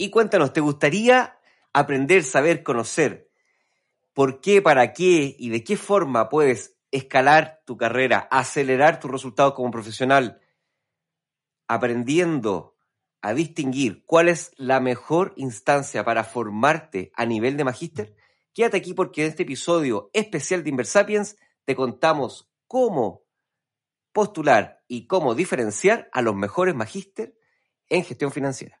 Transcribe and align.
Y 0.00 0.10
cuéntanos, 0.10 0.52
¿te 0.52 0.60
gustaría 0.60 1.40
aprender, 1.72 2.22
saber, 2.22 2.62
conocer 2.62 3.28
por 4.14 4.40
qué, 4.40 4.62
para 4.62 4.92
qué 4.92 5.34
y 5.36 5.50
de 5.50 5.64
qué 5.64 5.76
forma 5.76 6.28
puedes 6.28 6.78
escalar 6.92 7.62
tu 7.66 7.76
carrera, 7.76 8.28
acelerar 8.30 9.00
tus 9.00 9.10
resultados 9.10 9.54
como 9.54 9.72
profesional, 9.72 10.40
aprendiendo 11.66 12.76
a 13.20 13.34
distinguir 13.34 14.04
cuál 14.06 14.28
es 14.28 14.52
la 14.56 14.78
mejor 14.78 15.34
instancia 15.36 16.04
para 16.04 16.22
formarte 16.22 17.10
a 17.16 17.26
nivel 17.26 17.56
de 17.56 17.64
magíster? 17.64 18.14
Quédate 18.54 18.76
aquí 18.76 18.94
porque 18.94 19.24
en 19.24 19.30
este 19.30 19.42
episodio 19.42 20.10
especial 20.12 20.62
de 20.62 20.70
Inversapiens 20.70 21.36
te 21.64 21.74
contamos 21.74 22.48
cómo 22.68 23.24
postular 24.12 24.84
y 24.86 25.08
cómo 25.08 25.34
diferenciar 25.34 26.08
a 26.12 26.22
los 26.22 26.36
mejores 26.36 26.76
magíster 26.76 27.36
en 27.88 28.04
gestión 28.04 28.30
financiera. 28.30 28.80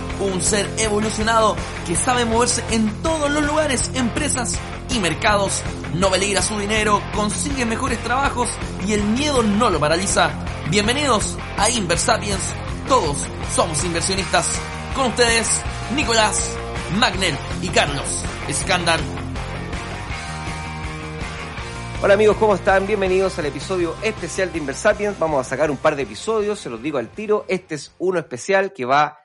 un 0.25 0.41
ser 0.41 0.69
evolucionado 0.77 1.55
que 1.87 1.95
sabe 1.95 2.25
moverse 2.25 2.63
en 2.71 2.89
todos 3.01 3.29
los 3.31 3.43
lugares, 3.43 3.91
empresas 3.95 4.57
y 4.89 4.99
mercados, 4.99 5.61
no 5.95 6.09
peligra 6.09 6.41
su 6.41 6.57
dinero, 6.59 7.01
consigue 7.13 7.65
mejores 7.65 7.99
trabajos 8.03 8.49
y 8.87 8.93
el 8.93 9.03
miedo 9.03 9.43
no 9.43 9.69
lo 9.69 9.79
paraliza. 9.79 10.31
Bienvenidos 10.69 11.37
a 11.57 11.69
Inversapiens, 11.69 12.41
todos 12.87 13.17
somos 13.55 13.83
inversionistas. 13.83 14.59
Con 14.95 15.07
ustedes, 15.07 15.61
Nicolás, 15.95 16.55
Magnel 16.99 17.35
y 17.61 17.69
Carlos 17.69 18.23
Escándar. 18.47 18.99
Hola 22.03 22.15
amigos, 22.15 22.37
¿cómo 22.37 22.55
están? 22.55 22.87
Bienvenidos 22.87 23.37
al 23.37 23.45
episodio 23.45 23.95
especial 24.01 24.51
de 24.51 24.57
Inversapiens. 24.57 25.19
Vamos 25.19 25.45
a 25.45 25.49
sacar 25.49 25.69
un 25.69 25.77
par 25.77 25.95
de 25.95 26.01
episodios, 26.01 26.59
se 26.59 26.69
los 26.69 26.81
digo 26.81 26.97
al 26.97 27.09
tiro. 27.09 27.45
Este 27.47 27.75
es 27.75 27.91
uno 27.99 28.17
especial 28.17 28.73
que 28.73 28.85
va 28.85 29.20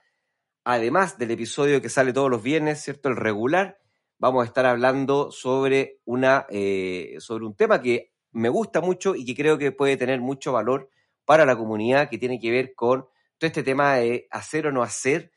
además 0.66 1.16
del 1.16 1.30
episodio 1.30 1.80
que 1.80 1.88
sale 1.88 2.12
todos 2.12 2.28
los 2.28 2.42
viernes, 2.42 2.82
¿cierto? 2.82 3.08
El 3.08 3.14
regular, 3.16 3.78
vamos 4.18 4.42
a 4.42 4.46
estar 4.46 4.66
hablando 4.66 5.30
sobre, 5.30 6.00
una, 6.04 6.44
eh, 6.50 7.14
sobre 7.20 7.46
un 7.46 7.54
tema 7.54 7.80
que 7.80 8.10
me 8.32 8.48
gusta 8.48 8.80
mucho 8.80 9.14
y 9.14 9.24
que 9.24 9.36
creo 9.36 9.58
que 9.58 9.70
puede 9.70 9.96
tener 9.96 10.20
mucho 10.20 10.50
valor 10.50 10.90
para 11.24 11.46
la 11.46 11.56
comunidad, 11.56 12.10
que 12.10 12.18
tiene 12.18 12.40
que 12.40 12.50
ver 12.50 12.74
con 12.74 13.02
todo 13.38 13.46
este 13.46 13.62
tema 13.62 13.94
de 13.94 14.26
hacer 14.32 14.66
o 14.66 14.72
no 14.72 14.82
hacer 14.82 15.30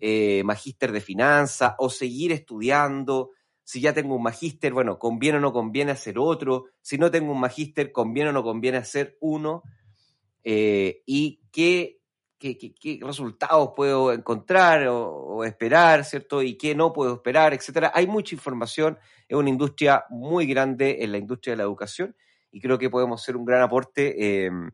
eh, 0.00 0.42
magíster 0.44 0.92
de 0.92 1.00
finanzas 1.00 1.72
o 1.78 1.88
seguir 1.88 2.32
estudiando. 2.32 3.30
Si 3.62 3.80
ya 3.80 3.94
tengo 3.94 4.14
un 4.14 4.22
magíster, 4.22 4.74
bueno, 4.74 4.98
conviene 4.98 5.38
o 5.38 5.40
no 5.40 5.54
conviene 5.54 5.92
hacer 5.92 6.18
otro. 6.18 6.66
Si 6.82 6.98
no 6.98 7.10
tengo 7.10 7.32
un 7.32 7.40
magíster, 7.40 7.90
conviene 7.90 8.28
o 8.28 8.32
no 8.34 8.42
conviene 8.42 8.76
hacer 8.76 9.16
uno. 9.22 9.62
Eh, 10.42 11.00
y 11.06 11.40
qué 11.50 12.02
qué, 12.52 12.98
resultados 13.02 13.70
puedo 13.74 14.12
encontrar 14.12 14.86
o, 14.88 15.44
esperar, 15.44 16.04
¿cierto? 16.04 16.42
Y 16.42 16.56
qué 16.56 16.74
no 16.74 16.92
puedo 16.92 17.14
esperar, 17.14 17.54
etcétera. 17.54 17.90
Hay 17.94 18.06
mucha 18.06 18.34
información, 18.34 18.98
es 19.28 19.36
una 19.36 19.48
industria 19.48 20.04
muy 20.10 20.46
grande 20.46 20.98
en 21.00 21.12
la 21.12 21.18
industria 21.18 21.52
de 21.52 21.56
la 21.58 21.62
educación 21.62 22.14
y 22.50 22.60
creo 22.60 22.78
que 22.78 22.90
podemos 22.90 23.22
ser 23.22 23.36
un 23.36 23.44
gran 23.44 23.62
aporte 23.62 24.44
em, 24.44 24.70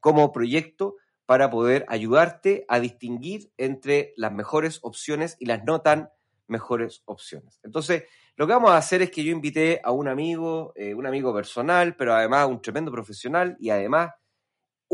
como 0.00 0.32
proyecto 0.32 0.96
para 1.26 1.50
poder 1.50 1.84
ayudarte 1.88 2.64
a 2.68 2.80
distinguir 2.80 3.52
entre 3.56 4.14
las 4.16 4.32
mejores 4.32 4.80
opciones 4.82 5.36
y 5.38 5.46
las 5.46 5.64
no 5.64 5.80
tan 5.82 6.10
mejores 6.48 7.02
opciones. 7.04 7.60
Entonces, 7.62 8.04
lo 8.36 8.46
que 8.46 8.54
vamos 8.54 8.70
a 8.70 8.78
hacer 8.78 9.02
es 9.02 9.10
que 9.10 9.22
yo 9.22 9.32
invité 9.32 9.80
a 9.84 9.92
un 9.92 10.08
amigo, 10.08 10.72
eh, 10.74 10.94
un 10.94 11.06
amigo 11.06 11.34
personal, 11.34 11.96
pero 11.96 12.14
además 12.14 12.48
un 12.48 12.62
tremendo 12.62 12.90
profesional 12.90 13.56
y 13.60 13.70
además 13.70 14.10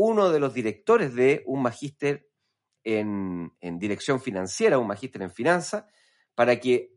uno 0.01 0.31
de 0.31 0.39
los 0.39 0.53
directores 0.53 1.13
de 1.13 1.43
un 1.45 1.61
magíster 1.61 2.29
en, 2.85 3.51
dirección 3.79 4.21
financiera, 4.21 4.79
un 4.79 4.87
magíster 4.87 5.21
en 5.21 5.29
finanzas, 5.29 5.83
para 6.35 6.57
que 6.57 6.93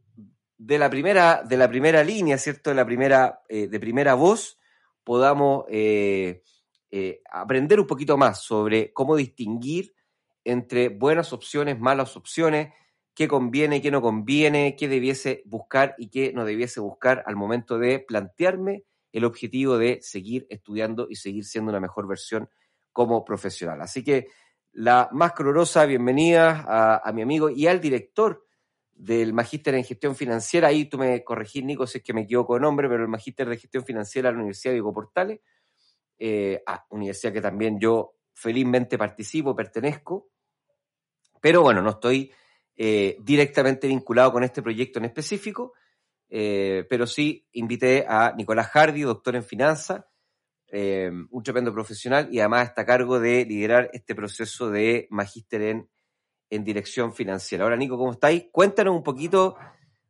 de 0.57 0.79
la 0.79 0.89
primera, 0.89 1.43
de 1.43 1.57
la 1.57 1.69
primera 1.69 2.05
línea, 2.05 2.39
¿cierto? 2.39 2.71
De 2.71 2.77
la 2.77 2.87
primera, 2.87 3.43
eh, 3.49 3.67
de 3.67 3.81
primera 3.81 4.15
voz, 4.15 4.61
podamos 5.03 5.65
eh, 5.69 6.45
eh, 6.93 7.21
aprender 7.29 7.81
un 7.81 7.89
poquito 7.89 8.17
más 8.17 8.41
sobre 8.41 8.93
cómo 8.93 9.17
distinguir 9.17 9.97
entre 10.45 10.89
buenas 10.89 11.33
opciones, 11.33 11.81
malas 11.81 12.17
opciones, 12.17 12.73
qué 13.15 13.27
conviene, 13.27 13.83
qué 13.83 13.91
no 13.91 14.01
conviene, 14.01 14.77
qué 14.77 14.87
debiese 14.87 15.43
buscar 15.45 15.97
y 15.99 16.09
qué 16.09 16.33
no 16.33 16.45
debiese 16.45 16.79
buscar 16.79 17.25
al 17.27 17.35
momento 17.35 17.79
de 17.79 17.99
plantearme 17.99 18.85
el 19.11 19.25
objetivo 19.25 19.77
de 19.77 19.99
seguir 20.03 20.47
estudiando 20.51 21.09
y 21.11 21.17
seguir 21.17 21.45
siendo 21.45 21.71
una 21.71 21.81
mejor 21.81 22.07
versión 22.07 22.49
como 22.93 23.25
profesional. 23.25 23.81
Así 23.81 24.05
que 24.05 24.29
la 24.73 25.09
más 25.13 25.33
colorosa 25.33 25.85
bienvenida 25.85 27.01
a, 27.03 27.13
mi 27.13 27.23
amigo 27.23 27.51
y 27.51 27.67
al 27.67 27.81
director 27.81 28.47
del 28.93 29.33
Magíster 29.33 29.75
en 29.75 29.85
Gestión 29.85 30.17
Financiera. 30.17 30.69
Ahí 30.69 30.87
tú 30.87 30.99
me 30.99 31.23
corregís, 31.25 31.65
Nico, 31.65 31.87
si 31.87 31.99
es 31.99 32.05
que 32.05 32.13
me 32.13 32.23
equivoco 32.23 32.55
de 32.55 32.61
nombre, 32.61 32.89
pero 32.89 33.03
el 33.03 33.09
Magíster 33.09 33.49
de 33.49 33.59
Gestión 33.59 33.85
Financiera 33.85 34.29
de 34.29 34.35
la 34.35 34.41
Universidad 34.41 34.71
de 34.71 34.77
Diego 34.77 34.93
Portales, 34.93 35.41
eh, 36.19 36.63
ah, 36.67 36.87
universidad 36.91 37.33
que 37.33 37.41
también 37.41 37.79
yo 37.81 38.17
felizmente 38.33 38.97
participo, 38.97 39.55
pertenezco, 39.55 40.31
pero 41.41 41.63
bueno, 41.63 41.83
no 41.83 41.91
estoy 41.91 42.33
eh, 42.77 43.17
directamente 43.21 43.89
vinculado 43.89 44.33
con 44.33 44.45
este 44.45 44.63
proyecto 44.63 44.99
en 44.99 45.07
específico, 45.07 45.75
eh, 46.29 46.87
pero 46.89 47.07
sí 47.07 47.47
invité 47.53 48.07
a 48.09 48.33
Nicolás 48.37 48.69
Hardy, 48.69 49.03
doctor 49.03 49.37
en 49.37 49.45
finanzas, 49.45 50.05
eh, 50.73 51.13
un 51.31 51.43
tremendo 51.43 51.73
profesional 51.73 52.29
y 52.33 52.41
además 52.41 52.69
está 52.69 52.83
a 52.83 52.87
cargo 52.87 53.21
de 53.21 53.45
liderar 53.45 53.91
este 53.93 54.15
proceso 54.15 54.71
de 54.71 55.07
magíster 55.11 55.61
en, 55.61 55.91
en 56.49 56.65
dirección 56.65 57.15
financiera. 57.15 57.65
Ahora, 57.65 57.77
Nico, 57.77 57.99
¿cómo 57.99 58.13
estáis? 58.13 58.47
Cuéntanos 58.51 58.97
un 58.97 59.03
poquito, 59.03 59.57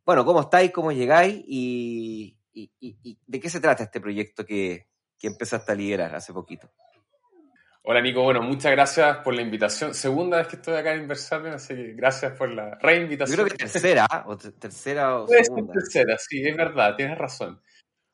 bueno, 0.06 0.24
cómo 0.24 0.40
estáis, 0.40 0.70
cómo 0.70 0.92
llegáis 0.92 1.42
y, 1.46 2.38
de 2.54 3.40
qué 3.40 3.50
se 3.50 3.60
trata 3.60 3.82
este 3.82 4.00
proyecto 4.00 4.44
que, 4.44 4.86
que 5.18 5.26
empezaste 5.26 5.72
a 5.72 5.74
liderar 5.74 6.14
hace 6.14 6.32
poquito. 6.32 6.70
Hola 7.84 8.00
Nico, 8.00 8.22
bueno, 8.22 8.40
muchas 8.42 8.70
gracias 8.70 9.16
por 9.18 9.34
la 9.34 9.42
invitación. 9.42 9.92
Segunda 9.92 10.36
vez 10.36 10.46
que 10.46 10.54
estoy 10.54 10.74
acá 10.74 10.94
en 10.94 11.02
Inversarium, 11.02 11.54
así 11.54 11.74
que 11.74 11.94
gracias 11.94 12.32
por 12.38 12.48
la 12.48 12.78
reinvitación. 12.80 13.36
Yo 13.36 13.44
creo 13.44 13.56
que 13.56 13.64
tercera, 13.64 14.06
o 14.26 14.36
tercera 14.36 15.16
o 15.16 15.26
segunda. 15.26 15.72
tercera, 15.72 16.16
sí, 16.18 16.40
es 16.46 16.56
verdad, 16.56 16.94
tienes 16.94 17.18
razón. 17.18 17.60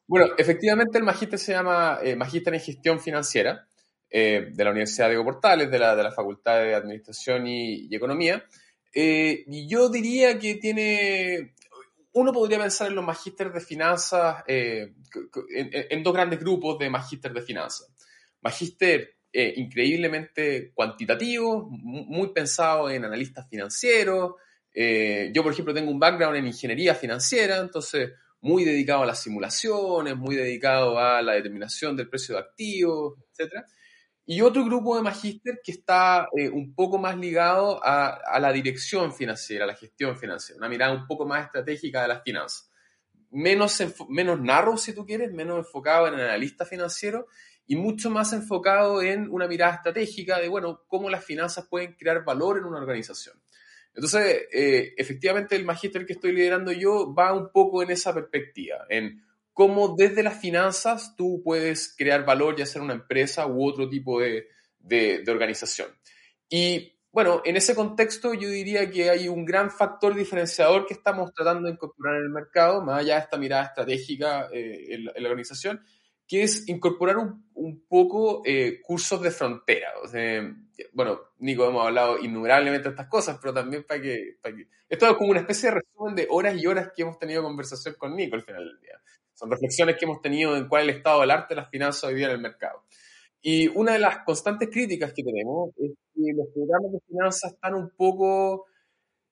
Bueno, 0.08 0.28
efectivamente 0.38 0.96
el 0.96 1.04
magíster 1.04 1.38
se 1.38 1.52
llama 1.52 1.98
eh, 2.02 2.16
Magíster 2.16 2.54
en 2.54 2.60
Gestión 2.60 2.98
Financiera 2.98 3.68
eh, 4.08 4.48
de 4.54 4.64
la 4.64 4.70
Universidad 4.70 5.08
Diego 5.08 5.22
Portales, 5.22 5.70
de 5.70 5.78
la, 5.78 5.94
de 5.94 6.02
la 6.02 6.12
Facultad 6.12 6.62
de 6.62 6.74
Administración 6.74 7.46
y, 7.46 7.94
Economía. 7.94 8.42
Eh, 8.94 9.44
y 9.46 9.68
yo 9.68 9.90
diría 9.90 10.38
que 10.38 10.54
tiene, 10.54 11.54
uno 12.12 12.32
podría 12.32 12.58
pensar 12.58 12.88
en 12.88 12.94
los 12.94 13.04
magísteres 13.04 13.52
de 13.52 13.60
finanzas, 13.60 14.44
en, 14.46 14.94
en, 15.50 16.02
dos 16.02 16.14
grandes 16.14 16.40
grupos 16.40 16.78
de 16.78 16.88
magíster 16.88 17.34
de 17.34 17.42
finanzas. 17.42 17.92
Magíster 18.40 19.14
increíblemente 19.30 20.72
cuantitativo, 20.72 21.68
muy 21.70 22.32
pensado 22.32 22.88
en 22.88 23.04
analistas 23.04 23.46
financieros. 23.46 24.36
yo, 24.74 25.42
por 25.42 25.52
ejemplo, 25.52 25.74
tengo 25.74 25.90
un 25.90 26.00
background 26.00 26.38
en 26.38 26.46
ingeniería 26.46 26.94
financiera, 26.94 27.58
entonces 27.58 28.10
muy 28.40 28.64
dedicado 28.64 29.02
a 29.02 29.06
las 29.06 29.22
simulaciones, 29.22 30.16
muy 30.16 30.36
dedicado 30.36 30.98
a 30.98 31.22
la 31.22 31.32
determinación 31.32 31.96
del 31.96 32.08
precio 32.08 32.36
de 32.36 32.42
activos, 32.42 33.18
etc. 33.36 33.64
y 34.26 34.40
otro 34.40 34.64
grupo 34.64 34.96
de 34.96 35.02
magíster 35.02 35.60
que 35.62 35.72
está 35.72 36.28
eh, 36.36 36.48
un 36.48 36.74
poco 36.74 36.98
más 36.98 37.16
ligado 37.16 37.84
a, 37.84 38.08
a, 38.08 38.38
la 38.38 38.52
dirección 38.52 39.12
financiera, 39.12 39.64
a 39.64 39.68
la 39.68 39.74
gestión 39.74 40.16
financiera, 40.16 40.58
una 40.58 40.68
mirada 40.68 40.92
un 40.92 41.06
poco 41.06 41.26
más 41.26 41.46
estratégica 41.46 42.02
de 42.02 42.08
las 42.08 42.22
finanzas. 42.22 42.70
Menos, 43.30 43.82
menos 44.08 44.40
narrow, 44.40 44.78
si 44.78 44.94
tú 44.94 45.04
quieres, 45.04 45.32
menos 45.32 45.58
enfocado 45.58 46.08
en 46.08 46.14
el 46.14 46.20
analista 46.20 46.64
financiero 46.64 47.26
y 47.66 47.76
mucho 47.76 48.08
más 48.08 48.32
enfocado 48.32 49.02
en 49.02 49.28
una 49.30 49.46
mirada 49.46 49.74
estratégica 49.74 50.38
de, 50.38 50.48
bueno, 50.48 50.84
cómo 50.88 51.10
las 51.10 51.22
finanzas 51.22 51.66
pueden 51.68 51.92
crear 51.92 52.24
valor 52.24 52.56
en 52.56 52.64
una 52.64 52.78
organización. 52.78 53.38
Entonces, 53.98 54.46
eh, 54.52 54.94
efectivamente, 54.96 55.56
el 55.56 55.64
magíster 55.64 56.06
que 56.06 56.12
estoy 56.12 56.30
liderando 56.30 56.70
yo 56.70 57.12
va 57.12 57.32
un 57.32 57.50
poco 57.50 57.82
en 57.82 57.90
esa 57.90 58.14
perspectiva, 58.14 58.86
en 58.88 59.24
cómo 59.52 59.96
desde 59.98 60.22
las 60.22 60.40
finanzas 60.40 61.16
tú 61.16 61.42
puedes 61.44 61.96
crear 61.98 62.24
valor, 62.24 62.54
ya 62.54 62.64
sea 62.64 62.80
una 62.80 62.94
empresa 62.94 63.48
u 63.48 63.68
otro 63.68 63.88
tipo 63.88 64.20
de, 64.20 64.46
de, 64.78 65.24
organización. 65.26 65.88
Y 66.48 66.92
bueno, 67.10 67.42
en 67.44 67.56
ese 67.56 67.74
contexto 67.74 68.34
yo 68.34 68.48
diría 68.48 68.88
que 68.88 69.10
hay 69.10 69.26
un 69.26 69.44
gran 69.44 69.68
factor 69.68 70.14
diferenciador 70.14 70.86
que 70.86 70.94
estamos 70.94 71.34
tratando 71.34 71.66
de 71.66 71.74
incorporar 71.74 72.18
en 72.18 72.22
el 72.22 72.30
mercado, 72.30 72.80
más 72.84 73.00
allá 73.00 73.16
de 73.16 73.22
esta 73.22 73.36
mirada 73.36 73.64
estratégica 73.64 74.48
eh, 74.52 74.94
en, 74.94 75.06
la, 75.06 75.28
organización, 75.28 75.82
que 76.28 76.42
es 76.42 76.68
incorporar 76.68 77.16
un, 77.16 77.48
un 77.54 77.86
poco 77.88 78.42
eh, 78.44 78.80
cursos 78.82 79.20
de 79.22 79.30
frontera. 79.30 79.88
O 80.04 80.06
sea, 80.06 80.54
bueno, 80.92 81.20
Nico, 81.38 81.66
hemos 81.66 81.84
hablado 81.84 82.18
innumerablemente 82.18 82.88
de 82.88 82.90
estas 82.90 83.08
cosas, 83.08 83.38
pero 83.40 83.54
también 83.54 83.84
para 83.84 84.02
que. 84.02 84.36
Esto 84.88 85.06
es 85.06 85.14
como 85.14 85.30
una 85.30 85.40
especie 85.40 85.70
de 85.70 85.76
resumen 85.76 86.14
de 86.14 86.26
horas 86.30 86.56
y 86.56 86.66
horas 86.66 86.92
que 86.94 87.02
hemos 87.02 87.18
tenido 87.18 87.42
conversación 87.42 87.94
con 87.98 88.14
Nico 88.14 88.36
al 88.36 88.42
final 88.42 88.64
del 88.64 88.80
día. 88.80 89.00
Son 89.32 89.50
reflexiones 89.50 89.96
que 89.96 90.04
hemos 90.04 90.20
tenido 90.20 90.56
en 90.56 90.68
cuál 90.68 90.82
es 90.82 90.88
el 90.90 90.96
estado 90.96 91.20
del 91.22 91.30
arte 91.30 91.54
de 91.54 91.62
las 91.62 91.70
finanzas 91.70 92.04
hoy 92.04 92.14
día 92.14 92.26
en 92.26 92.32
el 92.32 92.40
mercado. 92.40 92.84
Y 93.40 93.68
una 93.68 93.92
de 93.92 94.00
las 94.00 94.18
constantes 94.24 94.68
críticas 94.70 95.12
que 95.14 95.22
tenemos 95.22 95.70
es 95.76 95.92
que 96.14 96.32
los 96.36 96.48
programas 96.52 96.92
de 96.92 97.00
finanzas 97.06 97.52
están 97.52 97.74
un 97.74 97.90
poco, 97.96 98.66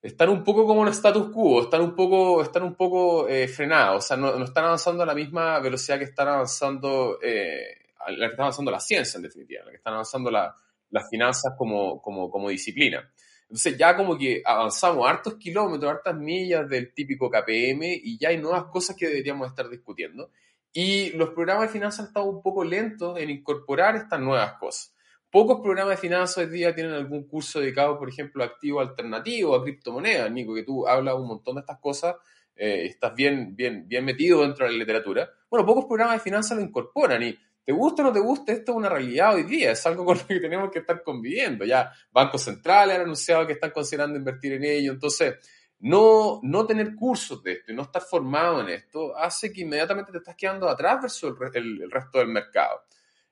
están 0.01 0.29
un 0.29 0.43
poco 0.43 0.65
como 0.65 0.83
en 0.83 0.93
status 0.93 1.29
quo, 1.31 1.63
están 1.63 1.81
un 1.81 1.95
poco, 1.95 2.41
están 2.41 2.63
un 2.63 2.75
poco 2.75 3.27
eh, 3.27 3.47
frenados, 3.47 4.05
o 4.05 4.07
sea, 4.07 4.17
no, 4.17 4.43
están 4.43 4.65
avanzando 4.65 5.03
a 5.03 5.05
la 5.05 5.15
misma 5.15 5.59
velocidad 5.59 5.97
que 5.97 6.05
están 6.05 6.27
avanzando, 6.27 7.19
eh, 7.21 7.87
la 8.07 8.27
que 8.27 8.31
está 8.31 8.43
avanzando 8.43 8.71
la 8.71 8.79
ciencia 8.79 9.17
en 9.17 9.23
definitiva, 9.23 9.65
la 9.65 9.71
que 9.71 9.77
están 9.77 9.93
avanzando 9.93 10.31
las 10.31 11.09
finanzas 11.09 11.53
como, 11.57 12.01
como, 12.01 12.29
como 12.29 12.49
disciplina. 12.49 13.11
Entonces 13.43 13.77
ya 13.77 13.95
como 13.95 14.17
que 14.17 14.41
avanzamos 14.45 15.07
hartos 15.07 15.35
kilómetros, 15.35 15.89
hartas 15.89 16.15
millas 16.15 16.67
del 16.67 16.93
típico 16.93 17.29
KPM 17.29 17.81
y 18.03 18.17
ya 18.19 18.29
hay 18.29 18.37
nuevas 18.37 18.65
cosas 18.65 18.95
que 18.95 19.07
deberíamos 19.07 19.47
estar 19.47 19.69
discutiendo. 19.69 20.31
Y 20.73 21.11
los 21.11 21.29
programas 21.29 21.67
de 21.67 21.73
finanzas 21.73 22.01
han 22.01 22.05
estado 22.07 22.25
un 22.25 22.41
poco 22.41 22.63
lentos 22.65 23.17
en 23.17 23.29
incorporar 23.29 23.95
estas 23.95 24.19
nuevas 24.19 24.53
cosas. 24.59 24.93
Pocos 25.37 25.61
programas 25.61 25.91
de 25.91 25.97
finanzas 25.97 26.37
hoy 26.37 26.47
día 26.47 26.73
tienen 26.73 26.93
algún 26.93 27.27
curso 27.27 27.59
dedicado, 27.59 27.99
por 27.99 28.09
ejemplo, 28.09 28.41
a 28.41 28.47
activo 28.47 28.81
alternativo, 28.81 29.53
a 29.53 29.61
criptomonedas. 29.61 30.31
Nico, 30.31 30.55
que 30.55 30.63
tú 30.63 30.87
hablas 30.87 31.13
un 31.13 31.27
montón 31.27 31.53
de 31.53 31.61
estas 31.61 31.77
cosas, 31.79 32.15
eh, 32.55 32.85
estás 32.85 33.13
bien, 33.13 33.55
bien, 33.55 33.87
bien 33.87 34.03
metido 34.03 34.41
dentro 34.41 34.65
de 34.65 34.71
la 34.71 34.79
literatura. 34.79 35.29
Bueno, 35.47 35.63
pocos 35.63 35.85
programas 35.85 36.15
de 36.15 36.21
finanzas 36.21 36.57
lo 36.57 36.63
incorporan 36.63 37.21
y 37.21 37.37
te 37.63 37.71
gusta 37.71 38.01
o 38.01 38.05
no 38.05 38.13
te 38.13 38.19
gusta, 38.19 38.51
esto 38.51 38.71
es 38.71 38.77
una 38.77 38.89
realidad 38.89 39.35
hoy 39.35 39.43
día, 39.43 39.73
es 39.73 39.85
algo 39.85 40.05
con 40.05 40.17
lo 40.17 40.25
que 40.25 40.39
tenemos 40.39 40.71
que 40.71 40.79
estar 40.79 41.03
conviviendo. 41.03 41.65
Ya 41.65 41.91
bancos 42.11 42.41
centrales 42.41 42.95
han 42.95 43.03
anunciado 43.03 43.45
que 43.45 43.53
están 43.53 43.69
considerando 43.69 44.17
invertir 44.17 44.53
en 44.53 44.63
ello, 44.63 44.91
entonces 44.91 45.35
no, 45.77 46.39
no 46.41 46.65
tener 46.65 46.95
cursos 46.95 47.43
de 47.43 47.51
esto 47.51 47.71
y 47.71 47.75
no 47.75 47.83
estar 47.83 48.01
formado 48.01 48.61
en 48.61 48.69
esto 48.69 49.15
hace 49.15 49.53
que 49.53 49.61
inmediatamente 49.61 50.11
te 50.11 50.17
estás 50.17 50.35
quedando 50.35 50.67
atrás 50.67 50.99
versus 50.99 51.35
el, 51.53 51.91
resto 51.91 52.17
del 52.17 52.29
mercado. 52.29 52.81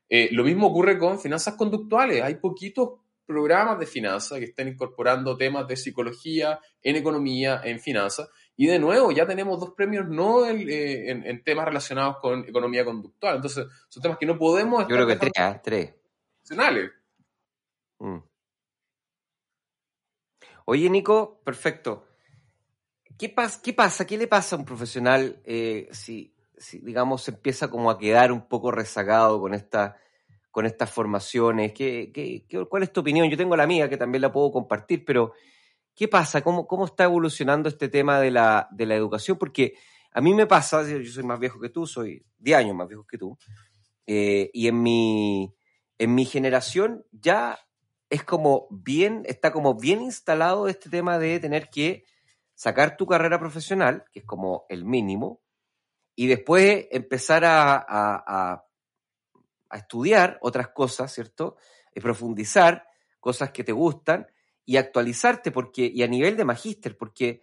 Eh, 0.09 0.29
lo 0.31 0.43
mismo 0.43 0.67
ocurre 0.67 0.97
con 0.97 1.19
finanzas 1.19 1.55
conductuales, 1.55 2.21
hay 2.21 2.35
poquitos 2.35 2.99
programas 3.25 3.79
de 3.79 3.87
finanzas 3.87 4.37
que 4.37 4.45
estén 4.45 4.67
incorporando 4.67 5.35
temas 5.35 5.67
de 5.67 5.75
psicología 5.75 6.59
en 6.81 6.95
economía, 6.95 7.61
en 7.63 7.79
finanzas, 7.79 8.29
y 8.57 8.67
de 8.67 8.79
nuevo, 8.79 9.11
ya 9.11 9.25
tenemos 9.25 9.59
dos 9.59 9.71
premios 9.71 10.07
no 10.07 10.45
eh, 10.45 11.09
en, 11.09 11.43
temas 11.43 11.65
relacionados 11.65 12.17
con 12.21 12.47
economía 12.47 12.85
conductual. 12.85 13.37
Entonces, 13.37 13.65
son 13.89 14.01
temas 14.01 14.17
que 14.17 14.25
no 14.25 14.37
podemos... 14.37 14.83
Yo 14.87 14.95
creo 14.95 15.07
que 15.07 15.17
tres, 15.17 15.33
¿eh? 15.37 15.59
tres. 15.61 15.93
Mm. 17.99 18.19
Oye, 20.65 20.89
Nico, 20.89 21.41
perfecto. 21.43 22.07
¿Qué, 23.17 23.33
¿Qué 23.61 23.73
pasa? 23.73 24.07
¿Qué 24.07 24.17
le 24.17 24.27
pasa 24.27 24.55
a 24.55 24.59
un 24.59 24.65
profesional 24.65 25.41
eh, 25.43 25.89
si, 25.91 26.34
digamos, 26.81 27.23
se 27.23 27.31
empieza 27.31 27.69
como 27.69 27.89
a 27.89 27.97
quedar 27.97 28.31
un 28.31 28.47
poco 28.47 28.71
rezagado 28.71 29.39
con, 29.39 29.53
esta, 29.53 29.97
con 30.51 30.65
estas 30.65 30.91
formaciones? 30.91 31.73
¿Qué, 31.73 32.11
qué, 32.13 32.45
cuál 32.67 32.83
es 32.83 32.91
tu 32.93 33.01
opinión? 33.01 33.29
Yo 33.29 33.37
tengo 33.37 33.55
la 33.55 33.67
mía, 33.67 33.89
que 33.89 33.97
también 33.97 34.21
la 34.21 34.31
puedo 34.31 34.51
compartir, 34.51 35.05
pero 35.05 35.33
¿Qué 35.95 36.09
pasa? 36.09 36.41
¿Cómo, 36.41 36.67
cómo 36.67 36.85
está 36.85 37.05
evolucionando 37.05 37.69
este 37.69 37.87
tema 37.87 38.19
de 38.19 38.29
la, 38.29 38.67
de 38.71 38.85
la 38.85 38.95
educación? 38.95 39.37
Porque 39.37 39.75
a 40.11 40.19
mí 40.19 40.33
me 40.33 40.45
pasa, 40.45 40.83
yo 40.85 41.09
soy 41.09 41.23
más 41.23 41.39
viejo 41.39 41.59
que 41.59 41.69
tú, 41.69 41.87
soy 41.87 42.25
10 42.39 42.57
años 42.57 42.75
más 42.75 42.89
viejo 42.89 43.05
que 43.07 43.17
tú, 43.17 43.37
eh, 44.05 44.51
y 44.53 44.67
en 44.67 44.83
mi, 44.83 45.55
en 45.97 46.13
mi 46.13 46.25
generación 46.25 47.05
ya 47.13 47.59
es 48.09 48.25
como 48.25 48.67
bien, 48.69 49.23
está 49.25 49.53
como 49.53 49.75
bien 49.75 50.01
instalado 50.01 50.67
este 50.67 50.89
tema 50.89 51.17
de 51.17 51.39
tener 51.39 51.69
que 51.69 52.03
sacar 52.55 52.97
tu 52.97 53.07
carrera 53.07 53.39
profesional, 53.39 54.03
que 54.11 54.19
es 54.19 54.25
como 54.25 54.65
el 54.67 54.83
mínimo, 54.83 55.41
y 56.15 56.27
después 56.27 56.87
empezar 56.91 57.43
a, 57.45 57.75
a, 57.75 58.65
a 59.69 59.77
estudiar 59.77 60.37
otras 60.41 60.69
cosas, 60.69 61.13
¿cierto? 61.13 61.57
Y 61.93 61.99
profundizar 61.99 62.87
cosas 63.19 63.51
que 63.51 63.63
te 63.63 63.71
gustan 63.71 64.27
y 64.65 64.77
actualizarte, 64.77 65.51
porque, 65.51 65.91
y 65.93 66.03
a 66.03 66.07
nivel 66.07 66.37
de 66.37 66.45
magíster, 66.45 66.97
porque 66.97 67.41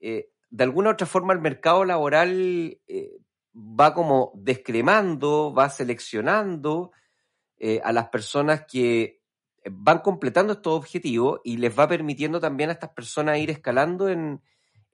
eh, 0.00 0.30
de 0.50 0.64
alguna 0.64 0.90
u 0.90 0.92
otra 0.92 1.06
forma 1.06 1.32
el 1.32 1.40
mercado 1.40 1.84
laboral 1.84 2.78
eh, 2.86 3.16
va 3.54 3.92
como 3.94 4.32
descremando, 4.34 5.52
va 5.52 5.68
seleccionando 5.68 6.92
eh, 7.58 7.80
a 7.84 7.92
las 7.92 8.08
personas 8.08 8.64
que 8.66 9.20
van 9.70 10.00
completando 10.00 10.54
estos 10.54 10.74
objetivos 10.74 11.40
y 11.42 11.56
les 11.56 11.76
va 11.76 11.88
permitiendo 11.88 12.38
también 12.38 12.68
a 12.70 12.74
estas 12.74 12.90
personas 12.90 13.38
ir 13.38 13.50
escalando 13.50 14.08
en, 14.08 14.42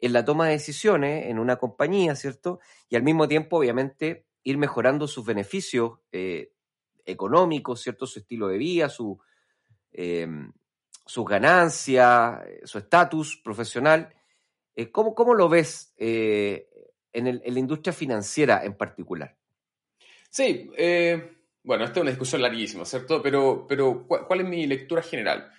en 0.00 0.12
la 0.12 0.24
toma 0.24 0.46
de 0.46 0.52
decisiones 0.52 1.26
en 1.26 1.38
una 1.38 1.56
compañía, 1.56 2.14
¿cierto? 2.14 2.60
Y 2.88 2.96
al 2.96 3.02
mismo 3.02 3.28
tiempo, 3.28 3.58
obviamente, 3.58 4.26
ir 4.42 4.58
mejorando 4.58 5.06
sus 5.06 5.24
beneficios 5.26 5.98
económicos, 7.04 7.82
¿cierto? 7.82 8.06
Su 8.06 8.20
estilo 8.20 8.48
de 8.48 8.58
vida, 8.58 8.88
su, 8.88 9.20
sus 11.10 11.24
ganancias, 11.24 12.46
eh, 12.46 12.60
su 12.62 12.78
estatus 12.78 13.36
profesional. 13.42 14.14
Eh, 14.76 14.92
¿cómo, 14.92 15.12
¿cómo, 15.12 15.34
lo 15.34 15.48
ves 15.48 15.92
eh, 15.96 16.68
en, 17.12 17.40
la 17.44 17.58
industria 17.58 17.92
financiera 17.92 18.64
en 18.64 18.74
particular? 18.74 19.36
Sí, 20.30 20.70
bueno, 21.64 21.84
esta 21.84 21.98
es 21.98 22.02
una 22.02 22.10
discusión 22.10 22.42
larguísima, 22.42 22.84
¿cierto? 22.84 23.20
Pero, 23.20 23.66
pero 23.68 24.06
¿cuál, 24.06 24.42
es 24.42 24.46
mi 24.46 24.68
lectura 24.68 25.02
general? 25.02 25.50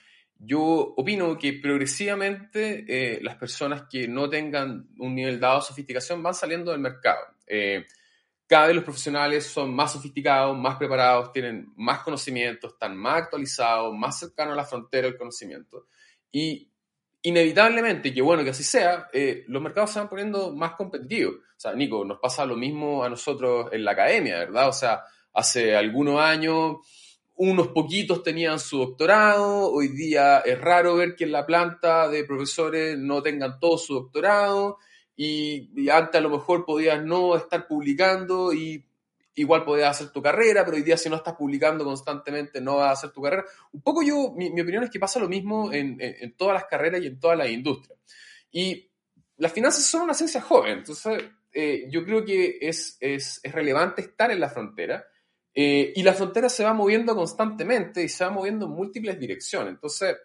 Yo 0.44 0.62
opino 0.98 1.38
que 1.38 1.54
progresivamente 1.54 3.20
las 3.22 3.36
personas 3.36 3.84
que 3.90 4.08
no 4.08 4.28
tengan 4.28 4.88
un 4.98 5.14
nivel 5.14 5.40
dado 5.40 5.60
de 5.60 5.66
sofisticación 5.66 6.24
van 6.24 6.34
saliendo 6.34 6.72
del 6.72 6.80
mercado 6.80 7.20
cada 8.52 8.68
vez 8.68 8.76
los 8.76 8.84
profesionales 8.84 9.46
son 9.46 9.74
más 9.74 9.94
sofisticados, 9.94 10.58
más 10.58 10.76
preparados, 10.76 11.32
tienen 11.32 11.72
más 11.78 12.00
conocimientos, 12.00 12.74
están 12.74 12.98
más 12.98 13.22
actualizados, 13.22 13.96
más 13.96 14.20
cercanos 14.20 14.52
a 14.52 14.58
la 14.58 14.66
frontera 14.66 15.08
del 15.08 15.18
conocimiento. 15.18 15.88
Y 16.34 16.70
inevitablemente, 17.22 18.14
que 18.14 18.22
bueno 18.22 18.44
que 18.44 18.50
así 18.50 18.66
sea, 18.66 19.08
eh, 19.14 19.46
los 19.48 19.62
mercados 19.62 19.92
se 19.92 20.00
van 20.00 20.10
poniendo 20.10 20.54
más 20.54 20.74
competitivos. 20.74 21.36
O 21.36 21.40
sea, 21.56 21.74
Nico, 21.74 22.04
nos 22.04 22.20
pasa 22.20 22.46
lo 22.46 22.58
mismo 22.58 23.06
a 23.06 23.10
nosotros 23.10 23.70
en 23.72 23.86
la 23.86 23.92
academia, 23.92 24.40
¿verdad? 24.40 24.68
O 24.68 24.74
sea, 24.74 25.02
hace 25.32 25.74
algunos 25.74 26.20
años 26.20 26.80
unos 27.44 27.70
poquitos 27.70 28.22
tenían 28.22 28.60
su 28.60 28.78
doctorado, 28.78 29.72
hoy 29.72 29.88
día 29.88 30.42
es 30.42 30.62
raro 30.62 30.96
ver 30.96 31.16
que 31.16 31.24
en 31.24 31.32
la 31.32 31.44
planta 31.44 32.08
de 32.08 32.24
profesores 32.24 33.00
no 33.00 33.24
tengan 33.24 33.60
todo 33.60 33.80
su 33.80 33.96
doctorado 33.96 34.78
y, 35.16 35.90
antes 35.90 36.20
a 36.20 36.22
lo 36.22 36.30
mejor 36.30 36.66
podías 36.66 37.04
no 37.04 37.36
estar 37.36 37.68
publicando 37.68 38.54
y 38.54 38.86
igual 39.34 39.66
podías 39.66 39.90
hacer 39.90 40.12
tu 40.12 40.22
carrera, 40.22 40.64
pero 40.64 40.78
hoy 40.78 40.84
día 40.84 40.98
si 40.98 41.10
no 41.10 41.16
estás 41.16 41.34
publicando 41.34 41.84
constantemente 41.84 42.62
no 42.62 42.76
vas 42.76 42.90
a 42.90 42.92
hacer 42.92 43.10
tu 43.10 43.24
carrera. 43.24 43.46
Un 43.72 43.82
poco 43.82 44.04
yo, 44.04 44.34
mi, 44.36 44.62
opinión 44.62 44.84
es 44.84 44.92
que 44.92 45.00
pasa 45.00 45.20
lo 45.20 45.28
mismo 45.28 45.74
en, 45.74 45.98
todas 46.38 46.54
las 46.54 46.66
carreras 46.66 47.02
y 47.02 47.08
en 47.08 47.20
todas 47.20 47.40
las 47.40 47.50
industrias. 47.50 47.98
Y 48.52 48.88
las 49.38 49.52
finanzas 49.52 49.84
son 49.84 50.04
una 50.04 50.14
ciencia 50.14 50.42
joven, 50.42 50.78
entonces 50.78 51.24
eh, 51.52 51.88
yo 51.90 52.06
creo 52.06 52.24
que 52.24 52.60
es, 52.62 52.98
es, 53.00 53.42
relevante 53.46 54.02
estar 54.02 54.30
en 54.30 54.40
la 54.40 54.50
frontera. 54.50 55.08
Eh, 55.54 55.92
y 55.96 56.04
la 56.04 56.14
frontera 56.14 56.48
se 56.50 56.64
va 56.64 56.74
moviendo 56.74 57.16
constantemente 57.16 58.04
y 58.04 58.10
se 58.10 58.24
va 58.24 58.32
moviendo 58.32 58.66
en 58.66 58.72
múltiples 58.72 59.20
direcciones. 59.20 59.74
Entonces, 59.74 60.18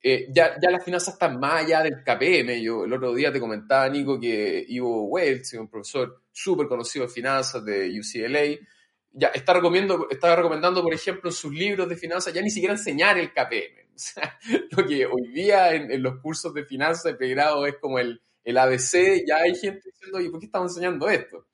eh, 0.00 0.28
ya, 0.30 0.56
ya 0.62 0.70
las 0.70 0.84
finanzas 0.84 1.14
están 1.14 1.40
más 1.40 1.64
allá 1.64 1.82
del 1.82 2.04
KPM. 2.04 2.62
Yo 2.62 2.84
el 2.84 2.92
otro 2.92 3.12
día 3.14 3.32
te 3.32 3.40
comentaba, 3.40 3.88
Nico, 3.88 4.20
que 4.20 4.64
Ivo 4.68 5.06
Wells, 5.06 5.54
un 5.54 5.68
profesor 5.68 6.22
súper 6.30 6.68
conocido 6.68 7.06
de 7.06 7.12
finanzas 7.12 7.64
de 7.64 7.98
UCLA, 7.98 8.66
ya 9.12 9.28
está, 9.28 9.54
recomendando, 9.54 10.06
está 10.10 10.36
recomendando, 10.36 10.82
por 10.82 10.94
ejemplo, 10.94 11.30
sus 11.32 11.52
libros 11.52 11.88
de 11.88 11.96
finanzas, 11.96 12.32
ya 12.32 12.42
ni 12.42 12.50
siquiera 12.50 12.74
enseñar 12.74 13.18
el 13.18 13.32
KPM. 13.32 13.88
O 13.98 14.00
sea, 14.00 14.38
lo 14.70 14.86
que 14.86 15.06
hoy 15.06 15.26
día 15.32 15.74
en, 15.74 16.00
los 16.00 16.20
cursos 16.20 16.54
de 16.54 16.64
finanzas 16.64 17.02
de 17.02 17.14
pregrado 17.14 17.66
es 17.66 17.78
como 17.78 17.98
el, 17.98 18.22
el 18.44 18.56
ABC, 18.56 19.24
ya 19.26 19.38
hay 19.38 19.56
gente 19.56 19.90
diciendo, 19.90 20.18
oye, 20.18 20.30
¿por 20.30 20.38
qué 20.38 20.46
estamos 20.46 20.70
enseñando 20.70 21.08
esto? 21.08 21.48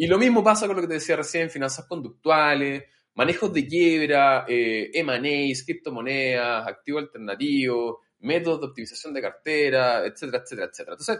Y 0.00 0.06
lo 0.06 0.18
mismo 0.18 0.42
pasa 0.42 0.66
con 0.66 0.76
lo 0.76 0.80
que 0.80 0.88
te 0.88 0.94
decía 0.94 1.14
recién, 1.14 1.50
finanzas 1.50 1.84
conductuales, 1.84 2.84
manejos 3.16 3.52
de 3.52 3.66
quiebra, 3.66 4.46
eh, 4.48 4.90
M&A, 4.94 5.52
criptomonedas, 5.62 6.66
activo 6.66 7.00
alternativo, 7.00 8.00
métodos 8.20 8.60
de 8.62 8.66
optimización 8.68 9.12
de 9.12 9.20
cartera, 9.20 10.06
etcétera, 10.06 10.42
etcétera, 10.42 10.68
etcétera. 10.70 10.96
Entonces, 10.98 11.18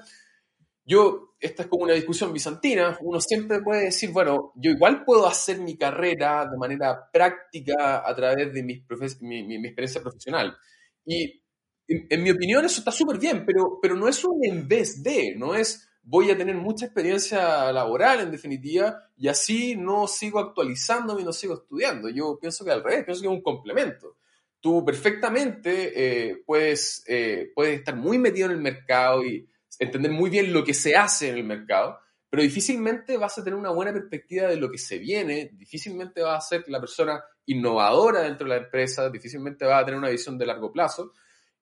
yo, 0.82 1.34
esta 1.38 1.64
es 1.64 1.68
como 1.68 1.84
una 1.84 1.92
discusión 1.92 2.32
bizantina, 2.32 2.96
uno 3.02 3.20
siempre 3.20 3.60
puede 3.60 3.84
decir, 3.84 4.12
bueno, 4.12 4.52
yo 4.56 4.70
igual 4.70 5.04
puedo 5.04 5.26
hacer 5.26 5.58
mi 5.58 5.76
carrera 5.76 6.46
de 6.50 6.56
manera 6.56 7.10
práctica 7.12 8.02
a 8.08 8.16
través 8.16 8.50
de 8.50 8.62
mi, 8.62 8.82
mi, 9.20 9.56
experiencia 9.56 10.00
profesional. 10.00 10.56
Y 11.04 11.42
en, 11.86 12.22
mi 12.22 12.30
opinión 12.30 12.64
eso 12.64 12.80
está 12.80 12.92
súper 12.92 13.18
bien, 13.18 13.44
pero, 13.44 13.78
pero 13.82 13.94
no 13.94 14.08
es 14.08 14.24
un 14.24 14.42
en 14.42 14.66
vez 14.66 15.02
de, 15.02 15.34
no 15.36 15.54
es 15.54 15.86
voy 16.02 16.30
a 16.30 16.36
tener 16.36 16.56
mucha 16.56 16.86
experiencia 16.86 17.70
laboral 17.72 18.20
en 18.20 18.30
definitiva 18.30 19.10
y 19.16 19.28
así 19.28 19.76
no 19.76 20.06
sigo 20.06 20.38
actualizándome 20.38 21.22
y 21.22 21.24
no 21.24 21.32
sigo 21.32 21.54
estudiando. 21.54 22.08
Yo 22.08 22.38
pienso 22.40 22.64
que 22.64 22.70
al 22.70 22.82
revés, 22.82 23.04
pienso 23.04 23.22
que 23.22 23.28
es 23.28 23.32
un 23.32 23.42
complemento. 23.42 24.16
Tú 24.60 24.84
perfectamente 24.84 25.92
eh, 25.94 26.42
puedes, 26.44 27.04
eh, 27.06 27.50
puedes 27.54 27.78
estar 27.78 27.96
muy 27.96 28.18
metido 28.18 28.46
en 28.46 28.52
el 28.52 28.60
mercado 28.60 29.24
y 29.24 29.48
entender 29.78 30.12
muy 30.12 30.30
bien 30.30 30.52
lo 30.52 30.64
que 30.64 30.74
se 30.74 30.96
hace 30.96 31.30
en 31.30 31.36
el 31.36 31.44
mercado, 31.44 31.98
pero 32.28 32.42
difícilmente 32.42 33.16
vas 33.16 33.38
a 33.38 33.44
tener 33.44 33.58
una 33.58 33.70
buena 33.70 33.92
perspectiva 33.92 34.48
de 34.48 34.56
lo 34.56 34.70
que 34.70 34.78
se 34.78 34.98
viene, 34.98 35.50
difícilmente 35.54 36.20
vas 36.20 36.44
a 36.44 36.48
ser 36.48 36.64
la 36.68 36.80
persona 36.80 37.22
innovadora 37.46 38.20
dentro 38.20 38.46
de 38.46 38.56
la 38.56 38.64
empresa, 38.64 39.08
difícilmente 39.08 39.64
vas 39.64 39.82
a 39.82 39.84
tener 39.84 39.98
una 39.98 40.10
visión 40.10 40.36
de 40.36 40.46
largo 40.46 40.70
plazo 40.70 41.12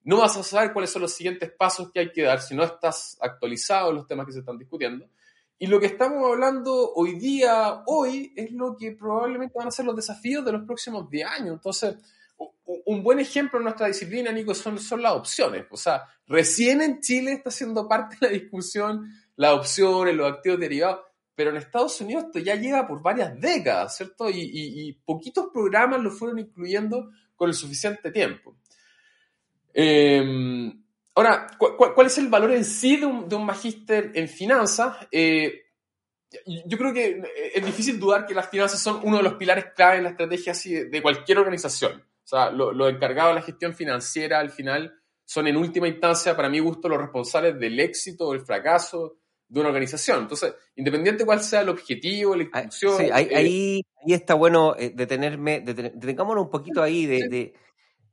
no 0.09 0.17
vas 0.17 0.39
a 0.39 0.43
saber 0.43 0.73
cuáles 0.73 0.89
son 0.89 1.03
los 1.03 1.13
siguientes 1.13 1.51
pasos 1.53 1.93
que 1.93 2.01
hay 2.01 2.11
que 2.11 2.23
dar 2.23 2.41
si 2.41 2.55
no 2.55 2.65
estás 2.65 3.19
actualizado 3.21 3.91
en 3.91 3.97
los 3.97 4.07
temas 4.07 4.25
que 4.25 4.33
se 4.33 4.39
están 4.39 4.57
discutiendo. 4.57 5.07
Y 5.59 5.67
lo 5.67 5.79
que 5.79 5.85
estamos 5.85 6.33
hablando 6.33 6.95
hoy 6.95 7.19
día, 7.19 7.83
hoy, 7.85 8.33
es 8.35 8.51
lo 8.53 8.75
que 8.75 8.93
probablemente 8.93 9.59
van 9.59 9.69
a 9.69 9.71
ser 9.71 9.85
los 9.85 9.95
desafíos 9.95 10.43
de 10.47 10.53
los 10.53 10.65
próximos 10.65 11.11
10 11.11 11.29
años. 11.29 11.57
Entonces, 11.57 11.97
un 12.87 13.03
buen 13.03 13.19
ejemplo 13.19 13.59
en 13.59 13.65
nuestra 13.65 13.87
disciplina, 13.87 14.33
Nico, 14.33 14.55
son, 14.55 14.79
son 14.79 15.03
las 15.03 15.13
opciones. 15.13 15.67
O 15.71 15.77
sea, 15.77 16.05
recién 16.27 16.81
en 16.81 17.03
Chile 17.03 17.33
está 17.33 17.51
siendo 17.51 17.87
parte 17.87 18.17
de 18.19 18.29
la 18.29 18.33
discusión 18.33 19.13
las 19.37 19.53
opciones, 19.53 20.15
los 20.15 20.33
activos 20.33 20.59
derivados, 20.59 21.01
pero 21.35 21.51
en 21.51 21.59
Estados 21.59 22.01
Unidos 22.01 22.25
esto 22.25 22.39
ya 22.39 22.55
llega 22.55 22.89
por 22.89 23.03
varias 23.03 23.39
décadas, 23.39 23.95
¿cierto? 23.99 24.31
Y, 24.31 24.41
y 24.41 24.93
poquitos 25.05 25.51
programas 25.53 26.01
lo 26.01 26.11
fueron 26.11 26.39
incluyendo 26.39 27.11
con 27.37 27.51
el 27.51 27.55
suficiente 27.55 28.11
tiempo. 28.11 28.57
Em, 29.73 30.85
ahora, 31.15 31.47
¿cuál, 31.59 32.07
es 32.07 32.19
el 32.19 32.29
valor 32.29 32.53
en 32.53 32.65
sí 32.65 32.97
de 32.97 33.07
un, 33.07 33.45
magíster 33.45 34.13
en 34.15 34.29
finanzas? 34.29 34.97
Eh, 35.11 35.63
yo 36.47 36.77
creo 36.77 36.93
que 36.93 37.23
es 37.55 37.65
difícil 37.65 37.99
dudar 37.99 38.27
que 38.27 38.35
las 38.35 38.49
finanzas 38.49 38.81
son 38.81 39.01
uno 39.03 39.17
de 39.17 39.23
los 39.23 39.35
pilares 39.35 39.67
clave 39.75 39.99
en 39.99 40.05
la 40.05 40.11
estrategia 40.11 40.53
de 40.53 41.03
cualquier 41.03 41.39
organización. 41.39 42.05
O 42.25 42.27
sea, 42.29 42.51
los 42.51 42.91
encargados 42.91 43.31
de 43.31 43.41
la 43.41 43.47
gestión 43.47 43.75
financiera 43.75 44.39
al 44.39 44.51
final 44.51 44.95
son 45.25 45.47
en 45.47 45.57
última 45.57 45.89
instancia, 45.89 46.37
para 46.37 46.49
mi 46.49 46.59
gusto, 46.59 46.89
los 46.89 46.99
responsables 46.99 47.59
del 47.59 47.81
éxito 47.81 48.29
o 48.29 48.35
el 48.35 48.41
fracaso 48.41 49.19
de 49.49 49.61
una 49.61 49.71
organización. 49.71 50.23
Entonces, 50.23 50.55
independiente 50.77 51.25
cuál 51.25 51.43
sea 51.43 51.63
el 51.63 51.71
objetivo, 51.71 52.37
la 52.37 52.45
ah, 52.53 52.63
institución... 52.63 52.97
Sí, 52.99 53.11
ahí, 53.13 53.29
ahí, 53.35 53.83
está 54.07 54.35
bueno 54.35 54.75
eh, 54.79 54.93
detenerme, 54.95 55.61
detengámonos 55.61 56.45
un 56.45 56.51
poquito 56.51 56.83
ahí 56.83 57.07
de, 57.07 57.53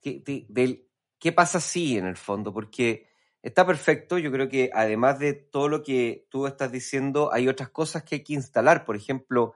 de, 0.04 0.46
del 0.48 0.88
¿qué 1.20 1.32
pasa 1.32 1.58
así 1.60 1.98
en 1.98 2.06
el 2.06 2.18
fondo? 2.18 2.54
Porque 2.54 3.08
está 3.42 3.66
perfecto, 3.66 4.18
yo 4.18 4.32
creo 4.32 4.50
que 4.50 4.72
además 4.74 5.20
de 5.20 5.34
todo 5.34 5.68
lo 5.70 5.84
que 5.84 6.28
tú 6.30 6.48
estás 6.48 6.72
diciendo, 6.72 7.32
hay 7.32 7.48
otras 7.48 7.70
cosas 7.70 8.04
que 8.04 8.16
hay 8.16 8.24
que 8.24 8.34
instalar. 8.34 8.86
Por 8.86 8.96
ejemplo, 8.96 9.54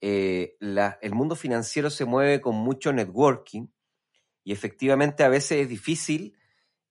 eh, 0.00 0.56
el 0.60 1.14
mundo 1.14 1.36
financiero 1.36 1.88
se 1.88 2.04
mueve 2.04 2.40
con 2.40 2.56
mucho 2.56 2.92
networking 2.92 3.68
y 4.42 4.52
efectivamente 4.52 5.22
a 5.22 5.28
veces 5.28 5.62
es 5.62 5.68
difícil 5.68 6.36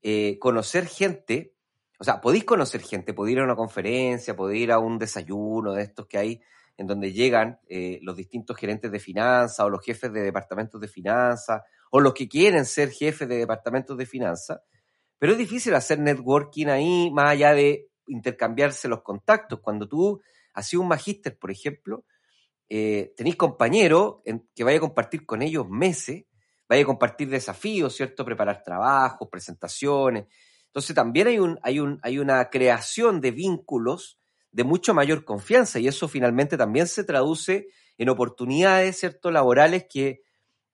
eh, 0.02 0.40
conocer 0.40 0.88
gente. 0.88 1.56
O 2.00 2.04
sea, 2.04 2.22
podéis 2.22 2.46
conocer 2.46 2.82
gente, 2.82 3.14
podéis 3.14 3.36
ir 3.36 3.42
a 3.42 3.46
una 3.46 3.56
conferencia, 3.56 4.36
podéis 4.36 4.64
ir 4.64 4.72
a 4.72 4.80
un 4.80 4.98
desayuno 4.98 5.74
de 5.74 5.84
estos 5.84 6.08
que 6.08 6.18
hay 6.18 6.42
en 6.78 6.88
donde 6.88 7.12
llegan 7.12 7.60
eh, 7.68 8.00
los 8.02 8.16
distintos 8.16 8.58
gerentes 8.58 8.92
de 8.92 9.00
finanzas 9.00 9.60
o 9.60 9.70
los 9.70 9.84
jefes 9.84 10.12
de 10.14 10.22
departamentos 10.22 10.80
de 10.80 10.88
finanzas 10.88 11.62
o 11.92 12.00
los 12.00 12.14
que 12.14 12.28
quieren 12.28 12.66
ser 12.66 12.90
jefes 12.90 13.28
de 13.30 13.38
departamentos 13.38 13.98
de 13.98 14.06
finanzas, 14.06 14.62
pero 15.20 15.34
es 15.34 15.38
difícil 15.38 15.76
hacer 15.76 16.00
networking 16.00 16.68
ahí 16.68 17.12
más 17.12 17.30
allá 17.30 17.54
de 17.54 17.90
intercambiarse 18.08 18.88
los 18.88 19.04
contactos. 19.04 19.60
Cuando 19.60 19.88
tú 19.88 20.20
has 20.54 20.74
un 20.74 20.88
magíster, 20.88 21.38
por 21.38 21.52
ejemplo, 21.52 22.06
eh, 22.70 23.14
tenéis 23.16 23.36
compañeros 23.36 24.16
que 24.56 24.64
vaya 24.64 24.78
a 24.78 24.82
compartir 24.82 25.26
con 25.26 25.42
ellos 25.42 25.70
meses, 25.70 26.26
vaya 26.68 26.84
a 26.84 26.86
compartir 26.86 27.30
desafíos, 27.30 27.96
¿cierto? 27.96 28.26
Preparar 28.26 28.64
trabajos, 28.64 29.28
presentaciones. 29.30 30.26
Entonces 30.68 30.96
también 30.96 31.28
hay, 31.28 31.40
un, 31.40 31.60
hay, 31.64 31.80
un, 31.80 32.00
hay 32.02 32.18
una 32.18 32.50
creación 32.50 33.20
de 33.20 33.32
vínculos 33.32 34.18
de 34.52 34.64
mucho 34.64 34.94
mayor 34.94 35.26
confianza 35.26 35.80
y 35.80 35.88
eso 35.88 36.08
finalmente 36.08 36.58
también 36.58 36.88
se 36.88 37.04
traduce 37.04 37.68
en 37.98 38.10
oportunidades, 38.10 39.00
¿cierto? 39.00 39.32
Laborales 39.32 39.86
que 39.90 40.22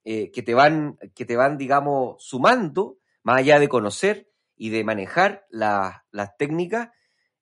eh, 0.09 0.31
que, 0.31 0.41
te 0.41 0.53
van, 0.53 0.97
que 1.13 1.25
te 1.25 1.35
van, 1.35 1.57
digamos, 1.57 2.15
sumando, 2.23 2.97
más 3.23 3.39
allá 3.39 3.59
de 3.59 3.67
conocer 3.67 4.31
y 4.55 4.69
de 4.69 4.85
manejar 4.85 5.45
las 5.49 6.37
técnicas, 6.37 6.91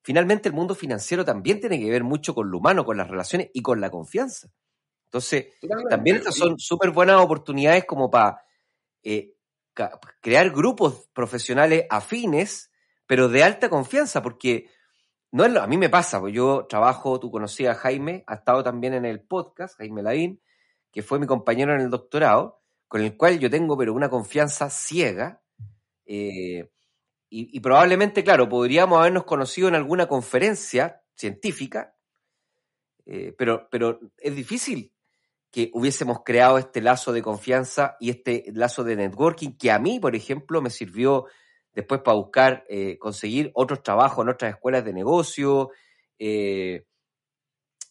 finalmente 0.02 0.48
el 0.48 0.54
mundo 0.56 0.74
financiero 0.74 1.24
también 1.24 1.60
tiene 1.60 1.78
que 1.78 1.88
ver 1.88 2.02
mucho 2.02 2.34
con 2.34 2.50
lo 2.50 2.58
humano, 2.58 2.84
con 2.84 2.96
las 2.96 3.06
relaciones 3.06 3.50
y 3.54 3.62
con 3.62 3.80
la 3.80 3.88
confianza. 3.88 4.48
Entonces, 5.04 5.46
también 5.88 6.16
estas 6.16 6.34
son 6.34 6.58
súper 6.58 6.90
buenas 6.90 7.20
oportunidades 7.20 7.84
como 7.84 8.10
para 8.10 8.42
eh, 9.04 9.36
crear 10.20 10.50
grupos 10.50 11.08
profesionales 11.12 11.84
afines, 11.88 12.72
pero 13.06 13.28
de 13.28 13.44
alta 13.44 13.68
confianza, 13.68 14.24
porque 14.24 14.68
no 15.30 15.44
es 15.44 15.52
lo, 15.52 15.62
a 15.62 15.68
mí 15.68 15.78
me 15.78 15.88
pasa, 15.88 16.18
pues 16.18 16.34
yo 16.34 16.66
trabajo, 16.68 17.20
tú 17.20 17.30
conocías 17.30 17.76
a 17.76 17.80
Jaime, 17.80 18.24
ha 18.26 18.34
estado 18.34 18.64
también 18.64 18.92
en 18.92 19.04
el 19.04 19.20
podcast, 19.20 19.76
Jaime 19.78 20.02
Laín, 20.02 20.40
que 20.96 21.02
fue 21.02 21.18
mi 21.18 21.26
compañero 21.26 21.74
en 21.74 21.82
el 21.82 21.90
doctorado, 21.90 22.62
con 22.88 23.02
el 23.02 23.18
cual 23.18 23.38
yo 23.38 23.50
tengo 23.50 23.76
pero 23.76 23.92
una 23.92 24.08
confianza 24.08 24.70
ciega. 24.70 25.42
Eh, 26.06 26.70
y, 27.28 27.60
probablemente, 27.60 28.24
claro, 28.24 28.48
podríamos 28.48 28.98
habernos 28.98 29.24
conocido 29.24 29.68
en 29.68 29.74
alguna 29.74 30.08
conferencia 30.08 31.02
científica, 31.14 31.94
eh, 33.04 33.34
pero, 33.36 33.68
pero 33.70 34.00
es 34.16 34.34
difícil 34.34 34.94
que 35.50 35.70
hubiésemos 35.74 36.20
creado 36.24 36.56
este 36.56 36.80
lazo 36.80 37.12
de 37.12 37.20
confianza 37.20 37.98
y 38.00 38.08
este 38.08 38.44
lazo 38.54 38.82
de 38.82 38.96
networking 38.96 39.50
que 39.58 39.70
a 39.70 39.78
mí, 39.78 40.00
por 40.00 40.16
ejemplo, 40.16 40.62
me 40.62 40.70
sirvió 40.70 41.26
después 41.74 42.00
para 42.00 42.16
buscar 42.16 42.64
eh, 42.70 42.96
conseguir 42.98 43.50
otros 43.52 43.82
trabajos 43.82 44.24
en 44.24 44.30
otras 44.30 44.54
escuelas 44.54 44.82
de 44.82 44.94
negocio, 44.94 45.72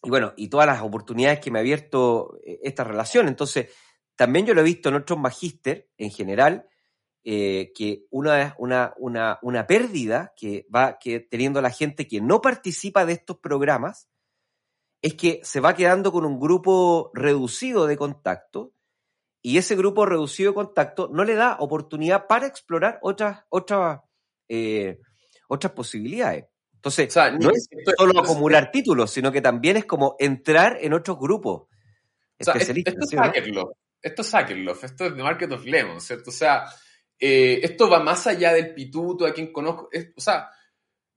y 0.06 0.10
bueno, 0.10 0.34
y 0.38 0.50
todas 0.50 0.68
las 0.68 0.82
oportunidades 0.84 1.40
que 1.40 1.50
me 1.50 1.58
ha 1.60 1.62
abierto 1.62 2.38
eh, 2.46 2.60
esta 2.64 2.84
relación. 2.84 3.28
Entonces, 3.28 3.74
también 4.16 4.46
yo 4.46 4.54
lo 4.54 4.62
he 4.62 4.66
visto 4.66 4.90
en 4.90 4.96
otros 4.96 5.20
magíster 5.20 5.90
en 5.98 6.12
general, 6.12 6.70
eh, 7.24 7.74
que 7.76 8.06
una, 8.12 8.56
una, 8.60 8.94
una, 8.98 9.40
una 9.42 9.66
pérdida 9.66 10.34
que 10.38 10.68
va 10.74 11.00
que 11.00 11.20
teniendo 11.20 11.60
la 11.60 11.72
gente 11.72 12.08
que 12.08 12.22
no 12.22 12.40
participa 12.40 13.04
de 13.04 13.14
estos 13.14 13.40
programas 13.40 14.08
es 15.02 15.16
que 15.16 15.42
se 15.44 15.60
va 15.60 15.76
quedando 15.76 16.12
con 16.12 16.24
un 16.24 16.40
grupo 16.40 17.10
reducido 17.16 17.88
de 17.88 17.98
contacto 17.98 18.74
y 19.42 19.58
ese 19.58 19.76
grupo 19.76 20.06
reducido 20.06 20.52
de 20.52 20.56
contacto 20.56 21.10
no 21.12 21.24
le 21.24 21.34
da 21.34 21.58
oportunidad 21.60 22.28
para 22.28 22.46
explorar 22.46 23.00
otras, 23.02 23.44
otras, 23.50 24.02
eh, 24.48 25.00
otras 25.48 25.74
posibilidades. 25.74 26.46
Entonces, 26.86 27.15
no 27.39 27.50
es 27.50 27.68
solo 27.98 28.20
acumular 28.20 28.70
títulos, 28.72 29.10
sino 29.10 29.32
que 29.32 29.42
también 29.42 29.77
es 29.77 29.86
como 29.86 30.15
entrar 30.20 30.77
en 30.80 30.94
otros 30.94 31.18
grupos 31.18 31.63
especialistas. 32.38 32.94
esto, 32.94 33.15
es 33.15 33.22
Hackerloft, 33.22 33.77
esto 34.01 34.22
es 34.22 34.32
Hackerloft, 34.32 34.84
esto 34.84 35.06
es 35.06 35.15
de 35.15 35.24
Market 35.24 35.51
of 35.51 35.65
Lemon, 35.65 36.00
¿cierto? 36.00 36.30
O 36.30 36.34
sea, 36.34 36.65
eh, 37.20 37.60
esto 37.63 37.89
va 37.89 38.00
más 38.00 38.27
allá 38.27 38.54
del 38.54 38.74
pituto, 38.74 39.25
a 39.25 39.34
quien 39.34 39.51
conozco. 39.51 39.89
o 40.15 40.22
sea, 40.22 40.50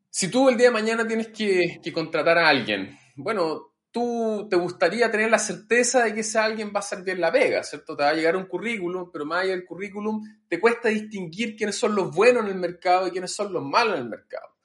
si 0.09 0.31
tú 0.31 0.49
el 0.49 0.57
día 0.57 0.69
de 0.69 0.73
mañana 0.73 1.07
tienes 1.07 1.29
que, 1.29 1.81
contratar 1.93 2.39
a 2.39 2.49
alguien, 2.49 2.97
bueno, 3.17 3.75
tú 3.91 4.47
te 4.49 4.57
gustaría 4.57 5.11
tener 5.11 5.31
la 5.31 5.39
certeza 5.39 6.05
de 6.05 6.15
que 6.15 6.21
ese 6.21 6.39
alguien 6.39 6.73
va 6.75 6.81
a 6.81 6.83
salir 6.83 7.05
bien 7.05 7.21
la 7.21 7.31
pega, 7.31 7.63
¿cierto? 7.63 7.95
Te 7.95 8.05
va 8.05 8.11
a 8.11 8.15
llegar 8.15 8.37
un 8.37 8.47
currículum, 8.47 9.11
pero 9.13 9.27
más 9.27 9.43
allá 9.43 9.51
del 9.51 9.67
currículum, 9.67 10.23
te 10.49 10.59
cuesta 10.59 10.89
distinguir 10.89 11.57
quiénes 11.57 11.77
son 11.77 11.95
los 11.95 12.15
buenos 12.15 12.45
en 12.45 12.53
el 12.53 12.57
mercado 12.57 13.07
y 13.07 13.11
quiénes 13.11 13.33
son 13.33 13.53
los 13.53 13.63
malos 13.63 13.97
en 13.97 14.05
el 14.05 14.09
mercado. 14.09 14.58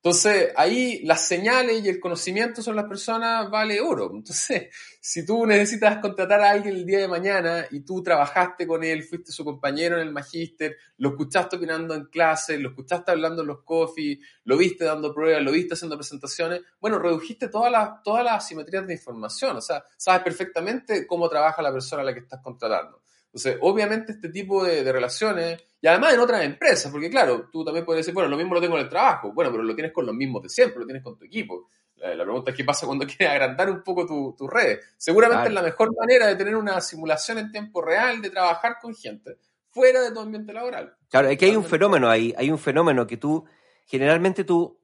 Entonces, 0.00 0.52
ahí 0.54 1.00
las 1.02 1.26
señales 1.26 1.84
y 1.84 1.88
el 1.88 1.98
conocimiento 1.98 2.62
sobre 2.62 2.76
las 2.76 2.86
personas 2.86 3.50
vale 3.50 3.80
oro. 3.80 4.12
Entonces, 4.14 4.68
si 5.00 5.26
tú 5.26 5.44
necesitas 5.44 5.98
contratar 5.98 6.40
a 6.40 6.50
alguien 6.50 6.76
el 6.76 6.86
día 6.86 7.00
de 7.00 7.08
mañana 7.08 7.66
y 7.72 7.80
tú 7.80 8.00
trabajaste 8.00 8.64
con 8.64 8.84
él, 8.84 9.02
fuiste 9.02 9.32
su 9.32 9.44
compañero 9.44 9.96
en 9.96 10.06
el 10.06 10.12
magíster, 10.12 10.76
lo 10.98 11.10
escuchaste 11.10 11.56
opinando 11.56 11.94
en 11.94 12.04
clase, 12.06 12.58
lo 12.58 12.68
escuchaste 12.68 13.10
hablando 13.10 13.42
en 13.42 13.48
los 13.48 13.64
coffee, 13.64 14.20
lo 14.44 14.56
viste 14.56 14.84
dando 14.84 15.12
pruebas, 15.12 15.42
lo 15.42 15.50
viste 15.50 15.74
haciendo 15.74 15.96
presentaciones, 15.96 16.62
bueno, 16.80 17.00
redujiste 17.00 17.48
todas 17.48 17.72
las, 17.72 18.00
todas 18.04 18.24
las 18.24 18.44
asimetrías 18.44 18.86
de 18.86 18.94
información. 18.94 19.56
O 19.56 19.60
sea, 19.60 19.82
sabes 19.96 20.22
perfectamente 20.22 21.08
cómo 21.08 21.28
trabaja 21.28 21.60
la 21.60 21.72
persona 21.72 22.02
a 22.02 22.04
la 22.04 22.14
que 22.14 22.20
estás 22.20 22.40
contratando. 22.40 23.02
Entonces, 23.28 23.58
obviamente 23.60 24.12
este 24.12 24.30
tipo 24.30 24.64
de, 24.64 24.90
relaciones, 24.90 25.62
y 25.80 25.86
además 25.86 26.14
en 26.14 26.20
otras 26.20 26.42
empresas, 26.44 26.90
porque 26.90 27.10
claro, 27.10 27.48
tú 27.52 27.64
también 27.64 27.84
puedes 27.84 28.04
decir, 28.04 28.14
bueno, 28.14 28.28
lo 28.28 28.36
mismo 28.36 28.54
lo 28.54 28.60
tengo 28.60 28.76
en 28.76 28.84
el 28.84 28.88
trabajo, 28.88 29.32
bueno, 29.32 29.50
pero 29.50 29.62
lo 29.62 29.74
tienes 29.74 29.92
con 29.92 30.06
los 30.06 30.14
mismos 30.14 30.42
de 30.42 30.48
siempre, 30.48 30.80
lo 30.80 30.86
tienes 30.86 31.02
con 31.02 31.16
tu 31.16 31.24
equipo. 31.24 31.68
La, 31.96 32.24
pregunta 32.24 32.52
es 32.52 32.56
qué 32.56 32.64
pasa 32.64 32.86
cuando 32.86 33.06
quieres 33.06 33.28
agrandar 33.28 33.70
un 33.70 33.82
poco 33.82 34.06
tu, 34.06 34.34
tu 34.36 34.46
red. 34.46 34.78
Seguramente 34.96 35.48
es 35.48 35.54
la 35.54 35.62
mejor 35.62 35.94
manera 35.94 36.26
de 36.26 36.36
tener 36.36 36.56
una 36.56 36.80
simulación 36.80 37.38
en 37.38 37.50
tiempo 37.50 37.82
real, 37.82 38.22
de 38.22 38.30
trabajar 38.30 38.76
con 38.80 38.94
gente 38.94 39.38
fuera 39.70 40.00
de 40.00 40.12
tu 40.12 40.20
ambiente 40.20 40.52
laboral. 40.52 40.96
Claro, 41.08 41.28
es 41.28 41.38
que 41.38 41.44
hay 41.44 41.56
un 41.56 41.64
fenómeno 41.64 42.08
ahí, 42.08 42.34
hay 42.36 42.50
un 42.50 42.58
fenómeno 42.58 43.06
que 43.06 43.16
tú, 43.16 43.44
generalmente 43.84 44.44
tú 44.44 44.80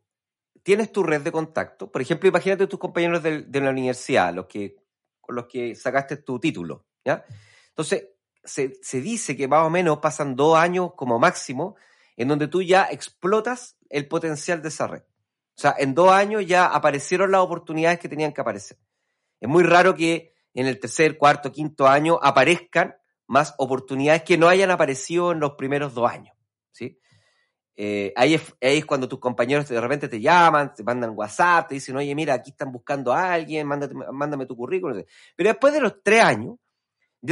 tienes 0.63 0.93
tu 0.93 1.03
red 1.03 1.23
de 1.23 1.33
contacto. 1.33 1.91
Por 1.91 2.03
ejemplo, 2.03 2.29
imagínate 2.29 2.67
tus 2.67 2.79
compañeros 2.79 3.23
de, 3.23 3.43
de 3.43 3.61
la 3.61 3.71
universidad, 3.71 4.35
los 4.35 4.47
que, 4.47 4.77
con 5.21 5.37
los 5.37 5.47
que 5.47 5.75
sacaste 5.75 6.19
tu 6.19 6.39
título, 6.39 6.87
¿ya? 7.05 7.25
Entonces, 7.69 8.09
se, 8.45 8.75
se, 8.83 9.01
dice 9.01 9.37
que 9.37 9.49
más 9.49 9.67
o 9.67 9.71
menos 9.71 9.99
pasan 9.99 10.37
dos 10.37 10.57
años 10.57 10.93
como 10.97 11.19
máximo 11.19 11.77
en 12.17 12.29
donde 12.29 12.49
tú 12.49 12.63
ya 12.63 12.89
explotas 12.91 13.77
el 13.89 14.09
potencial 14.09 14.63
de 14.63 14.69
esa 14.69 14.87
red. 14.87 15.03
O 15.57 15.61
sea, 15.61 15.75
en 15.79 15.95
dos 15.95 16.11
años 16.11 16.47
ya 16.47 16.67
aparecieron 16.67 17.31
las 17.31 17.41
oportunidades 17.41 17.99
que 17.99 18.09
tenían 18.09 18.33
que 18.33 18.41
aparecer. 18.41 18.79
Es 19.41 19.49
muy 19.49 19.63
raro 19.63 19.95
que 19.95 20.35
en 20.53 20.67
el 20.67 20.79
tercer, 20.81 21.19
cuarto, 21.19 21.53
quinto 21.53 21.87
año 21.87 22.19
aparezcan 22.23 22.97
más 23.27 23.55
oportunidades 23.59 24.23
que 24.23 24.39
no 24.39 24.49
hayan 24.49 24.71
aparecido 24.71 25.33
en 25.33 25.41
los 25.41 25.53
primeros 25.53 25.95
dos 25.95 26.11
años. 26.11 26.37
¿sí? 26.71 26.99
Eh, 27.77 28.13
ahí, 28.17 28.35
es, 28.35 28.43
ahí, 28.61 28.79
es, 28.79 28.85
cuando 28.85 29.09
tus 29.09 29.19
compañeros 29.19 29.69
de 29.69 29.81
repente 29.81 30.09
te 30.09 30.21
llaman, 30.21 30.75
te 30.75 30.85
mandan 30.85 31.13
WhatsApp, 31.15 31.69
te 31.69 31.75
dicen, 31.75 31.97
oye, 31.97 32.15
mira, 32.15 32.35
aquí 32.35 32.51
están 32.51 32.71
buscando 32.71 33.13
a 33.13 33.33
alguien, 33.33 33.67
mándame 33.67 34.47
tu 34.47 34.57
currículum. 34.57 35.03
Pero 35.37 35.51
después 35.51 35.73
de 35.73 35.81
los 35.81 36.03
tres 36.03 36.23
años, 36.23 36.57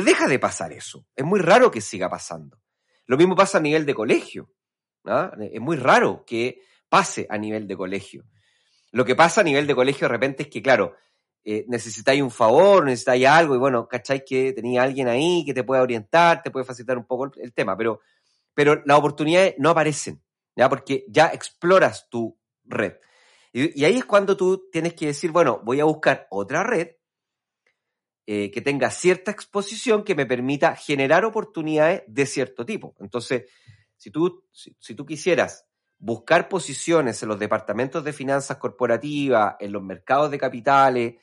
Deja 0.00 0.26
de 0.26 0.38
pasar 0.38 0.72
eso. 0.72 1.06
Es 1.14 1.24
muy 1.24 1.38
raro 1.38 1.70
que 1.70 1.82
siga 1.82 2.08
pasando. 2.08 2.58
Lo 3.06 3.18
mismo 3.18 3.36
pasa 3.36 3.58
a 3.58 3.60
nivel 3.60 3.84
de 3.84 3.94
colegio. 3.94 4.50
Es 5.38 5.60
muy 5.60 5.76
raro 5.76 6.24
que 6.26 6.62
pase 6.88 7.26
a 7.28 7.36
nivel 7.36 7.66
de 7.66 7.76
colegio. 7.76 8.24
Lo 8.92 9.04
que 9.04 9.14
pasa 9.14 9.42
a 9.42 9.44
nivel 9.44 9.66
de 9.66 9.74
colegio 9.74 10.06
de 10.06 10.12
repente 10.12 10.44
es 10.44 10.48
que, 10.48 10.62
claro, 10.62 10.96
eh, 11.44 11.66
necesitáis 11.68 12.22
un 12.22 12.30
favor, 12.30 12.86
necesitáis 12.86 13.26
algo, 13.26 13.54
y 13.54 13.58
bueno, 13.58 13.86
¿cacháis 13.86 14.22
que 14.26 14.54
tenía 14.54 14.82
alguien 14.82 15.08
ahí 15.08 15.44
que 15.44 15.52
te 15.52 15.62
pueda 15.62 15.82
orientar, 15.82 16.42
te 16.42 16.50
puede 16.50 16.64
facilitar 16.64 16.96
un 16.96 17.04
poco 17.04 17.30
el, 17.36 17.52
tema? 17.52 17.76
Pero, 17.76 18.00
pero 18.54 18.82
las 18.86 18.98
oportunidades 18.98 19.56
no 19.58 19.68
aparecen, 19.68 20.22
¿ya? 20.56 20.70
Porque 20.70 21.04
ya 21.08 21.26
exploras 21.26 22.08
tu 22.08 22.38
red. 22.64 22.94
y 23.52 23.84
ahí 23.84 23.98
es 23.98 24.06
cuando 24.06 24.38
tú 24.38 24.70
tienes 24.70 24.94
que 24.94 25.08
decir, 25.08 25.32
bueno, 25.32 25.60
voy 25.62 25.80
a 25.80 25.84
buscar 25.84 26.28
otra 26.30 26.62
red 26.62 26.92
eh, 28.24 28.52
que 28.52 28.60
tenga 28.60 28.88
cierta 28.90 29.32
exposición 29.32 30.04
que 30.04 30.14
me 30.14 30.26
permita 30.26 30.76
generar 30.76 31.24
oportunidades 31.24 32.04
de 32.06 32.24
cierto 32.26 32.64
tipo. 32.64 32.94
Entonces, 33.00 33.50
si 33.96 34.12
tú, 34.12 34.44
si, 34.52 34.94
tú 34.94 35.04
quisieras 35.04 35.66
buscar 35.98 36.48
posiciones 36.48 37.20
en 37.22 37.30
los 37.30 37.38
departamentos 37.40 38.04
de 38.04 38.12
finanzas 38.12 38.58
corporativas, 38.58 39.56
en 39.58 39.72
los 39.72 39.82
mercados 39.82 40.30
de 40.30 40.38
capitales, 40.38 41.14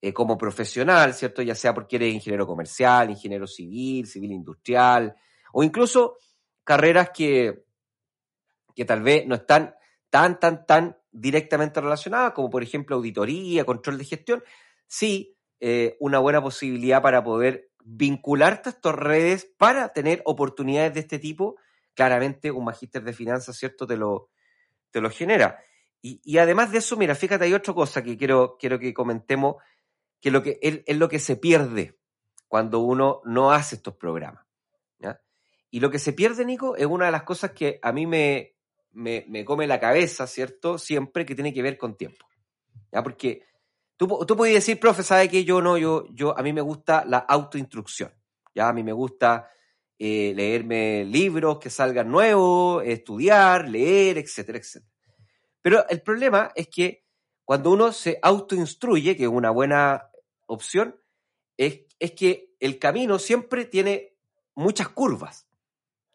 eh, 0.00 0.12
como 0.12 0.38
profesional, 0.38 1.14
¿cierto? 1.14 1.42
Ya 1.42 1.56
sea 1.56 1.74
porque 1.74 1.96
eres 1.96 2.14
ingeniero 2.14 2.46
comercial, 2.46 3.10
ingeniero 3.10 3.48
civil, 3.48 4.06
civil 4.06 4.30
industrial, 4.30 5.16
o 5.52 5.64
incluso 5.64 6.16
carreras 6.62 7.10
que, 7.10 7.64
que 8.76 8.84
tal 8.84 9.02
vez 9.02 9.26
no 9.26 9.34
están 9.34 9.74
tan, 10.10 10.38
tan, 10.38 10.64
tan 10.64 10.96
directamente 11.10 11.80
relacionadas, 11.80 12.32
como 12.34 12.50
por 12.50 12.62
ejemplo 12.62 12.94
auditoría, 12.94 13.64
control 13.64 13.98
de 13.98 14.04
gestión, 14.04 14.44
sí 14.86 15.35
eh, 15.60 15.96
una 16.00 16.18
buena 16.18 16.42
posibilidad 16.42 17.00
para 17.02 17.24
poder 17.24 17.70
vincularte 17.84 18.68
a 18.68 18.72
estas 18.72 18.94
redes 18.94 19.44
para 19.56 19.92
tener 19.92 20.22
oportunidades 20.24 20.94
de 20.94 21.00
este 21.00 21.18
tipo. 21.18 21.56
Claramente 21.94 22.50
un 22.50 22.64
magíster 22.64 23.02
de 23.02 23.12
finanzas, 23.12 23.56
¿cierto? 23.56 23.86
Te 23.86 23.96
lo, 23.96 24.30
te 24.90 25.00
lo 25.00 25.10
genera. 25.10 25.58
Y, 26.02 26.38
además 26.38 26.70
de 26.70 26.78
eso, 26.78 26.96
mira, 26.96 27.16
fíjate, 27.16 27.46
hay 27.46 27.54
otra 27.54 27.74
cosa 27.74 28.04
que 28.04 28.16
quiero, 28.16 28.56
quiero 28.60 28.78
que 28.78 28.94
comentemos, 28.94 29.56
que, 30.20 30.30
lo 30.30 30.40
que 30.40 30.60
es, 30.62 30.96
lo 30.96 31.08
que 31.08 31.18
se 31.18 31.34
pierde 31.34 31.98
cuando 32.46 32.78
uno 32.78 33.22
no 33.24 33.50
hace 33.50 33.76
estos 33.76 33.96
programas. 33.96 34.44
Y 35.68 35.80
lo 35.80 35.90
que 35.90 35.98
se 35.98 36.12
pierde, 36.12 36.44
Nico, 36.44 36.76
es 36.76 36.86
una 36.86 37.06
de 37.06 37.10
las 37.10 37.24
cosas 37.24 37.50
que 37.50 37.80
a 37.82 37.90
mí 37.90 38.06
me, 38.06 38.54
me, 38.92 39.24
me 39.28 39.44
come 39.44 39.66
la 39.66 39.80
cabeza, 39.80 40.28
¿cierto? 40.28 40.78
Siempre 40.78 41.26
que 41.26 41.34
tiene 41.34 41.52
que 41.52 41.60
ver 41.60 41.76
con 41.76 41.96
tiempo. 41.96 42.24
Porque 43.02 43.42
Tú, 43.96 44.24
tú 44.26 44.36
podías 44.36 44.56
decir, 44.56 44.78
profe, 44.78 45.02
¿sabe 45.02 45.28
qué? 45.28 45.44
Yo 45.44 45.62
no, 45.62 45.78
yo, 45.78 46.06
yo, 46.12 46.38
a 46.38 46.42
mí 46.42 46.52
me 46.52 46.60
gusta 46.60 47.04
la 47.06 47.18
autoinstrucción. 47.18 48.12
Ya, 48.54 48.68
a 48.68 48.72
mí 48.72 48.82
me 48.82 48.92
gusta 48.92 49.48
eh, 49.98 50.34
leerme 50.36 51.04
libros 51.06 51.58
que 51.58 51.70
salgan 51.70 52.10
nuevos, 52.10 52.84
estudiar, 52.84 53.68
leer, 53.68 54.18
etcétera, 54.18 54.58
etcétera. 54.58 54.92
Pero 55.62 55.88
el 55.88 56.02
problema 56.02 56.52
es 56.54 56.68
que 56.68 57.06
cuando 57.44 57.70
uno 57.70 57.90
se 57.92 58.18
autoinstruye, 58.20 59.16
que 59.16 59.22
es 59.22 59.28
una 59.28 59.50
buena 59.50 60.10
opción, 60.46 61.00
es, 61.56 61.80
es 61.98 62.12
que 62.12 62.54
el 62.60 62.78
camino 62.78 63.18
siempre 63.18 63.64
tiene 63.64 64.16
muchas 64.54 64.90
curvas. 64.90 65.48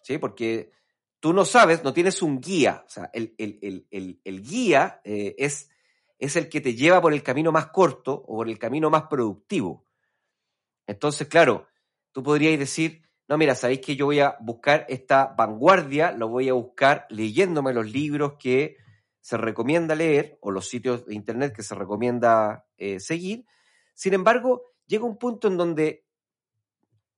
¿Sí? 0.03 0.19
Porque 0.19 0.71
tú 1.19 1.33
no 1.33 1.45
sabes, 1.45 1.83
no 1.83 1.93
tienes 1.93 2.21
un 2.21 2.39
guía. 2.39 2.83
O 2.85 2.89
sea, 2.89 3.09
el, 3.13 3.33
el, 3.39 3.87
el, 3.89 4.21
el 4.23 4.41
guía 4.43 5.01
eh, 5.03 5.35
es 5.37 5.70
es 6.21 6.35
el 6.35 6.49
que 6.49 6.61
te 6.61 6.75
lleva 6.75 7.01
por 7.01 7.13
el 7.13 7.23
camino 7.23 7.51
más 7.51 7.67
corto 7.67 8.13
o 8.13 8.37
por 8.37 8.47
el 8.47 8.59
camino 8.59 8.91
más 8.91 9.07
productivo. 9.09 9.87
Entonces, 10.85 11.27
claro, 11.27 11.67
tú 12.11 12.21
podrías 12.21 12.59
decir, 12.59 13.01
no, 13.27 13.39
mira, 13.39 13.55
sabéis 13.55 13.81
que 13.81 13.95
yo 13.95 14.05
voy 14.05 14.19
a 14.19 14.37
buscar 14.39 14.85
esta 14.87 15.33
vanguardia, 15.35 16.11
lo 16.11 16.27
voy 16.29 16.47
a 16.47 16.53
buscar 16.53 17.07
leyéndome 17.09 17.73
los 17.73 17.91
libros 17.91 18.33
que 18.37 18.77
se 19.19 19.35
recomienda 19.35 19.95
leer 19.95 20.37
o 20.41 20.51
los 20.51 20.69
sitios 20.69 21.07
de 21.07 21.15
internet 21.15 21.55
que 21.55 21.63
se 21.63 21.73
recomienda 21.73 22.67
eh, 22.77 22.99
seguir. 22.99 23.47
Sin 23.95 24.13
embargo, 24.13 24.73
llega 24.85 25.05
un 25.05 25.17
punto 25.17 25.47
en 25.47 25.57
donde 25.57 26.05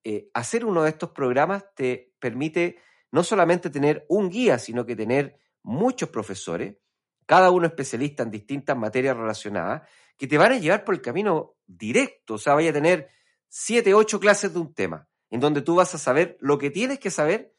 eh, 0.05 0.29
hacer 0.33 0.63
uno 0.63 0.83
de 0.83 0.91
estos 0.91 1.09
programas 1.09 1.65
te 1.75 2.13
permite 2.19 2.77
no 3.11 3.21
solamente 3.21 3.69
tener 3.69 4.05
un 4.07 4.29
guía, 4.29 4.59
sino 4.59 4.85
que 4.85 4.95
tener 4.95 5.37
muchos 5.61 6.07
profesores 6.07 6.77
cada 7.25 7.51
uno 7.51 7.67
especialista 7.67 8.23
en 8.23 8.31
distintas 8.31 8.77
materias 8.77 9.17
relacionadas, 9.17 9.87
que 10.17 10.27
te 10.27 10.37
van 10.37 10.51
a 10.51 10.57
llevar 10.57 10.83
por 10.83 10.95
el 10.95 11.01
camino 11.01 11.55
directo, 11.65 12.35
o 12.35 12.37
sea, 12.37 12.53
vaya 12.53 12.69
a 12.69 12.73
tener 12.73 13.09
siete, 13.49 13.93
ocho 13.93 14.19
clases 14.19 14.53
de 14.53 14.59
un 14.59 14.73
tema, 14.73 15.07
en 15.29 15.39
donde 15.39 15.61
tú 15.61 15.75
vas 15.75 15.93
a 15.95 15.97
saber 15.97 16.37
lo 16.39 16.57
que 16.57 16.69
tienes 16.69 16.99
que 16.99 17.11
saber 17.11 17.53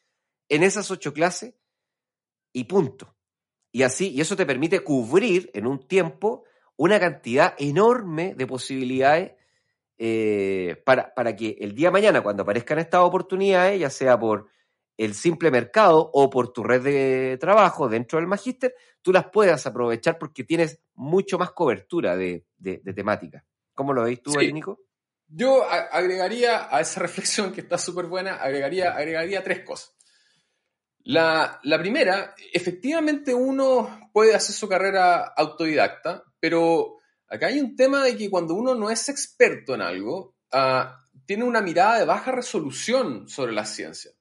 en 0.49 0.63
esas 0.63 0.91
ocho 0.91 1.13
clases 1.13 1.55
y 2.53 2.65
punto. 2.65 3.15
Y 3.73 3.83
así, 3.83 4.11
y 4.11 4.21
eso 4.21 4.37
te 4.37 4.47
permite 4.47 4.81
cubrir 4.81 5.51
en 5.55 5.67
un 5.67 5.87
tiempo 5.87 6.45
una 6.77 7.01
cantidad 7.01 7.55
enorme 7.59 8.35
de 8.35 8.47
posibilidades 8.47 9.33
eh, 9.99 10.83
para, 10.85 11.15
para 11.15 11.35
que 11.37 11.57
el 11.61 11.75
día 11.75 11.89
de 11.89 11.93
mañana, 11.93 12.21
cuando 12.23 12.43
aparezcan 12.43 12.79
estas 12.79 13.01
oportunidades, 13.01 13.81
ya 13.81 13.91
sea 13.91 14.19
por 14.19 14.49
el 14.97 15.15
simple 15.15 15.51
mercado 15.51 16.11
o 16.13 16.31
por 16.31 16.53
tu 16.53 16.63
red 16.63 16.83
de 16.83 17.37
trabajo 17.39 17.89
dentro 17.89 18.19
del 18.19 18.29
magíster, 18.29 18.75
tú 19.03 19.13
las 19.13 19.27
puedas 19.27 19.67
aprovechar 19.67 20.19
porque 20.19 20.45
tienes 20.45 20.81
mucho 20.95 21.39
más 21.39 21.53
cobertura 21.53 22.17
de, 22.17 22.47
temática. 22.95 23.45
¿Cómo 23.75 23.93
lo 23.93 24.05
veis 24.05 24.23
tú, 24.23 24.33
Nico? 24.39 24.81
Yo 25.27 25.65
agregaría 25.65 26.75
a 26.75 26.81
esa 26.81 27.01
reflexión 27.03 27.53
que 27.53 27.63
está 27.63 27.79
súper 27.79 28.07
buena, 28.07 28.37
agregaría, 28.37 28.93
agregaría 28.93 29.43
tres 29.43 29.65
cosas. 29.65 29.95
La, 31.07 31.61
la, 31.65 31.79
primera, 31.79 32.35
efectivamente 32.53 33.35
uno 33.35 34.09
puede 34.13 34.35
hacer 34.35 34.55
su 34.55 34.69
carrera 34.69 35.35
autodidacta, 35.37 36.25
pero 36.41 36.97
acá 37.29 37.49
hay 37.49 37.61
un 37.61 37.77
tema 37.77 38.03
de 38.03 38.17
que 38.17 38.31
cuando 38.31 38.55
uno 38.55 38.75
no 38.75 38.89
es 38.89 39.11
experto 39.11 39.75
en 39.75 39.83
algo, 39.83 40.35
ah, 40.51 40.99
tiene 41.27 41.45
una 41.45 41.61
mirada 41.61 41.99
de 41.99 42.07
baja 42.07 42.33
resolución 42.33 43.29
sobre 43.29 43.53
la 43.53 43.67
ciencia. 43.67 44.13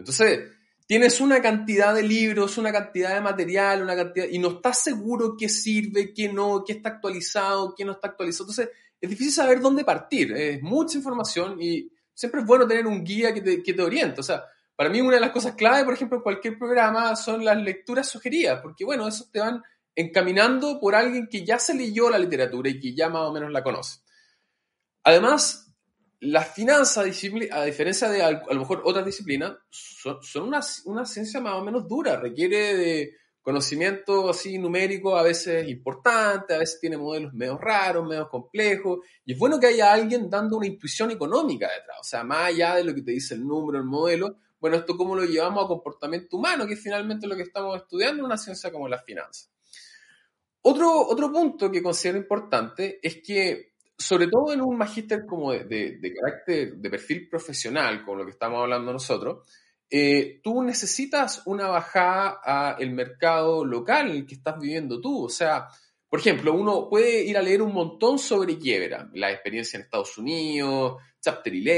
Entonces, 0.00 0.50
tienes 0.86 1.20
una 1.20 1.40
cantidad 1.40 1.94
de 1.94 2.02
libros, 2.02 2.58
una 2.58 2.72
cantidad 2.72 3.14
de 3.14 3.20
material, 3.20 3.82
una 3.82 3.94
cantidad, 3.94 4.26
y 4.28 4.38
no 4.38 4.48
estás 4.48 4.82
seguro 4.82 5.36
qué 5.38 5.48
sirve, 5.48 6.12
qué 6.12 6.32
no, 6.32 6.64
qué 6.66 6.72
está 6.72 6.88
actualizado, 6.88 7.74
qué 7.76 7.84
no 7.84 7.92
está 7.92 8.08
actualizado. 8.08 8.50
Entonces, 8.50 8.70
es 9.00 9.08
difícil 9.08 9.32
saber 9.32 9.60
dónde 9.60 9.84
partir. 9.84 10.32
Es 10.32 10.62
mucha 10.62 10.98
información 10.98 11.60
y 11.60 11.90
siempre 12.12 12.40
es 12.40 12.46
bueno 12.46 12.66
tener 12.66 12.86
un 12.86 13.04
guía 13.04 13.32
que 13.32 13.40
te, 13.40 13.62
que 13.62 13.72
te 13.72 13.82
oriente. 13.82 14.20
O 14.20 14.24
sea, 14.24 14.44
para 14.74 14.90
mí 14.90 15.00
una 15.00 15.14
de 15.14 15.20
las 15.20 15.30
cosas 15.30 15.54
clave, 15.54 15.84
por 15.84 15.94
ejemplo, 15.94 16.16
en 16.18 16.22
cualquier 16.22 16.58
programa 16.58 17.14
son 17.14 17.44
las 17.44 17.56
lecturas 17.56 18.08
sugeridas, 18.08 18.60
porque 18.60 18.84
bueno, 18.84 19.06
eso 19.06 19.28
te 19.30 19.38
van 19.38 19.62
encaminando 19.94 20.80
por 20.80 20.94
alguien 20.94 21.28
que 21.28 21.44
ya 21.44 21.58
se 21.58 21.74
leyó 21.74 22.10
la 22.10 22.18
literatura 22.18 22.70
y 22.70 22.80
que 22.80 22.94
ya 22.94 23.08
más 23.08 23.22
o 23.22 23.32
menos 23.32 23.50
la 23.50 23.62
conoce. 23.62 24.00
Además, 25.04 25.69
las 26.20 26.52
finanzas, 26.52 26.98
a 26.98 27.64
diferencia 27.64 28.08
de 28.08 28.22
a 28.22 28.30
lo 28.30 28.60
mejor 28.60 28.82
otras 28.84 29.06
disciplinas, 29.06 29.56
son, 29.70 30.48
una, 30.48 30.60
una, 30.84 31.06
ciencia 31.06 31.40
más 31.40 31.54
o 31.54 31.64
menos 31.64 31.88
dura, 31.88 32.16
requiere 32.16 32.76
de 32.76 33.16
conocimiento 33.40 34.28
así 34.28 34.58
numérico 34.58 35.16
a 35.16 35.22
veces 35.22 35.66
importante, 35.66 36.54
a 36.54 36.58
veces 36.58 36.78
tiene 36.78 36.98
modelos 36.98 37.32
medio 37.32 37.56
raros, 37.56 38.06
medio 38.06 38.28
complejos, 38.28 38.98
y 39.24 39.32
es 39.32 39.38
bueno 39.38 39.58
que 39.58 39.68
haya 39.68 39.92
alguien 39.92 40.28
dando 40.28 40.58
una 40.58 40.66
intuición 40.66 41.10
económica 41.10 41.68
detrás, 41.68 42.00
o 42.00 42.04
sea, 42.04 42.22
más 42.22 42.48
allá 42.48 42.74
de 42.74 42.84
lo 42.84 42.94
que 42.94 43.00
te 43.00 43.12
dice 43.12 43.34
el 43.34 43.46
número, 43.46 43.78
el 43.78 43.86
modelo, 43.86 44.36
bueno, 44.60 44.76
esto 44.76 44.98
cómo 44.98 45.16
lo 45.16 45.24
llevamos 45.24 45.64
a 45.64 45.68
comportamiento 45.68 46.36
humano, 46.36 46.66
que 46.66 46.74
es 46.74 46.82
finalmente 46.82 47.26
lo 47.26 47.34
que 47.34 47.44
estamos 47.44 47.74
estudiando 47.78 48.20
en 48.20 48.26
una 48.26 48.36
ciencia 48.36 48.70
como 48.70 48.88
las 48.88 49.02
finanzas. 49.06 49.50
Otro, 50.60 51.08
otro 51.08 51.32
punto 51.32 51.70
que 51.70 51.82
considero 51.82 52.18
importante 52.18 53.00
es 53.02 53.22
que 53.24 53.69
sobre 54.00 54.28
todo 54.28 54.52
en 54.52 54.62
un 54.62 54.78
magíster 54.78 55.26
como 55.26 55.52
de, 55.52 56.14
carácter, 56.18 56.74
de 56.76 56.90
perfil 56.90 57.28
profesional, 57.28 58.02
como 58.02 58.18
lo 58.18 58.24
que 58.24 58.30
estamos 58.30 58.60
hablando 58.62 58.92
nosotros, 58.92 59.46
eh, 59.90 60.40
tú 60.42 60.62
necesitas 60.62 61.42
una 61.46 61.68
bajada 61.68 62.40
al 62.72 62.90
mercado 62.92 63.64
local 63.64 64.10
el 64.10 64.24
que 64.24 64.36
estás 64.36 64.58
viviendo 64.58 65.00
tú. 65.00 65.26
O 65.26 65.28
sea, 65.28 65.68
por 66.08 66.20
ejemplo, 66.20 66.54
uno 66.54 66.88
puede 66.88 67.24
ir 67.24 67.36
a 67.36 67.42
leer 67.42 67.60
un 67.60 67.74
montón 67.74 68.18
sobre 68.18 68.58
quiebra, 68.58 69.10
la 69.12 69.30
experiencia 69.30 69.76
en 69.76 69.84
Estados 69.84 70.16
Unidos, 70.16 70.96
Chapter 71.20 71.52
11, 71.52 71.68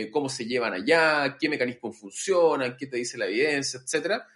eh, 0.00 0.10
cómo 0.10 0.30
se 0.30 0.46
llevan 0.46 0.72
allá, 0.72 1.36
qué 1.38 1.50
mecanismos 1.50 1.98
funcionan, 1.98 2.74
qué 2.78 2.86
te 2.86 2.96
dice 2.96 3.18
la 3.18 3.26
evidencia, 3.26 3.80
etcétera. 3.82 4.26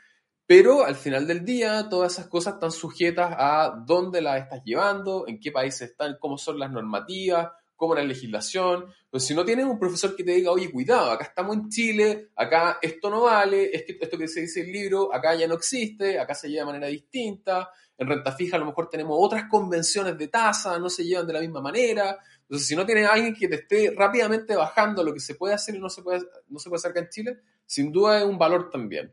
Pero 0.49 0.87
al 0.87 0.97
final 0.97 1.27
del 1.27 1.45
día, 1.45 1.91
todas 1.91 2.15
esas 2.15 2.27
cosas 2.29 2.55
están 2.55 2.73
sujetas 2.73 3.35
a 3.37 3.85
dónde 3.85 4.23
las 4.23 4.41
estás 4.41 4.63
llevando, 4.65 5.27
en 5.29 5.39
qué 5.39 5.53
países 5.53 5.91
están, 5.91 6.17
cómo 6.19 6.39
son 6.39 6.59
las 6.59 6.71
normativas, 6.71 7.51
cómo 7.77 7.95
la 7.95 8.03
legislación. 8.03 8.87
Pues 9.11 9.27
si 9.27 9.35
no 9.35 9.45
tienes 9.45 9.67
un 9.67 9.79
profesor 9.79 10.17
que 10.17 10.25
te 10.25 10.31
diga, 10.31 10.51
oye, 10.51 10.73
cuidado, 10.73 11.11
acá 11.11 11.27
estamos 11.27 11.55
en 11.55 11.69
Chile, 11.69 12.31
acá 12.35 12.79
esto 12.81 13.11
no 13.11 13.25
vale, 13.25 13.71
esto 13.75 14.17
que 14.17 14.27
se 14.27 14.41
dice 14.41 14.61
en 14.61 14.67
el 14.69 14.73
libro, 14.73 15.15
acá 15.15 15.35
ya 15.35 15.47
no 15.47 15.53
existe, 15.53 16.19
acá 16.19 16.35
se 16.35 16.49
lleva 16.49 16.63
de 16.63 16.73
manera 16.73 16.87
distinta, 16.87 17.69
en 17.99 18.09
renta 18.09 18.33
fija 18.33 18.57
a 18.57 18.59
lo 18.59 18.65
mejor 18.65 18.89
tenemos 18.89 19.19
otras 19.21 19.51
convenciones 19.51 20.17
de 20.17 20.29
tasa, 20.29 20.79
no 20.79 20.89
se 20.89 21.05
llevan 21.05 21.27
de 21.27 21.35
la 21.35 21.41
misma 21.41 21.61
manera. 21.61 22.21
Entonces, 22.41 22.67
si 22.67 22.75
no 22.75 22.87
tienes 22.87 23.07
alguien 23.07 23.35
que 23.35 23.49
te 23.49 23.57
esté 23.57 23.95
rápidamente 23.95 24.57
bajando 24.57 25.05
lo 25.05 25.13
que 25.13 25.21
se 25.21 25.35
puede 25.35 25.53
hacer 25.53 25.75
y 25.75 25.79
no 25.79 25.91
se 25.91 26.01
puede, 26.01 26.23
no 26.49 26.59
se 26.59 26.71
puede 26.71 26.79
hacer 26.79 26.93
acá 26.93 27.01
en 27.01 27.11
Chile, 27.11 27.39
sin 27.67 27.93
duda 27.93 28.21
es 28.21 28.25
un 28.25 28.39
valor 28.39 28.71
también. 28.71 29.13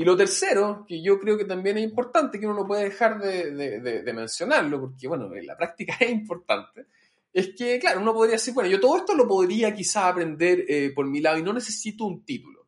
Y 0.00 0.02
lo 0.02 0.16
tercero, 0.16 0.86
que 0.88 1.02
yo 1.02 1.20
creo 1.20 1.36
que 1.36 1.44
también 1.44 1.76
es 1.76 1.84
importante, 1.84 2.40
que 2.40 2.46
uno 2.46 2.60
no 2.60 2.66
puede 2.66 2.84
dejar 2.84 3.20
de, 3.20 4.12
mencionarlo, 4.14 4.80
porque 4.80 5.06
bueno, 5.06 5.30
en 5.34 5.46
la 5.46 5.58
práctica 5.58 5.94
es 6.00 6.10
importante, 6.10 6.86
es 7.30 7.50
que, 7.54 7.78
claro, 7.78 8.00
uno 8.00 8.14
podría 8.14 8.36
decir, 8.36 8.54
bueno, 8.54 8.70
yo 8.70 8.80
todo 8.80 8.96
esto 8.96 9.14
lo 9.14 9.28
podría 9.28 9.74
quizá 9.74 10.08
aprender 10.08 10.64
eh, 10.66 10.92
por 10.94 11.06
mi 11.06 11.20
lado 11.20 11.36
y 11.36 11.42
no 11.42 11.52
necesito 11.52 12.06
un 12.06 12.24
título. 12.24 12.66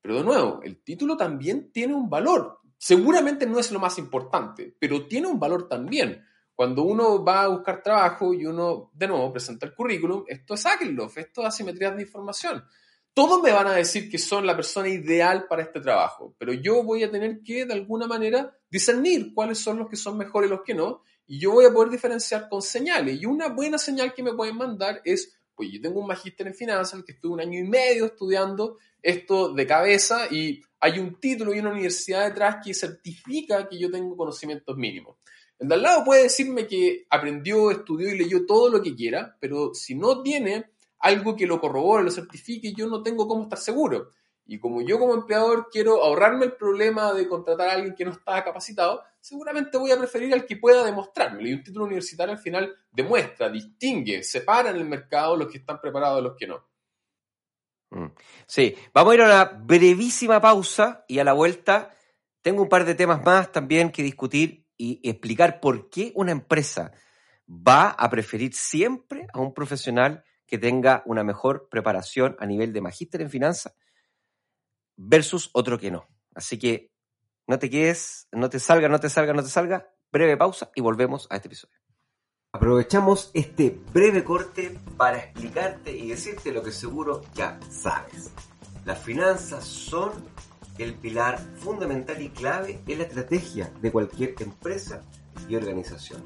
Pero 0.00 0.16
de 0.16 0.24
nuevo, 0.24 0.60
el 0.64 0.82
título 0.82 1.16
también 1.16 1.70
tiene 1.70 1.94
un 1.94 2.10
valor. 2.10 2.58
Seguramente 2.76 3.46
no 3.46 3.60
es 3.60 3.70
lo 3.70 3.78
más 3.78 3.96
importante, 3.98 4.74
pero 4.76 5.06
tiene 5.06 5.28
un 5.28 5.38
valor 5.38 5.68
también. 5.68 6.20
Cuando 6.52 6.82
uno 6.82 7.24
va 7.24 7.42
a 7.42 7.48
buscar 7.48 7.80
trabajo 7.80 8.34
y 8.34 8.44
uno, 8.44 8.90
de 8.92 9.06
nuevo, 9.06 9.32
presenta 9.32 9.66
el 9.66 9.74
currículum, 9.76 10.24
esto 10.26 10.54
es 10.54 10.66
Akellof, 10.66 11.16
esto 11.16 11.42
es 11.42 11.46
asimetrías 11.46 11.94
de 11.94 12.02
información 12.02 12.64
todos 13.14 13.42
me 13.42 13.52
van 13.52 13.66
a 13.66 13.74
decir 13.74 14.10
que 14.10 14.18
son 14.18 14.46
la 14.46 14.56
persona 14.56 14.88
ideal 14.88 15.46
para 15.48 15.62
este 15.62 15.80
trabajo, 15.80 16.34
pero 16.38 16.52
yo 16.52 16.82
voy 16.82 17.04
a 17.04 17.10
tener 17.10 17.42
que, 17.42 17.66
de 17.66 17.74
alguna 17.74 18.06
manera, 18.06 18.56
discernir 18.70 19.34
cuáles 19.34 19.58
son 19.58 19.78
los 19.78 19.88
que 19.88 19.96
son 19.96 20.16
mejores 20.16 20.48
y 20.48 20.54
los 20.54 20.62
que 20.62 20.74
no, 20.74 21.02
y 21.26 21.38
yo 21.38 21.52
voy 21.52 21.66
a 21.66 21.72
poder 21.72 21.90
diferenciar 21.90 22.48
con 22.48 22.62
señales. 22.62 23.20
Y 23.20 23.26
una 23.26 23.48
buena 23.48 23.78
señal 23.78 24.14
que 24.14 24.22
me 24.22 24.32
pueden 24.32 24.56
mandar 24.56 25.02
es, 25.04 25.38
pues 25.54 25.70
yo 25.70 25.80
tengo 25.80 26.00
un 26.00 26.06
magíster 26.06 26.46
en 26.46 26.54
finanzas, 26.54 26.98
el 26.98 27.04
que 27.04 27.12
estuve 27.12 27.34
un 27.34 27.40
año 27.40 27.58
y 27.58 27.64
medio 27.64 28.06
estudiando 28.06 28.78
esto 29.02 29.52
de 29.52 29.66
cabeza, 29.66 30.26
y 30.30 30.62
hay 30.80 30.98
un 30.98 31.20
título 31.20 31.54
y 31.54 31.58
una 31.58 31.70
universidad 31.70 32.28
detrás 32.28 32.64
que 32.64 32.72
certifica 32.72 33.68
que 33.68 33.78
yo 33.78 33.90
tengo 33.90 34.16
conocimientos 34.16 34.76
mínimos. 34.76 35.18
El 35.58 35.68
de 35.68 35.74
al 35.74 35.82
lado 35.82 36.04
puede 36.04 36.24
decirme 36.24 36.66
que 36.66 37.06
aprendió, 37.08 37.70
estudió 37.70 38.12
y 38.12 38.18
leyó 38.18 38.46
todo 38.46 38.68
lo 38.68 38.82
que 38.82 38.96
quiera, 38.96 39.36
pero 39.38 39.74
si 39.74 39.94
no 39.94 40.22
tiene 40.22 40.71
algo 41.02 41.36
que 41.36 41.46
lo 41.46 41.60
corrobore, 41.60 42.04
lo 42.04 42.10
certifique, 42.10 42.72
yo 42.72 42.86
no 42.86 43.02
tengo 43.02 43.28
cómo 43.28 43.42
estar 43.42 43.58
seguro. 43.58 44.10
Y 44.46 44.58
como 44.58 44.82
yo 44.82 44.98
como 44.98 45.14
empleador 45.14 45.68
quiero 45.70 46.02
ahorrarme 46.02 46.46
el 46.46 46.52
problema 46.52 47.12
de 47.12 47.28
contratar 47.28 47.68
a 47.68 47.72
alguien 47.72 47.94
que 47.94 48.04
no 48.04 48.12
está 48.12 48.42
capacitado, 48.42 49.02
seguramente 49.20 49.78
voy 49.78 49.90
a 49.92 49.98
preferir 49.98 50.32
al 50.32 50.46
que 50.46 50.56
pueda 50.56 50.84
demostrármelo. 50.84 51.48
Y 51.48 51.54
un 51.54 51.62
título 51.62 51.84
universitario 51.84 52.32
al 52.32 52.40
final 52.40 52.74
demuestra, 52.90 53.50
distingue, 53.50 54.22
separa 54.22 54.70
en 54.70 54.76
el 54.76 54.84
mercado 54.84 55.36
los 55.36 55.50
que 55.50 55.58
están 55.58 55.80
preparados 55.80 56.16
de 56.16 56.22
los 56.22 56.36
que 56.36 56.46
no. 56.46 56.64
Mm. 57.90 58.12
Sí, 58.46 58.74
vamos 58.94 59.12
a 59.12 59.14
ir 59.14 59.22
a 59.22 59.26
una 59.26 59.44
brevísima 59.44 60.40
pausa 60.40 61.04
y 61.08 61.18
a 61.18 61.24
la 61.24 61.34
vuelta 61.34 61.94
tengo 62.40 62.62
un 62.62 62.68
par 62.68 62.84
de 62.84 62.94
temas 62.94 63.24
más 63.24 63.52
también 63.52 63.90
que 63.90 64.02
discutir 64.02 64.66
y 64.76 65.00
explicar 65.08 65.60
por 65.60 65.90
qué 65.90 66.12
una 66.14 66.32
empresa 66.32 66.92
va 67.48 67.90
a 67.90 68.08
preferir 68.10 68.54
siempre 68.54 69.26
a 69.32 69.40
un 69.40 69.52
profesional 69.52 70.24
que 70.52 70.58
tenga 70.58 71.02
una 71.06 71.24
mejor 71.24 71.70
preparación 71.70 72.36
a 72.38 72.44
nivel 72.44 72.74
de 72.74 72.82
magíster 72.82 73.22
en 73.22 73.30
finanzas 73.30 73.74
versus 74.98 75.48
otro 75.54 75.78
que 75.78 75.90
no. 75.90 76.10
Así 76.34 76.58
que 76.58 76.92
no 77.46 77.58
te 77.58 77.70
quedes, 77.70 78.28
no 78.32 78.50
te 78.50 78.60
salga, 78.60 78.86
no 78.90 79.00
te 79.00 79.08
salga, 79.08 79.32
no 79.32 79.42
te 79.42 79.48
salga. 79.48 79.90
Breve 80.12 80.36
pausa 80.36 80.70
y 80.74 80.82
volvemos 80.82 81.26
a 81.30 81.36
este 81.36 81.48
episodio. 81.48 81.78
Aprovechamos 82.52 83.30
este 83.32 83.80
breve 83.94 84.24
corte 84.24 84.78
para 84.98 85.20
explicarte 85.20 85.96
y 85.96 86.10
decirte 86.10 86.52
lo 86.52 86.62
que 86.62 86.70
seguro 86.70 87.22
ya 87.32 87.58
sabes. 87.70 88.30
Las 88.84 88.98
finanzas 88.98 89.64
son 89.64 90.12
el 90.76 90.92
pilar 90.92 91.38
fundamental 91.60 92.20
y 92.20 92.28
clave 92.28 92.82
en 92.86 92.98
la 92.98 93.04
estrategia 93.04 93.72
de 93.80 93.90
cualquier 93.90 94.34
empresa 94.38 95.00
y 95.48 95.56
organización. 95.56 96.22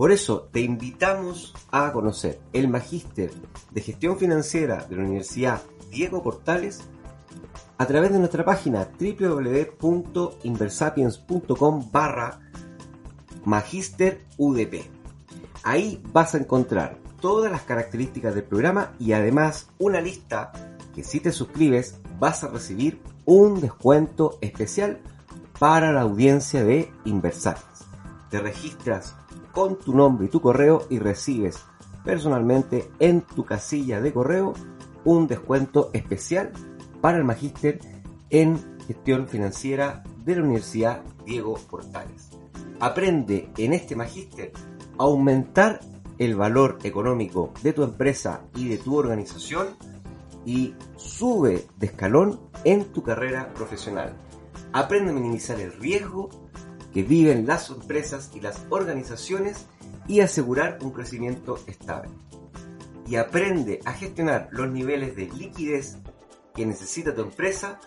Por 0.00 0.12
eso 0.12 0.48
te 0.50 0.60
invitamos 0.60 1.52
a 1.70 1.92
conocer 1.92 2.40
el 2.54 2.68
Magíster 2.68 3.30
de 3.70 3.82
Gestión 3.82 4.16
Financiera 4.16 4.86
de 4.88 4.96
la 4.96 5.02
Universidad 5.02 5.60
Diego 5.90 6.22
Portales 6.22 6.80
a 7.76 7.84
través 7.84 8.10
de 8.10 8.18
nuestra 8.18 8.42
página 8.42 8.88
www.inversapiens.com 8.98 11.90
barra 11.92 12.40
Magister 13.44 14.24
UDP. 14.38 14.86
Ahí 15.64 16.02
vas 16.14 16.34
a 16.34 16.38
encontrar 16.38 16.96
todas 17.20 17.52
las 17.52 17.64
características 17.64 18.34
del 18.34 18.44
programa 18.44 18.94
y 18.98 19.12
además 19.12 19.68
una 19.78 20.00
lista 20.00 20.50
que 20.94 21.04
si 21.04 21.20
te 21.20 21.30
suscribes 21.30 22.00
vas 22.18 22.42
a 22.42 22.48
recibir 22.48 23.02
un 23.26 23.60
descuento 23.60 24.38
especial 24.40 24.98
para 25.58 25.92
la 25.92 26.00
audiencia 26.00 26.64
de 26.64 26.90
Inversapiens. 27.04 27.84
Te 28.30 28.40
registras 28.40 29.19
con 29.52 29.78
tu 29.78 29.94
nombre 29.94 30.26
y 30.26 30.30
tu 30.30 30.40
correo 30.40 30.86
y 30.90 30.98
recibes 30.98 31.64
personalmente 32.04 32.90
en 32.98 33.22
tu 33.22 33.44
casilla 33.44 34.00
de 34.00 34.12
correo 34.12 34.54
un 35.04 35.26
descuento 35.26 35.90
especial 35.92 36.52
para 37.00 37.18
el 37.18 37.24
magíster 37.24 37.80
en 38.30 38.58
gestión 38.86 39.28
financiera 39.28 40.02
de 40.24 40.36
la 40.36 40.42
Universidad 40.42 41.02
Diego 41.24 41.58
Portales. 41.70 42.30
Aprende 42.80 43.50
en 43.56 43.72
este 43.72 43.96
magíster 43.96 44.52
a 44.98 45.04
aumentar 45.04 45.80
el 46.18 46.36
valor 46.36 46.78
económico 46.82 47.52
de 47.62 47.72
tu 47.72 47.82
empresa 47.82 48.42
y 48.54 48.68
de 48.68 48.78
tu 48.78 48.96
organización 48.96 49.68
y 50.44 50.74
sube 50.96 51.66
de 51.78 51.86
escalón 51.86 52.40
en 52.64 52.84
tu 52.86 53.02
carrera 53.02 53.52
profesional. 53.54 54.14
Aprende 54.72 55.10
a 55.10 55.14
minimizar 55.14 55.58
el 55.60 55.72
riesgo 55.72 56.28
que 56.92 57.02
viven 57.02 57.46
las 57.46 57.70
empresas 57.70 58.30
y 58.34 58.40
las 58.40 58.64
organizaciones 58.70 59.66
y 60.06 60.20
asegurar 60.20 60.78
un 60.82 60.90
crecimiento 60.90 61.58
estable. 61.66 62.10
Y 63.06 63.16
aprende 63.16 63.80
a 63.84 63.92
gestionar 63.92 64.48
los 64.52 64.70
niveles 64.70 65.16
de 65.16 65.28
liquidez 65.28 65.98
que 66.54 66.66
necesita 66.66 67.14
tu 67.14 67.22
empresa 67.22 67.80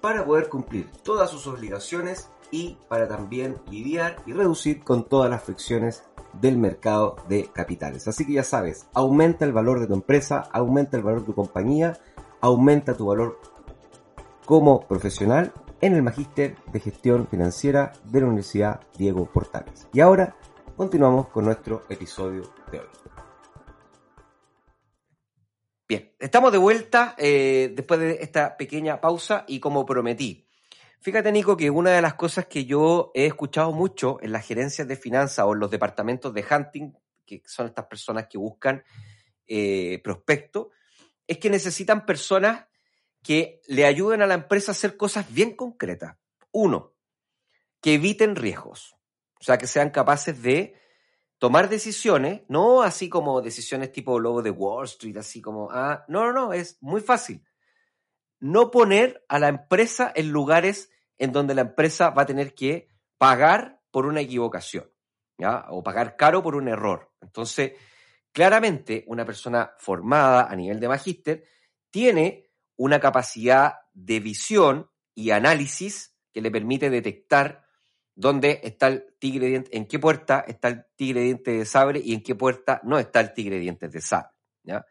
para 0.00 0.24
poder 0.24 0.48
cumplir 0.48 0.90
todas 1.02 1.30
sus 1.30 1.46
obligaciones 1.46 2.28
y 2.50 2.76
para 2.88 3.08
también 3.08 3.56
lidiar 3.70 4.16
y 4.26 4.32
reducir 4.32 4.82
con 4.82 5.08
todas 5.08 5.30
las 5.30 5.42
fricciones 5.42 6.02
del 6.40 6.58
mercado 6.58 7.16
de 7.28 7.50
capitales. 7.52 8.08
Así 8.08 8.26
que 8.26 8.34
ya 8.34 8.44
sabes, 8.44 8.86
aumenta 8.94 9.44
el 9.44 9.52
valor 9.52 9.80
de 9.80 9.86
tu 9.86 9.94
empresa, 9.94 10.48
aumenta 10.52 10.96
el 10.96 11.02
valor 11.02 11.20
de 11.20 11.26
tu 11.26 11.34
compañía, 11.34 11.98
aumenta 12.40 12.94
tu 12.94 13.06
valor 13.06 13.38
como 14.44 14.86
profesional 14.86 15.52
en 15.82 15.94
el 15.94 16.02
Magíster 16.02 16.56
de 16.72 16.78
Gestión 16.78 17.26
Financiera 17.26 17.92
de 18.04 18.20
la 18.20 18.26
Universidad 18.26 18.80
Diego 18.96 19.26
Portales. 19.26 19.88
Y 19.92 20.00
ahora 20.00 20.36
continuamos 20.76 21.28
con 21.28 21.44
nuestro 21.44 21.84
episodio 21.88 22.54
de 22.70 22.78
hoy. 22.78 22.86
Bien, 25.88 26.14
estamos 26.20 26.52
de 26.52 26.58
vuelta 26.58 27.16
eh, 27.18 27.72
después 27.74 27.98
de 27.98 28.18
esta 28.20 28.56
pequeña 28.56 29.00
pausa 29.00 29.44
y 29.46 29.60
como 29.60 29.84
prometí, 29.84 30.48
Fíjate, 31.00 31.32
Nico, 31.32 31.56
que 31.56 31.68
una 31.68 31.90
de 31.90 32.00
las 32.00 32.14
cosas 32.14 32.46
que 32.46 32.64
yo 32.64 33.10
he 33.12 33.26
escuchado 33.26 33.72
mucho 33.72 34.18
en 34.22 34.30
las 34.30 34.46
gerencias 34.46 34.86
de 34.86 34.94
finanzas 34.94 35.44
o 35.44 35.52
en 35.52 35.58
los 35.58 35.68
departamentos 35.68 36.32
de 36.32 36.44
hunting, 36.48 36.92
que 37.26 37.42
son 37.44 37.66
estas 37.66 37.86
personas 37.86 38.28
que 38.28 38.38
buscan 38.38 38.84
eh, 39.48 40.00
prospectos, 40.04 40.68
es 41.26 41.38
que 41.38 41.50
necesitan 41.50 42.06
personas 42.06 42.66
que 43.22 43.60
le 43.68 43.86
ayuden 43.86 44.22
a 44.22 44.26
la 44.26 44.34
empresa 44.34 44.72
a 44.72 44.74
hacer 44.74 44.96
cosas 44.96 45.32
bien 45.32 45.54
concretas. 45.56 46.16
Uno, 46.50 46.94
que 47.80 47.94
eviten 47.94 48.36
riesgos, 48.36 48.96
o 49.40 49.44
sea, 49.44 49.58
que 49.58 49.66
sean 49.66 49.90
capaces 49.90 50.42
de 50.42 50.74
tomar 51.38 51.68
decisiones, 51.68 52.42
no 52.48 52.82
así 52.82 53.08
como 53.08 53.42
decisiones 53.42 53.90
tipo 53.90 54.20
lobo 54.20 54.42
de 54.42 54.50
Wall 54.50 54.84
Street, 54.84 55.16
así 55.16 55.40
como, 55.40 55.70
ah, 55.72 56.04
no, 56.08 56.26
no, 56.26 56.32
no, 56.32 56.52
es 56.52 56.78
muy 56.80 57.00
fácil. 57.00 57.44
No 58.38 58.70
poner 58.70 59.24
a 59.28 59.38
la 59.38 59.48
empresa 59.48 60.12
en 60.14 60.30
lugares 60.30 60.90
en 61.18 61.32
donde 61.32 61.54
la 61.54 61.62
empresa 61.62 62.10
va 62.10 62.22
a 62.22 62.26
tener 62.26 62.54
que 62.54 62.88
pagar 63.18 63.80
por 63.90 64.06
una 64.06 64.20
equivocación, 64.20 64.90
¿ya? 65.38 65.66
O 65.70 65.82
pagar 65.82 66.16
caro 66.16 66.42
por 66.42 66.54
un 66.54 66.68
error. 66.68 67.12
Entonces, 67.20 67.72
claramente, 68.32 69.04
una 69.06 69.24
persona 69.24 69.74
formada 69.78 70.50
a 70.50 70.56
nivel 70.56 70.80
de 70.80 70.88
magíster 70.88 71.44
tiene 71.90 72.51
una 72.82 72.98
capacidad 72.98 73.74
de 73.94 74.18
visión 74.18 74.90
y 75.14 75.30
análisis 75.30 76.16
que 76.32 76.40
le 76.40 76.50
permite 76.50 76.90
detectar 76.90 77.64
dónde 78.16 78.58
está 78.64 78.88
el 78.88 79.14
tigre 79.20 79.46
diente, 79.46 79.76
en 79.76 79.86
qué 79.86 80.00
puerta 80.00 80.44
está 80.48 80.66
el 80.66 80.84
tigre 80.96 81.20
diente 81.20 81.52
de 81.52 81.64
sabre 81.64 82.00
y 82.04 82.12
en 82.12 82.24
qué 82.24 82.34
puerta 82.34 82.80
no 82.82 82.98
está 82.98 83.20
el 83.20 83.34
tigre 83.34 83.60
diente 83.60 83.88
de 83.88 84.00
sabre. 84.00 84.32
¿ya? 84.64 84.84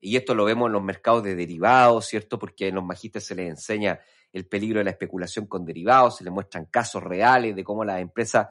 Y 0.00 0.16
esto 0.16 0.34
lo 0.34 0.46
vemos 0.46 0.68
en 0.68 0.72
los 0.72 0.82
mercados 0.82 1.22
de 1.22 1.34
derivados, 1.34 2.06
¿cierto? 2.06 2.38
Porque 2.38 2.68
en 2.68 2.76
los 2.76 2.84
magísteres 2.84 3.26
se 3.26 3.34
les 3.34 3.50
enseña 3.50 4.00
el 4.32 4.46
peligro 4.46 4.78
de 4.78 4.84
la 4.84 4.92
especulación 4.92 5.46
con 5.46 5.66
derivados, 5.66 6.16
se 6.16 6.24
les 6.24 6.32
muestran 6.32 6.64
casos 6.64 7.02
reales 7.02 7.54
de 7.54 7.62
cómo 7.62 7.84
las 7.84 8.00
empresas 8.00 8.48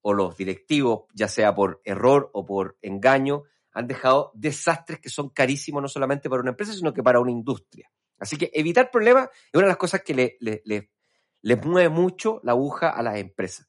o 0.00 0.14
los 0.14 0.34
directivos, 0.34 1.02
ya 1.12 1.28
sea 1.28 1.54
por 1.54 1.82
error 1.84 2.30
o 2.32 2.46
por 2.46 2.78
engaño, 2.80 3.42
han 3.72 3.86
dejado 3.86 4.32
desastres 4.34 4.98
que 4.98 5.10
son 5.10 5.28
carísimos 5.28 5.82
no 5.82 5.88
solamente 5.88 6.30
para 6.30 6.40
una 6.40 6.52
empresa, 6.52 6.72
sino 6.72 6.94
que 6.94 7.02
para 7.02 7.20
una 7.20 7.32
industria. 7.32 7.90
Así 8.20 8.36
que 8.36 8.50
evitar 8.52 8.90
problemas 8.90 9.30
es 9.46 9.54
una 9.54 9.64
de 9.64 9.70
las 9.70 9.76
cosas 9.76 10.02
que 10.02 10.38
le, 10.38 11.56
mueve 11.64 11.88
mucho 11.88 12.40
la 12.44 12.52
aguja 12.52 12.90
a 12.90 13.02
las 13.02 13.16
empresas. 13.16 13.68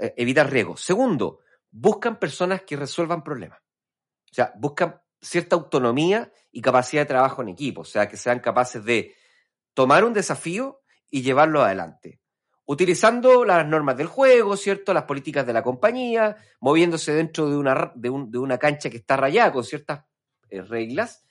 Eh, 0.00 0.14
evitar 0.16 0.50
riesgos. 0.50 0.80
Segundo, 0.80 1.40
buscan 1.70 2.18
personas 2.18 2.62
que 2.62 2.76
resuelvan 2.76 3.22
problemas. 3.22 3.60
O 4.30 4.34
sea, 4.34 4.52
buscan 4.56 5.00
cierta 5.20 5.56
autonomía 5.56 6.30
y 6.50 6.60
capacidad 6.60 7.02
de 7.02 7.06
trabajo 7.06 7.42
en 7.42 7.48
equipo. 7.48 7.82
O 7.82 7.84
sea, 7.84 8.08
que 8.08 8.16
sean 8.16 8.40
capaces 8.40 8.84
de 8.84 9.14
tomar 9.74 10.04
un 10.04 10.12
desafío 10.12 10.82
y 11.10 11.22
llevarlo 11.22 11.62
adelante. 11.62 12.20
Utilizando 12.64 13.44
las 13.44 13.64
normas 13.66 13.96
del 13.96 14.08
juego, 14.08 14.56
¿cierto? 14.56 14.92
Las 14.92 15.04
políticas 15.04 15.46
de 15.46 15.52
la 15.52 15.62
compañía, 15.62 16.36
moviéndose 16.60 17.12
dentro 17.12 17.48
de 17.48 17.56
una, 17.56 17.92
de, 17.94 18.10
una 18.10 18.58
cancha 18.58 18.90
que 18.90 18.96
está 18.96 19.16
rayada 19.16 19.52
con 19.52 19.62
ciertas 19.62 20.04
eh, 20.48 20.62
reglas, 20.62 21.25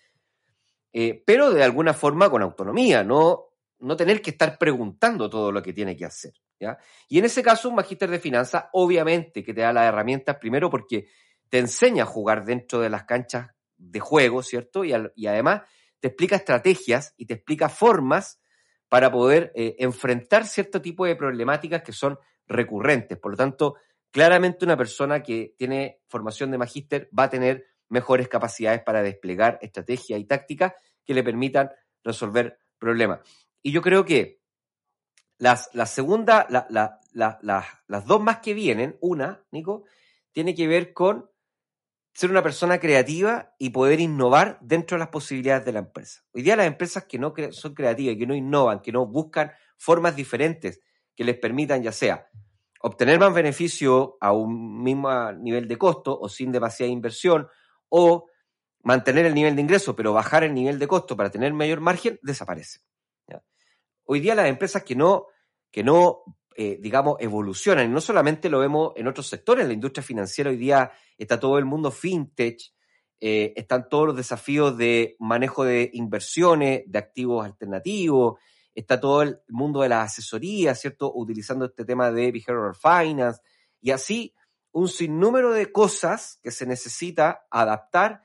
eh, 0.98 1.22
pero 1.26 1.52
de 1.52 1.62
alguna 1.62 1.94
forma 1.94 2.30
con 2.30 2.42
autonomía, 2.42 3.04
no 3.04 3.50
no 3.80 3.96
tener 3.96 4.22
que 4.22 4.32
estar 4.32 4.58
preguntando 4.58 5.30
todo 5.30 5.52
lo 5.52 5.62
que 5.62 5.74
tiene 5.74 5.96
que 5.96 6.06
hacer. 6.06 6.34
¿ya? 6.60 6.78
Y 7.10 7.20
en 7.20 7.26
ese 7.26 7.44
caso, 7.44 7.70
un 7.70 7.76
magíster 7.76 8.10
de 8.10 8.20
finanzas, 8.20 8.66
obviamente 8.74 9.44
que 9.44 9.54
te 9.54 9.62
da 9.62 9.74
las 9.74 9.86
herramientas 9.86 10.38
primero 10.38 10.70
porque 10.70 11.08
te 11.50 11.60
enseña 11.60 12.04
a 12.04 12.08
jugar 12.08 12.46
dentro 12.46 12.80
de 12.80 12.90
las 12.90 13.04
canchas 13.04 13.52
de 13.78 14.00
juego, 14.00 14.42
¿cierto? 14.42 14.86
Y, 14.86 14.94
además 15.28 15.64
te 16.00 16.08
explica 16.08 16.38
estrategias 16.38 17.14
y 17.18 17.26
te 17.26 17.34
explica 17.34 17.68
formas 17.68 18.40
para 18.90 19.12
poder 19.12 19.52
eh, 19.56 19.76
enfrentar 19.80 20.46
cierto 20.46 20.82
tipo 20.82 21.06
de 21.06 21.16
problemáticas 21.16 21.82
que 21.84 21.92
son 21.92 22.18
recurrentes. 22.48 23.18
Por 23.18 23.32
lo 23.32 23.38
tanto, 23.38 23.76
claramente 24.12 24.64
una 24.64 24.78
persona 24.78 25.22
que 25.22 25.56
tiene 25.58 26.00
formación 26.08 26.52
de 26.52 26.58
magíster 26.58 27.10
va 27.18 27.24
a 27.24 27.30
tener 27.30 27.66
mejores 27.90 28.28
capacidades 28.28 28.82
para 28.84 29.02
desplegar 29.02 29.60
estrategias 29.62 30.20
y 30.20 30.26
tácticas 30.26 30.74
que 31.04 31.14
le 31.14 31.24
permitan 31.24 31.70
resolver 32.04 32.60
problemas. 32.78 33.20
Y 33.62 33.72
yo 33.72 33.82
creo 33.82 34.06
que 34.06 34.42
las, 35.38 35.70
la 35.74 35.86
segunda, 35.86 36.48
las 36.50 38.06
dos 38.06 38.22
más 38.22 38.40
que 38.40 38.54
vienen, 38.54 38.98
una, 39.02 39.44
Nico, 39.52 39.84
tiene 40.32 40.56
que 40.56 40.68
ver 40.68 40.94
con 40.94 41.30
ser 42.14 42.32
una 42.32 42.42
persona 42.42 42.80
creativa 42.80 43.54
y 43.60 43.72
poder 43.72 44.00
innovar 44.00 44.58
dentro 44.62 44.96
de 44.96 45.00
las 45.00 45.10
posibilidades 45.10 45.66
de 45.66 45.74
la 45.74 45.80
empresa. 45.80 46.22
Hoy 46.32 46.44
día 46.44 46.56
las 46.56 46.68
empresas 46.68 47.04
que 47.06 47.20
no 47.20 47.34
son 47.52 47.74
creativas 47.74 48.16
que 48.18 48.26
no 48.26 48.34
innovan, 48.34 48.82
que 48.82 48.94
no 48.94 49.06
buscan 49.06 49.52
formas 49.78 50.16
diferentes 50.16 50.82
que 51.14 51.26
les 51.26 51.38
permitan 51.38 51.84
ya 51.84 51.92
sea 51.92 52.30
obtener 52.86 53.20
más 53.20 53.34
beneficio 53.34 54.16
a 54.22 54.32
un 54.32 54.84
mismo 54.84 55.32
nivel 55.32 55.68
de 55.68 55.76
costo 55.76 56.18
o 56.20 56.30
sin 56.30 56.52
demasiada 56.52 56.92
inversión 56.92 57.48
o 57.90 58.28
mantener 58.84 59.26
el 59.26 59.34
nivel 59.34 59.56
de 59.56 59.62
ingreso 59.62 59.96
pero 59.96 60.14
bajar 60.14 60.44
el 60.44 60.54
nivel 60.54 60.80
de 60.80 60.88
costo 60.88 61.16
para 61.18 61.30
tener 61.30 61.54
mayor 61.54 61.82
margen, 61.82 62.20
desaparece 62.22 62.80
hoy 64.06 64.20
día 64.20 64.36
las 64.36 64.48
empresas 64.48 64.84
que 64.84 64.96
no, 64.96 65.28
que 65.72 65.84
no 65.84 66.24
eh, 66.56 66.78
digamos, 66.80 67.18
evolucionan, 67.20 67.86
y 67.86 67.90
no 67.90 68.00
solamente 68.00 68.50
lo 68.50 68.60
vemos 68.60 68.94
en 68.96 69.08
otros 69.08 69.28
sectores, 69.28 69.68
la 69.68 69.74
industria 69.74 70.04
financiera 70.04 70.50
hoy 70.50 70.58
día 70.58 70.92
está 71.18 71.40
todo 71.40 71.58
el 71.58 71.66
mundo 71.66 71.92
fintech, 71.92 72.62
eh, 73.20 73.54
están 73.58 73.90
todos 73.90 74.08
los 74.08 74.16
desafíos 74.16 74.78
de 74.78 75.16
manejo 75.20 75.66
de 75.66 75.90
inversiones, 75.94 76.84
de 76.86 77.00
activos 77.00 77.46
alternativos, 77.46 78.40
está 78.74 79.00
todo 79.00 79.22
el 79.24 79.40
mundo 79.50 79.82
de 79.82 79.90
la 79.90 80.04
asesoría, 80.04 80.76
¿cierto? 80.76 81.12
Utilizando 81.14 81.66
este 81.66 81.84
tema 81.84 82.12
de 82.12 82.32
behavioral 82.32 82.76
finance, 82.76 83.42
y 83.82 83.92
así 83.92 84.34
un 84.76 84.90
sinnúmero 84.90 85.54
de 85.54 85.72
cosas 85.72 86.38
que 86.44 86.52
se 86.52 86.66
necesita 86.66 87.48
adaptar 87.50 88.24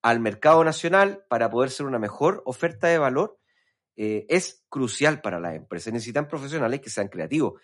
al 0.00 0.18
mercado 0.18 0.64
nacional 0.64 1.26
para 1.28 1.50
poder 1.50 1.70
ser 1.70 1.84
una 1.84 1.98
mejor 1.98 2.42
oferta 2.46 2.86
de 2.86 2.96
valor 2.96 3.38
eh, 3.96 4.24
es 4.30 4.64
crucial 4.70 5.20
para 5.20 5.38
las 5.38 5.54
empresas. 5.54 5.92
Necesitan 5.92 6.26
profesionales 6.26 6.80
que 6.80 6.88
sean 6.88 7.08
creativos. 7.08 7.60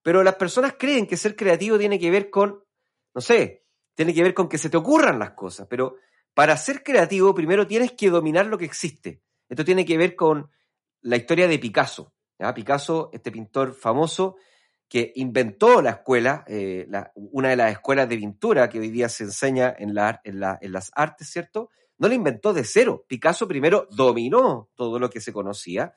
Pero 0.00 0.22
las 0.22 0.36
personas 0.36 0.76
creen 0.78 1.08
que 1.08 1.16
ser 1.16 1.34
creativo 1.34 1.76
tiene 1.76 1.98
que 1.98 2.12
ver 2.12 2.30
con, 2.30 2.62
no 3.14 3.20
sé, 3.20 3.64
tiene 3.96 4.14
que 4.14 4.22
ver 4.22 4.32
con 4.32 4.48
que 4.48 4.58
se 4.58 4.70
te 4.70 4.76
ocurran 4.76 5.18
las 5.18 5.32
cosas. 5.32 5.66
Pero 5.68 5.96
para 6.34 6.56
ser 6.56 6.84
creativo, 6.84 7.34
primero 7.34 7.66
tienes 7.66 7.90
que 7.90 8.10
dominar 8.10 8.46
lo 8.46 8.58
que 8.58 8.64
existe. 8.64 9.24
Esto 9.48 9.64
tiene 9.64 9.84
que 9.84 9.98
ver 9.98 10.14
con 10.14 10.52
la 11.00 11.16
historia 11.16 11.48
de 11.48 11.58
Picasso. 11.58 12.14
Picasso, 12.54 13.10
este 13.12 13.32
pintor 13.32 13.74
famoso, 13.74 14.36
que 14.92 15.10
inventó 15.14 15.80
la 15.80 15.88
escuela, 15.88 16.44
eh, 16.46 16.86
una 17.14 17.48
de 17.48 17.56
las 17.56 17.72
escuelas 17.72 18.06
de 18.10 18.18
pintura 18.18 18.68
que 18.68 18.78
hoy 18.78 18.90
día 18.90 19.08
se 19.08 19.24
enseña 19.24 19.74
en, 19.78 19.94
en 20.22 20.38
las 20.38 20.90
artes, 20.94 21.30
¿cierto? 21.30 21.70
no 21.96 22.08
lo 22.08 22.14
inventó 22.14 22.52
de 22.52 22.62
cero. 22.62 23.06
Picasso 23.08 23.48
primero 23.48 23.88
dominó 23.90 24.68
todo 24.74 24.98
lo 24.98 25.08
que 25.08 25.22
se 25.22 25.32
conocía 25.32 25.94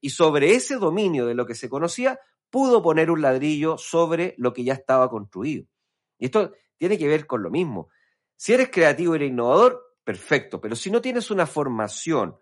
y 0.00 0.08
sobre 0.08 0.52
ese 0.52 0.76
dominio 0.76 1.26
de 1.26 1.34
lo 1.34 1.44
que 1.44 1.54
se 1.54 1.68
conocía 1.68 2.18
pudo 2.48 2.80
poner 2.80 3.10
un 3.10 3.20
ladrillo 3.20 3.76
sobre 3.76 4.34
lo 4.38 4.54
que 4.54 4.64
ya 4.64 4.72
estaba 4.72 5.10
construido. 5.10 5.66
Y 6.16 6.24
esto 6.24 6.52
tiene 6.78 6.96
que 6.96 7.06
ver 7.06 7.26
con 7.26 7.42
lo 7.42 7.50
mismo. 7.50 7.90
Si 8.34 8.54
eres 8.54 8.70
creativo 8.70 9.12
y 9.12 9.16
eres 9.16 9.28
innovador, 9.28 9.94
perfecto, 10.04 10.58
pero 10.58 10.74
si 10.74 10.90
no 10.90 11.02
tienes 11.02 11.30
una 11.30 11.44
formación 11.44 12.38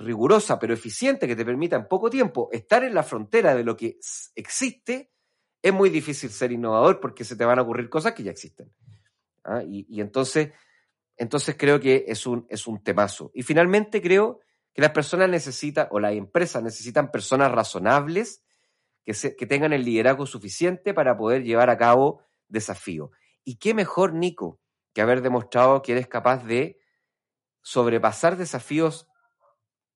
rigurosa 0.00 0.58
pero 0.58 0.74
eficiente 0.74 1.26
que 1.26 1.36
te 1.36 1.44
permita 1.44 1.76
en 1.76 1.86
poco 1.86 2.10
tiempo 2.10 2.48
estar 2.52 2.82
en 2.84 2.94
la 2.94 3.02
frontera 3.02 3.54
de 3.54 3.64
lo 3.64 3.76
que 3.76 3.98
existe, 4.34 5.12
es 5.62 5.72
muy 5.72 5.90
difícil 5.90 6.30
ser 6.30 6.52
innovador 6.52 7.00
porque 7.00 7.24
se 7.24 7.36
te 7.36 7.44
van 7.44 7.58
a 7.58 7.62
ocurrir 7.62 7.88
cosas 7.88 8.12
que 8.12 8.22
ya 8.22 8.30
existen. 8.30 8.72
¿ah? 9.44 9.62
y 9.62 10.00
entonces 10.00 10.50
entonces 11.20 11.54
creo 11.58 11.78
que 11.80 12.06
es 12.08 12.26
un, 12.26 12.46
es 12.48 12.66
un 12.66 12.82
temazo. 12.82 13.30
Y 13.34 13.42
finalmente 13.42 14.00
creo 14.00 14.40
que 14.72 14.80
las 14.80 14.92
personas 14.92 15.28
necesitan, 15.28 15.86
o 15.90 16.00
las 16.00 16.14
empresas 16.14 16.62
necesitan 16.62 17.10
personas 17.10 17.52
razonables 17.52 18.42
que, 19.04 19.12
que 19.36 19.46
tengan 19.46 19.74
el 19.74 19.84
liderazgo 19.84 20.24
suficiente 20.24 20.94
para 20.94 21.18
poder 21.18 21.44
llevar 21.44 21.68
a 21.68 21.76
cabo 21.76 22.22
desafíos. 22.48 23.10
Y 23.44 23.56
qué 23.56 23.74
mejor, 23.74 24.14
Nico, 24.14 24.60
que 24.94 25.02
haber 25.02 25.20
demostrado 25.20 25.82
que 25.82 25.92
eres 25.92 26.06
capaz 26.06 26.42
de 26.46 26.80
sobrepasar 27.60 28.38
desafíos 28.38 29.06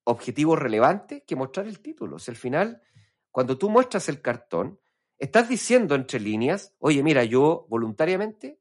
objetivos 0.05 0.59
relevantes 0.59 1.23
que 1.27 1.37
mostrar 1.37 1.67
el 1.67 1.81
título. 1.81 2.17
O 2.17 2.19
sea, 2.19 2.33
al 2.33 2.39
final, 2.39 2.83
cuando 3.31 3.59
tú 3.59 3.71
muestras 3.71 4.09
el 4.09 4.21
cartón, 4.21 4.79
estás 5.19 5.49
diciendo 5.49 5.95
entre 5.95 6.21
líneas, 6.21 6.75
oye, 6.79 7.03
mira, 7.03 7.25
yo 7.25 7.67
voluntariamente 7.69 8.59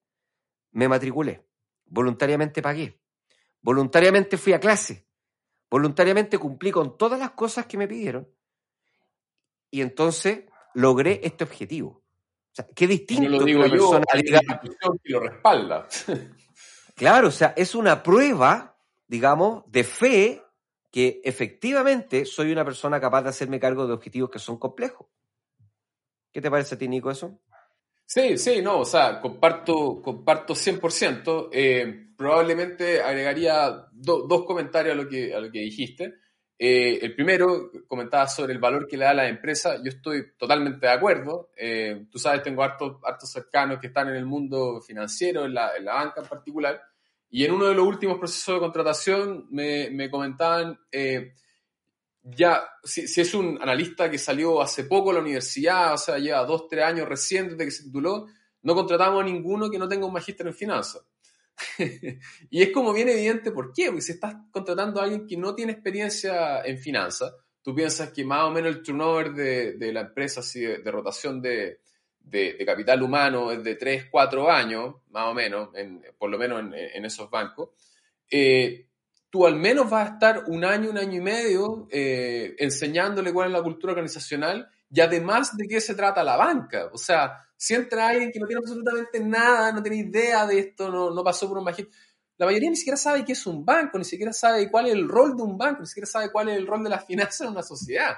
me 0.72 0.88
matriculé 0.88 1.46
voluntariamente 1.94 2.62
pagué, 2.62 3.00
voluntariamente 3.62 4.38
fui 4.38 4.54
a 4.54 4.60
clase, 4.60 5.06
voluntariamente 5.70 6.40
cumplí 6.40 6.72
con 6.72 6.98
todas 6.98 7.20
las 7.20 7.32
cosas 7.32 7.68
que 7.68 7.78
me 7.78 7.88
pidieron 7.88 8.28
y 9.70 9.82
entonces 9.82 10.46
logré 10.74 11.22
este 11.24 11.44
objetivo. 11.44 12.04
O 12.52 12.56
sea, 12.56 12.68
qué 12.76 12.88
distinto 12.88 13.30
no 13.30 13.38
lo 13.38 13.44
digo 13.44 13.66
yo, 13.68 13.92
persona 13.92 15.00
que 15.04 15.12
lo 15.12 15.20
respalda. 15.20 15.88
claro, 16.96 17.28
o 17.30 17.32
sea, 17.32 17.54
es 17.56 17.74
una 17.74 18.02
prueba, 18.04 18.78
digamos, 19.08 19.64
de 19.72 19.84
fe 19.84 20.43
que 20.94 21.22
efectivamente 21.24 22.24
soy 22.24 22.52
una 22.52 22.64
persona 22.64 23.02
capaz 23.02 23.24
de 23.24 23.30
hacerme 23.30 23.60
cargo 23.60 23.88
de 23.88 23.94
objetivos 23.94 24.30
que 24.30 24.38
son 24.38 24.60
complejos. 24.60 25.08
¿Qué 26.32 26.40
te 26.40 26.52
parece 26.52 26.76
a 26.76 26.78
ti, 26.78 26.88
Nico, 26.88 27.10
eso? 27.10 27.42
Sí, 28.06 28.38
sí, 28.38 28.62
no, 28.62 28.82
o 28.82 28.86
sea, 28.86 29.20
comparto, 29.20 30.00
comparto 30.04 30.54
100%. 30.54 31.50
Eh, 31.52 32.10
probablemente 32.16 33.02
agregaría 33.02 33.88
dos 33.92 34.46
comentarios 34.46 34.94
a 34.94 35.02
lo 35.02 35.10
que, 35.10 35.34
a 35.34 35.40
lo 35.40 35.52
que 35.52 35.62
dijiste. 35.62 36.14
Eh, 36.60 37.00
el 37.02 37.16
primero, 37.16 37.72
comentaba 37.88 38.28
sobre 38.28 38.54
el 38.54 38.60
valor 38.60 38.88
que 38.88 38.96
le 38.96 39.06
da 39.06 39.12
a 39.12 39.16
la 39.16 39.28
empresa. 39.28 39.78
Yo 39.78 39.90
estoy 39.90 40.36
totalmente 40.38 40.86
de 40.86 40.92
acuerdo. 40.92 41.50
Eh, 41.58 42.06
tú 42.12 42.20
sabes, 42.20 42.44
tengo 42.44 42.62
hartos, 42.62 42.98
hartos 43.04 43.32
cercanos 43.32 43.80
que 43.80 43.88
están 43.88 44.10
en 44.10 44.16
el 44.18 44.28
mundo 44.28 44.80
financiero, 44.80 45.46
en 45.46 45.56
la, 45.56 45.76
en 45.76 45.86
la 45.86 45.96
banca 45.96 46.22
en 46.22 46.28
particular. 46.28 46.80
Y 47.36 47.46
en 47.46 47.52
uno 47.52 47.66
de 47.66 47.74
los 47.74 47.88
últimos 47.88 48.20
procesos 48.20 48.54
de 48.54 48.60
contratación 48.60 49.48
me, 49.50 49.90
me 49.90 50.08
comentaban, 50.08 50.80
eh, 50.92 51.34
ya, 52.22 52.64
si, 52.84 53.02
es 53.02 53.34
un 53.34 53.58
analista 53.60 54.08
que 54.08 54.20
salió 54.20 54.62
hace 54.62 54.84
poco 54.84 55.10
a 55.10 55.16
la 55.16 55.22
universidad, 55.22 55.96
o 55.96 55.98
sea, 55.98 56.20
lleva 56.20 56.46
dos, 56.46 56.68
tres 56.68 56.86
años 56.86 57.10
recién 57.10 57.50
desde 57.50 57.66
que 57.66 57.72
se 57.72 57.86
tituló, 57.86 58.28
no 58.62 58.76
contratamos 58.76 59.24
a 59.24 59.26
ninguno 59.26 59.68
que 59.68 59.80
no 59.80 59.88
tenga 59.88 60.06
un 60.06 60.14
magíster 60.14 60.46
en 60.46 60.54
finanzas. 60.54 61.02
y 62.52 62.62
es 62.62 62.70
como 62.70 62.94
bien 62.94 63.10
evidente 63.10 63.50
por 63.50 63.74
qué, 63.74 63.88
porque 63.88 64.02
si 64.04 64.12
estás 64.12 64.36
contratando 64.52 65.02
a 65.02 65.06
alguien 65.06 65.26
que 65.26 65.36
no 65.36 65.56
tiene 65.56 65.72
experiencia 65.72 66.62
en 66.62 66.78
finanzas, 66.78 67.34
tú 67.64 67.74
piensas 67.74 68.12
que 68.12 68.24
más 68.24 68.44
o 68.44 68.52
menos 68.52 68.76
el 68.76 68.84
turnover 68.84 69.34
de, 69.34 69.74
de 69.74 69.92
la 69.92 70.02
empresa, 70.02 70.42
así 70.42 70.60
de 70.60 70.92
rotación 70.92 71.42
de, 71.42 71.80
de, 72.24 72.58
capital 72.66 73.04
humano 73.04 73.52
es 73.52 73.64
de 73.64 73.76
3, 73.76 74.06
4 74.10 74.52
años, 74.52 74.96
más 75.12 75.28
o 75.28 75.34
menos, 75.34 75.70
en, 75.76 76.04
por 76.18 76.30
lo 76.30 76.38
menos 76.38 76.60
en, 76.74 77.06
esos 77.06 77.30
bancos, 77.30 77.70
eh, 78.30 78.88
tú 79.30 79.46
al 79.46 79.56
menos 79.56 79.90
vas 79.90 80.10
a 80.10 80.14
estar 80.14 80.44
un 80.48 80.64
año, 80.64 80.90
un 80.90 80.98
año 80.98 81.18
y 81.18 81.22
medio 81.22 81.88
eh, 81.92 82.56
enseñándole 82.58 83.34
cuál 83.34 83.48
es 83.48 83.54
la 83.54 83.64
cultura 83.64 83.94
organizacional 83.94 84.70
y 84.90 85.02
además 85.02 85.56
de 85.58 85.68
qué 85.68 85.82
se 85.82 85.96
trata 85.96 86.24
la 86.24 86.38
banca. 86.38 86.90
O 86.92 86.98
sea, 86.98 87.48
si 87.56 87.74
entra 87.74 88.10
alguien 88.10 88.32
que 88.32 88.40
no 88.40 88.48
tiene 88.48 88.60
absolutamente 88.60 89.20
nada, 89.20 89.72
no 89.72 89.82
tiene 89.82 89.98
idea 89.98 90.46
de 90.46 90.60
esto, 90.60 90.90
no, 90.90 91.12
no 91.12 91.24
pasó 91.24 91.48
por 91.48 91.58
un 91.58 91.64
magíster, 91.64 91.94
la 92.38 92.48
mayoría 92.48 92.70
ni 92.70 92.76
siquiera 92.76 92.98
sabe 92.98 93.24
qué 93.24 93.34
es 93.34 93.46
un 93.46 93.64
banco, 93.64 93.98
ni 93.98 94.06
siquiera 94.06 94.34
sabe 94.34 94.70
cuál 94.70 94.88
es 94.88 94.94
el 94.94 95.08
rol 95.08 95.38
de 95.38 95.44
un 95.44 95.58
banco, 95.58 95.82
ni 95.82 95.88
siquiera 95.88 96.08
sabe 96.08 96.32
cuál 96.32 96.50
es 96.50 96.58
el 96.58 96.68
rol 96.68 96.84
de 96.84 96.90
las 96.90 97.06
finanzas 97.06 97.42
en 97.42 97.54
una 97.54 97.64
sociedad. 97.64 98.18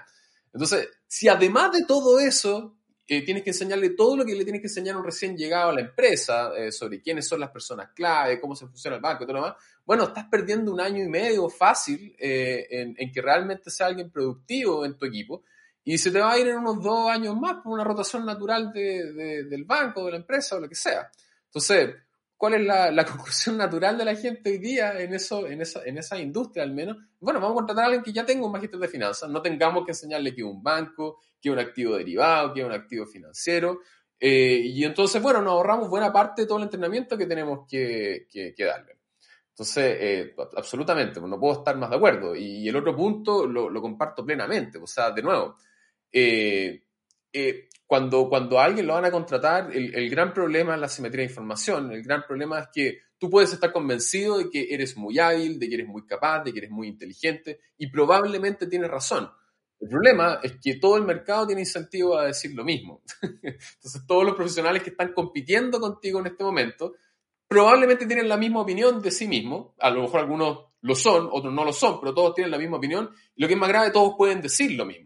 Entonces, 0.53 0.87
si 1.05 1.27
además 1.27 1.73
de 1.73 1.85
todo 1.85 2.19
eso, 2.19 2.74
eh, 3.07 3.23
tienes 3.23 3.43
que 3.43 3.51
enseñarle 3.51 3.91
todo 3.91 4.17
lo 4.17 4.25
que 4.25 4.33
le 4.33 4.43
tienes 4.43 4.61
que 4.61 4.67
enseñar 4.67 4.95
a 4.95 4.97
un 4.97 5.05
recién 5.05 5.37
llegado 5.37 5.69
a 5.69 5.73
la 5.73 5.81
empresa, 5.81 6.51
eh, 6.57 6.71
sobre 6.71 7.01
quiénes 7.01 7.27
son 7.27 7.39
las 7.39 7.51
personas 7.51 7.89
clave, 7.93 8.41
cómo 8.41 8.55
se 8.55 8.65
funciona 8.65 8.95
el 8.95 9.01
banco 9.01 9.23
y 9.23 9.27
todo 9.27 9.37
lo 9.37 9.43
demás, 9.43 9.61
bueno, 9.85 10.05
estás 10.05 10.25
perdiendo 10.25 10.73
un 10.73 10.81
año 10.81 11.03
y 11.03 11.07
medio 11.07 11.47
fácil 11.49 12.15
eh, 12.17 12.95
en, 12.97 13.11
que 13.11 13.21
realmente 13.21 13.69
sea 13.69 13.87
alguien 13.87 14.09
productivo 14.09 14.85
en 14.85 14.97
tu 14.97 15.05
equipo 15.05 15.43
y 15.83 15.99
se 15.99 16.09
te 16.09 16.19
va 16.19 16.31
a 16.31 16.39
ir 16.39 16.47
en 16.47 16.57
unos 16.57 16.81
dos 16.81 17.07
años 17.09 17.39
más 17.39 17.61
por 17.63 17.73
una 17.73 17.83
rotación 17.83 18.25
natural 18.25 18.73
de, 18.73 19.13
de, 19.13 19.43
del 19.43 19.65
banco, 19.65 20.03
de 20.05 20.11
la 20.11 20.17
empresa 20.17 20.55
o 20.55 20.59
lo 20.59 20.67
que 20.67 20.73
sea. 20.73 21.11
Entonces, 21.45 21.95
¿cuál 22.37 22.55
es 22.55 22.61
la, 22.61 23.05
conclusión 23.05 23.57
natural 23.57 23.97
de 23.97 24.05
la 24.05 24.15
gente 24.15 24.51
hoy 24.51 24.57
día 24.57 24.99
en, 24.99 25.13
eso, 25.13 25.47
en, 25.47 25.61
esa, 25.61 26.19
industria 26.19 26.63
al 26.63 26.73
menos? 26.73 26.97
Bueno, 27.19 27.39
vamos 27.39 27.53
a 27.53 27.59
contratar 27.59 27.83
a 27.83 27.87
alguien 27.87 28.03
que 28.03 28.13
ya 28.13 28.25
tenga 28.25 28.45
un 28.45 28.51
magíster 28.51 28.79
de 28.79 28.87
finanzas, 28.87 29.29
no 29.29 29.41
tengamos 29.41 29.85
que 29.85 29.91
enseñarle 29.91 30.33
que 30.33 30.41
es 30.41 30.47
un 30.47 30.61
banco, 30.61 31.19
que 31.41 31.49
es 31.49 31.53
un 31.53 31.59
activo 31.59 31.95
derivado, 31.95 32.53
que 32.53 32.61
es 32.61 32.65
un 32.65 32.73
activo 32.73 33.05
financiero. 33.05 33.79
Eh, 34.19 34.61
y 34.63 34.83
entonces, 34.83 35.21
bueno, 35.21 35.41
nos 35.41 35.53
ahorramos 35.53 35.89
buena 35.89 36.11
parte 36.11 36.43
de 36.43 36.47
todo 36.47 36.57
el 36.57 36.63
entrenamiento 36.63 37.17
que 37.17 37.25
tenemos 37.25 37.67
que, 37.69 38.27
darle. 38.57 38.97
Entonces, 39.49 39.97
eh, 39.99 40.35
absolutamente, 40.57 41.21
no 41.21 41.39
puedo 41.39 41.59
estar 41.59 41.77
más 41.77 41.89
de 41.89 41.95
acuerdo. 41.95 42.35
Y, 42.35 42.67
el 42.67 42.75
otro 42.75 42.95
punto 42.95 43.45
lo, 43.45 43.69
lo 43.69 43.81
comparto 43.81 44.25
plenamente. 44.25 44.77
O 44.77 44.87
sea, 44.87 45.11
de 45.11 45.21
nuevo, 45.21 45.57
eh, 46.17 46.84
eh, 47.35 47.69
cuando, 47.85 48.29
cuando 48.29 48.59
a 48.59 48.63
alguien 48.63 48.87
lo 48.87 48.93
van 48.93 49.05
a 49.05 49.11
contratar, 49.11 49.69
el, 49.75 49.93
el, 49.93 50.09
gran 50.09 50.33
problema 50.33 50.73
es 50.73 50.79
la 50.79 50.87
simetría 50.87 51.25
de 51.25 51.31
información. 51.31 51.91
El 51.91 52.01
gran 52.01 52.23
problema 52.25 52.59
es 52.59 52.67
que 52.73 52.99
tú 53.17 53.29
puedes 53.29 53.53
estar 53.53 53.71
convencido 53.71 54.37
de 54.37 54.49
que 54.49 54.73
eres 54.73 54.97
muy 54.97 55.19
hábil, 55.19 55.59
de 55.59 55.67
que 55.67 55.75
eres 55.75 55.87
muy 55.87 56.05
capaz, 56.05 56.43
de 56.43 56.53
que 56.53 56.59
eres 56.59 56.71
muy 56.71 56.87
inteligente 56.87 57.59
y 57.77 57.87
probablemente 57.87 58.67
tienes 58.67 58.89
razón. 58.89 59.29
El 59.79 59.89
problema 59.89 60.39
es 60.41 60.53
que 60.61 60.75
todo 60.75 60.97
el 60.97 61.03
mercado 61.03 61.45
tiene 61.45 61.61
incentivo 61.61 62.17
a 62.17 62.25
decir 62.25 62.55
lo 62.55 62.63
mismo. 62.63 63.03
Entonces, 63.21 64.01
todos 64.07 64.23
los 64.23 64.35
profesionales 64.35 64.81
que 64.81 64.91
están 64.91 65.13
compitiendo 65.13 65.79
contigo 65.79 66.19
en 66.19 66.27
este 66.27 66.43
momento 66.43 66.93
probablemente 67.47 68.07
tienen 68.07 68.27
la 68.27 68.37
misma 68.37 68.61
opinión 68.61 69.01
de 69.01 69.11
sí 69.11 69.27
mismos. 69.27 69.73
A 69.79 69.89
lo 69.91 70.03
mejor 70.03 70.21
algunos 70.21 70.59
lo 70.81 70.95
son, 70.95 71.29
otros 71.31 71.53
no 71.53 71.65
lo 71.65 71.73
son, 71.73 71.99
pero 71.99 72.13
todos 72.13 72.33
tienen 72.33 72.51
la 72.51 72.57
misma 72.57 72.77
opinión. 72.77 73.11
Y 73.35 73.41
lo 73.41 73.47
que 73.47 73.53
es 73.53 73.59
más 73.59 73.69
grave, 73.69 73.91
todos 73.91 74.15
pueden 74.17 74.41
decir 74.41 74.71
lo 74.71 74.85
mismo. 74.85 75.04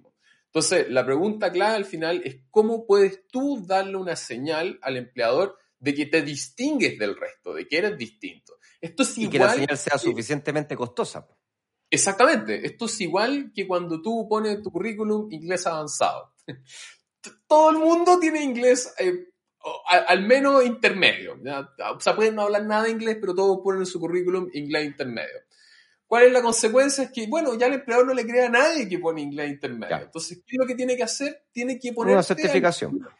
Entonces, 0.49 0.89
la 0.89 1.05
pregunta 1.05 1.51
clave 1.51 1.75
al 1.75 1.85
final 1.85 2.21
es 2.25 2.37
cómo 2.49 2.87
puedes 2.87 3.27
tú 3.27 3.63
darle 3.67 3.97
una 3.97 4.15
señal 4.15 4.79
al 4.81 4.97
empleador 4.97 5.57
de 5.77 5.93
que 5.93 6.07
te 6.07 6.23
distingues 6.23 6.97
del 6.97 7.15
resto, 7.15 7.53
de 7.53 7.67
que 7.67 7.77
eres 7.77 7.97
distinto. 7.97 8.57
Esto 8.81 9.03
es 9.03 9.17
y 9.17 9.23
igual 9.23 9.31
que 9.31 9.39
la 9.39 9.53
señal 9.53 9.77
sea 9.77 9.97
suficientemente 9.97 10.75
costosa. 10.75 11.27
Exactamente. 11.89 12.65
Esto 12.65 12.85
es 12.85 13.01
igual 13.01 13.51
que 13.53 13.67
cuando 13.67 14.01
tú 14.01 14.27
pones 14.27 14.61
tu 14.61 14.71
currículum 14.71 15.31
inglés 15.31 15.67
avanzado. 15.67 16.33
Todo 17.47 17.69
el 17.71 17.77
mundo 17.77 18.19
tiene 18.19 18.41
inglés 18.41 18.93
eh, 18.97 19.29
al 19.85 20.25
menos 20.25 20.65
intermedio. 20.65 21.37
¿ya? 21.43 21.69
O 21.93 21.99
sea, 21.99 22.15
pueden 22.15 22.35
no 22.35 22.43
hablar 22.43 22.65
nada 22.65 22.83
de 22.83 22.91
inglés, 22.91 23.17
pero 23.19 23.35
todos 23.35 23.59
ponen 23.63 23.81
en 23.81 23.85
su 23.85 23.99
currículum 23.99 24.49
inglés 24.53 24.85
intermedio. 24.85 25.39
¿Cuál 26.09 26.23
es 26.23 26.33
la 26.33 26.41
consecuencia? 26.41 27.03
Es 27.03 27.11
que, 27.11 27.27
bueno, 27.27 27.53
ya 27.53 27.67
el 27.67 27.73
empleador 27.73 28.07
no 28.07 28.15
le 28.15 28.25
crea 28.25 28.47
a 28.47 28.49
nadie 28.49 28.89
que 28.89 28.97
pone 28.97 29.21
inglés 29.21 29.51
intermedio. 29.51 29.95
Ya. 29.95 30.01
Entonces, 30.01 30.39
¿qué 30.39 30.55
es 30.55 30.59
lo 30.59 30.65
que 30.65 30.73
tiene 30.73 30.97
que 30.97 31.03
hacer? 31.03 31.45
Tiene 31.51 31.77
que 31.77 31.93
poner... 31.93 32.15
Una 32.15 32.23
certificación. 32.23 32.99
Al... 33.05 33.13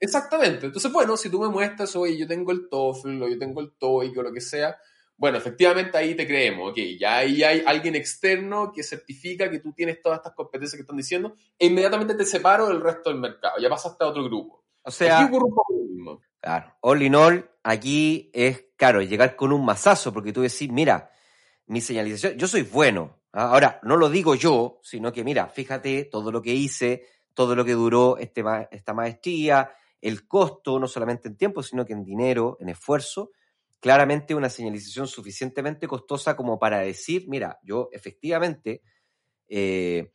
Exactamente. 0.00 0.66
Entonces, 0.66 0.90
bueno, 0.90 1.16
si 1.16 1.30
tú 1.30 1.40
me 1.40 1.48
muestras, 1.48 1.94
oye, 1.94 2.18
yo 2.18 2.26
tengo 2.26 2.50
el 2.50 2.68
TOEFL 2.68 3.22
o 3.22 3.28
yo 3.28 3.38
tengo 3.38 3.60
el 3.60 3.70
TOEIC 3.78 4.18
o 4.18 4.22
lo 4.22 4.32
que 4.32 4.40
sea, 4.40 4.76
bueno, 5.16 5.38
efectivamente 5.38 5.96
ahí 5.96 6.16
te 6.16 6.26
creemos, 6.26 6.72
ok, 6.72 6.78
ya 6.98 7.18
ahí 7.18 7.44
hay 7.44 7.62
alguien 7.64 7.94
externo 7.94 8.72
que 8.74 8.82
certifica 8.82 9.48
que 9.48 9.60
tú 9.60 9.72
tienes 9.72 10.02
todas 10.02 10.18
estas 10.18 10.32
competencias 10.32 10.74
que 10.74 10.82
están 10.82 10.96
diciendo, 10.96 11.36
e 11.56 11.66
inmediatamente 11.66 12.16
te 12.16 12.24
separo 12.24 12.66
del 12.66 12.80
resto 12.80 13.10
del 13.10 13.20
mercado, 13.20 13.54
ya 13.60 13.68
pasaste 13.68 14.02
a 14.02 14.08
otro 14.08 14.24
grupo. 14.24 14.64
O 14.82 14.90
sea, 14.90 15.30
claro, 16.40 16.74
all 16.80 17.02
in 17.02 17.14
all, 17.14 17.48
aquí 17.62 18.32
es, 18.34 18.64
claro, 18.74 19.00
llegar 19.00 19.36
con 19.36 19.52
un 19.52 19.64
mazazo, 19.64 20.12
porque 20.12 20.32
tú 20.32 20.40
decís, 20.40 20.68
mira, 20.72 21.12
mi 21.72 21.80
señalización, 21.80 22.36
yo 22.36 22.46
soy 22.46 22.62
bueno. 22.62 23.16
¿ah? 23.32 23.48
Ahora, 23.50 23.80
no 23.82 23.96
lo 23.96 24.10
digo 24.10 24.34
yo, 24.34 24.78
sino 24.82 25.10
que, 25.10 25.24
mira, 25.24 25.48
fíjate 25.48 26.04
todo 26.04 26.30
lo 26.30 26.42
que 26.42 26.52
hice, 26.52 27.06
todo 27.32 27.56
lo 27.56 27.64
que 27.64 27.72
duró 27.72 28.18
este, 28.18 28.44
esta 28.70 28.92
maestría, 28.92 29.70
el 30.02 30.28
costo, 30.28 30.78
no 30.78 30.86
solamente 30.86 31.28
en 31.28 31.36
tiempo, 31.38 31.62
sino 31.62 31.86
que 31.86 31.94
en 31.94 32.04
dinero, 32.04 32.58
en 32.60 32.68
esfuerzo, 32.68 33.30
claramente 33.80 34.34
una 34.34 34.50
señalización 34.50 35.08
suficientemente 35.08 35.88
costosa 35.88 36.36
como 36.36 36.58
para 36.58 36.80
decir, 36.80 37.24
mira, 37.26 37.58
yo 37.62 37.88
efectivamente 37.90 38.82
eh, 39.48 40.12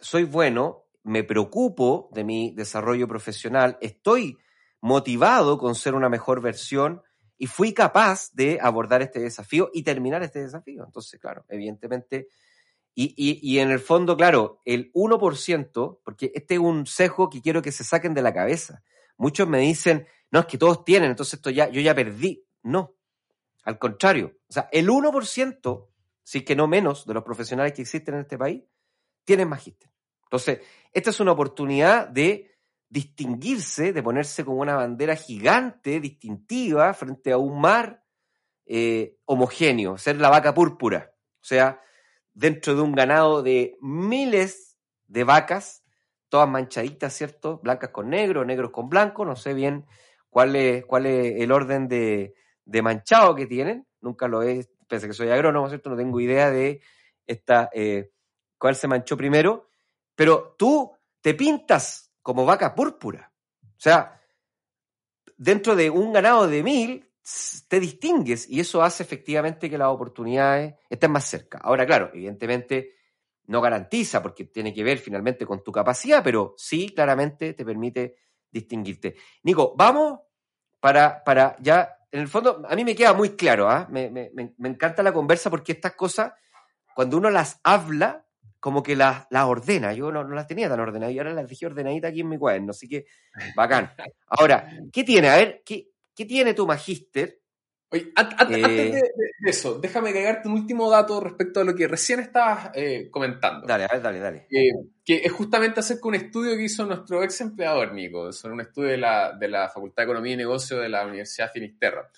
soy 0.00 0.24
bueno, 0.24 0.86
me 1.02 1.22
preocupo 1.22 2.08
de 2.12 2.24
mi 2.24 2.54
desarrollo 2.54 3.06
profesional, 3.06 3.76
estoy 3.82 4.38
motivado 4.80 5.58
con 5.58 5.74
ser 5.74 5.94
una 5.94 6.08
mejor 6.08 6.40
versión 6.40 7.02
y 7.38 7.46
fui 7.46 7.72
capaz 7.72 8.30
de 8.32 8.58
abordar 8.60 9.00
este 9.00 9.20
desafío 9.20 9.70
y 9.72 9.84
terminar 9.84 10.22
este 10.22 10.40
desafío. 10.40 10.84
Entonces, 10.84 11.18
claro, 11.20 11.44
evidentemente, 11.48 12.28
y, 12.94 13.14
y, 13.16 13.60
en 13.60 13.70
el 13.70 13.78
fondo, 13.78 14.16
claro, 14.16 14.60
el 14.64 14.92
1%, 14.92 16.00
porque 16.02 16.32
este 16.34 16.54
es 16.54 16.60
un 16.60 16.84
sesgo 16.84 17.30
que 17.30 17.40
quiero 17.40 17.62
que 17.62 17.70
se 17.70 17.84
saquen 17.84 18.12
de 18.12 18.22
la 18.22 18.34
cabeza. 18.34 18.82
Muchos 19.16 19.48
me 19.48 19.60
dicen, 19.60 20.08
no, 20.32 20.40
es 20.40 20.46
que 20.46 20.58
todos 20.58 20.84
tienen, 20.84 21.10
entonces 21.10 21.34
esto 21.34 21.50
ya, 21.50 21.68
yo 21.68 21.80
ya 21.80 21.94
perdí. 21.94 22.44
No, 22.64 22.96
al 23.62 23.78
contrario. 23.78 24.36
O 24.48 24.52
sea, 24.52 24.68
el 24.72 24.88
1%, 24.88 25.88
si 26.24 26.38
es 26.38 26.44
que 26.44 26.56
no 26.56 26.66
menos, 26.66 27.06
de 27.06 27.14
los 27.14 27.22
profesionales 27.22 27.72
que 27.72 27.82
existen 27.82 28.14
en 28.14 28.22
este 28.22 28.36
país, 28.36 28.64
tienen 29.24 29.48
magíster. 29.48 29.92
Entonces, 30.24 30.60
esta 30.92 31.10
es 31.10 31.20
una 31.20 31.32
oportunidad 31.32 32.08
de 32.08 32.57
distinguirse, 32.88 33.92
de 33.92 34.02
ponerse 34.02 34.44
como 34.44 34.60
una 34.60 34.76
bandera 34.76 35.14
gigante, 35.14 36.00
distintiva, 36.00 36.94
frente 36.94 37.32
a 37.32 37.38
un 37.38 37.60
mar 37.60 38.02
eh, 38.66 39.16
homogéneo, 39.26 39.98
ser 39.98 40.20
la 40.20 40.30
vaca 40.30 40.54
púrpura. 40.54 41.12
O 41.40 41.44
sea, 41.44 41.80
dentro 42.32 42.74
de 42.74 42.82
un 42.82 42.92
ganado 42.92 43.42
de 43.42 43.76
miles 43.80 44.76
de 45.06 45.24
vacas, 45.24 45.84
todas 46.28 46.48
manchaditas, 46.48 47.12
¿cierto? 47.14 47.60
Blancas 47.62 47.90
con 47.90 48.10
negro, 48.10 48.44
negros 48.44 48.70
con 48.70 48.88
blanco, 48.88 49.24
no 49.24 49.36
sé 49.36 49.54
bien 49.54 49.86
cuál 50.30 50.56
es, 50.56 50.84
cuál 50.84 51.06
es 51.06 51.40
el 51.40 51.52
orden 51.52 51.88
de, 51.88 52.34
de 52.64 52.82
manchado 52.82 53.34
que 53.34 53.46
tienen, 53.46 53.86
nunca 54.00 54.28
lo 54.28 54.42
he, 54.42 54.68
pese 54.86 55.06
que 55.06 55.14
soy 55.14 55.30
agrónomo, 55.30 55.68
¿cierto? 55.68 55.90
No 55.90 55.96
tengo 55.96 56.20
idea 56.20 56.50
de 56.50 56.80
esta, 57.26 57.70
eh, 57.72 58.12
cuál 58.58 58.74
se 58.76 58.88
manchó 58.88 59.16
primero, 59.16 59.68
pero 60.14 60.54
tú 60.58 60.92
te 61.20 61.34
pintas 61.34 62.07
como 62.28 62.44
vaca 62.44 62.74
púrpura. 62.74 63.32
O 63.62 63.80
sea, 63.80 64.20
dentro 65.38 65.74
de 65.74 65.88
un 65.88 66.12
ganado 66.12 66.46
de 66.46 66.62
mil, 66.62 67.10
te 67.68 67.80
distingues 67.80 68.46
y 68.50 68.60
eso 68.60 68.82
hace 68.82 69.02
efectivamente 69.02 69.70
que 69.70 69.78
las 69.78 69.88
oportunidades 69.88 70.74
estén 70.90 71.10
más 71.10 71.24
cerca. 71.24 71.56
Ahora, 71.56 71.86
claro, 71.86 72.10
evidentemente 72.12 72.96
no 73.46 73.62
garantiza, 73.62 74.22
porque 74.22 74.44
tiene 74.44 74.74
que 74.74 74.84
ver 74.84 74.98
finalmente 74.98 75.46
con 75.46 75.64
tu 75.64 75.72
capacidad, 75.72 76.22
pero 76.22 76.52
sí 76.58 76.90
claramente 76.94 77.54
te 77.54 77.64
permite 77.64 78.16
distinguirte. 78.50 79.16
Nico, 79.44 79.74
vamos 79.74 80.20
para, 80.80 81.24
para 81.24 81.56
ya, 81.60 81.96
en 82.12 82.20
el 82.20 82.28
fondo, 82.28 82.62
a 82.68 82.76
mí 82.76 82.84
me 82.84 82.94
queda 82.94 83.14
muy 83.14 83.36
claro, 83.36 83.70
¿ah? 83.70 83.88
me, 83.90 84.10
me, 84.10 84.30
me, 84.34 84.68
encanta 84.68 85.02
la 85.02 85.14
conversa 85.14 85.48
porque 85.48 85.72
estas 85.72 85.94
cosas, 85.94 86.34
cuando 86.94 87.16
uno 87.16 87.30
las 87.30 87.58
habla, 87.64 88.27
como 88.60 88.82
que 88.82 88.96
las, 88.96 89.26
las 89.30 89.44
ordena. 89.44 89.92
Yo 89.92 90.10
no, 90.10 90.24
no, 90.24 90.34
las 90.34 90.46
tenía 90.46 90.68
tan 90.68 90.80
ordenadas 90.80 91.14
y 91.14 91.18
ahora 91.18 91.34
las 91.34 91.48
dejé 91.48 91.66
ordenaditas 91.66 92.10
aquí 92.10 92.20
en 92.20 92.28
mi 92.28 92.38
cuaderno, 92.38 92.70
así 92.70 92.88
que 92.88 93.06
bacán. 93.54 93.92
Ahora, 94.26 94.70
¿qué 94.92 95.04
tiene? 95.04 95.28
A 95.28 95.36
ver, 95.36 95.62
¿qué, 95.64 95.90
qué 96.14 96.24
tiene 96.24 96.54
tu 96.54 96.66
magíster? 96.66 97.40
Oye, 97.90 98.12
antes 98.16 98.58
eh, 98.58 98.92
de, 98.92 99.02
eso, 99.46 99.78
déjame 99.78 100.10
agregarte 100.10 100.46
un 100.46 100.54
último 100.54 100.90
dato 100.90 101.20
respecto 101.20 101.60
a 101.60 101.64
lo 101.64 101.74
que 101.74 101.88
recién 101.88 102.20
estabas 102.20 102.70
eh, 102.74 103.08
comentando. 103.10 103.66
Dale, 103.66 103.84
a 103.84 103.88
ver, 103.88 104.02
dale, 104.02 104.18
dale. 104.18 104.46
Eh, 104.50 104.72
que 105.02 105.22
es 105.24 105.32
justamente 105.32 105.80
acerca 105.80 106.02
de 106.02 106.08
un 106.08 106.14
estudio 106.16 106.54
que 106.54 106.64
hizo 106.64 106.84
nuestro 106.84 107.22
ex 107.22 107.40
empleador, 107.40 107.94
Nico, 107.94 108.30
sobre 108.32 108.54
un 108.54 108.60
estudio 108.60 108.90
de 108.90 108.98
la, 108.98 109.32
de 109.32 109.48
la 109.48 109.70
Facultad 109.70 110.02
de 110.02 110.04
Economía 110.04 110.34
y 110.34 110.36
Negocio 110.36 110.78
de 110.78 110.90
la 110.90 111.06
Universidad 111.06 111.50
Finisterra. 111.50 112.10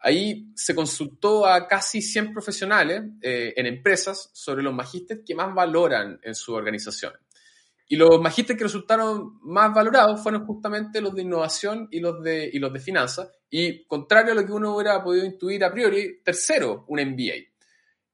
Ahí 0.00 0.52
se 0.54 0.74
consultó 0.74 1.46
a 1.46 1.66
casi 1.66 2.00
100 2.00 2.32
profesionales 2.32 3.02
en 3.20 3.66
empresas 3.66 4.30
sobre 4.32 4.62
los 4.62 4.72
magísteres 4.72 5.24
que 5.26 5.34
más 5.34 5.52
valoran 5.52 6.20
en 6.22 6.34
su 6.34 6.54
organización. 6.54 7.12
Y 7.90 7.96
los 7.96 8.20
magísteres 8.20 8.58
que 8.58 8.64
resultaron 8.64 9.38
más 9.42 9.72
valorados 9.72 10.22
fueron 10.22 10.44
justamente 10.44 11.00
los 11.00 11.14
de 11.14 11.22
innovación 11.22 11.88
y 11.90 12.00
los 12.00 12.22
de, 12.22 12.50
y 12.52 12.58
los 12.58 12.70
de 12.70 12.80
finanzas. 12.80 13.30
Y 13.48 13.84
contrario 13.86 14.32
a 14.32 14.34
lo 14.34 14.44
que 14.44 14.52
uno 14.52 14.74
hubiera 14.74 15.02
podido 15.02 15.24
intuir 15.24 15.64
a 15.64 15.72
priori, 15.72 16.20
tercero, 16.22 16.84
un 16.88 17.00
MBA. 17.00 17.48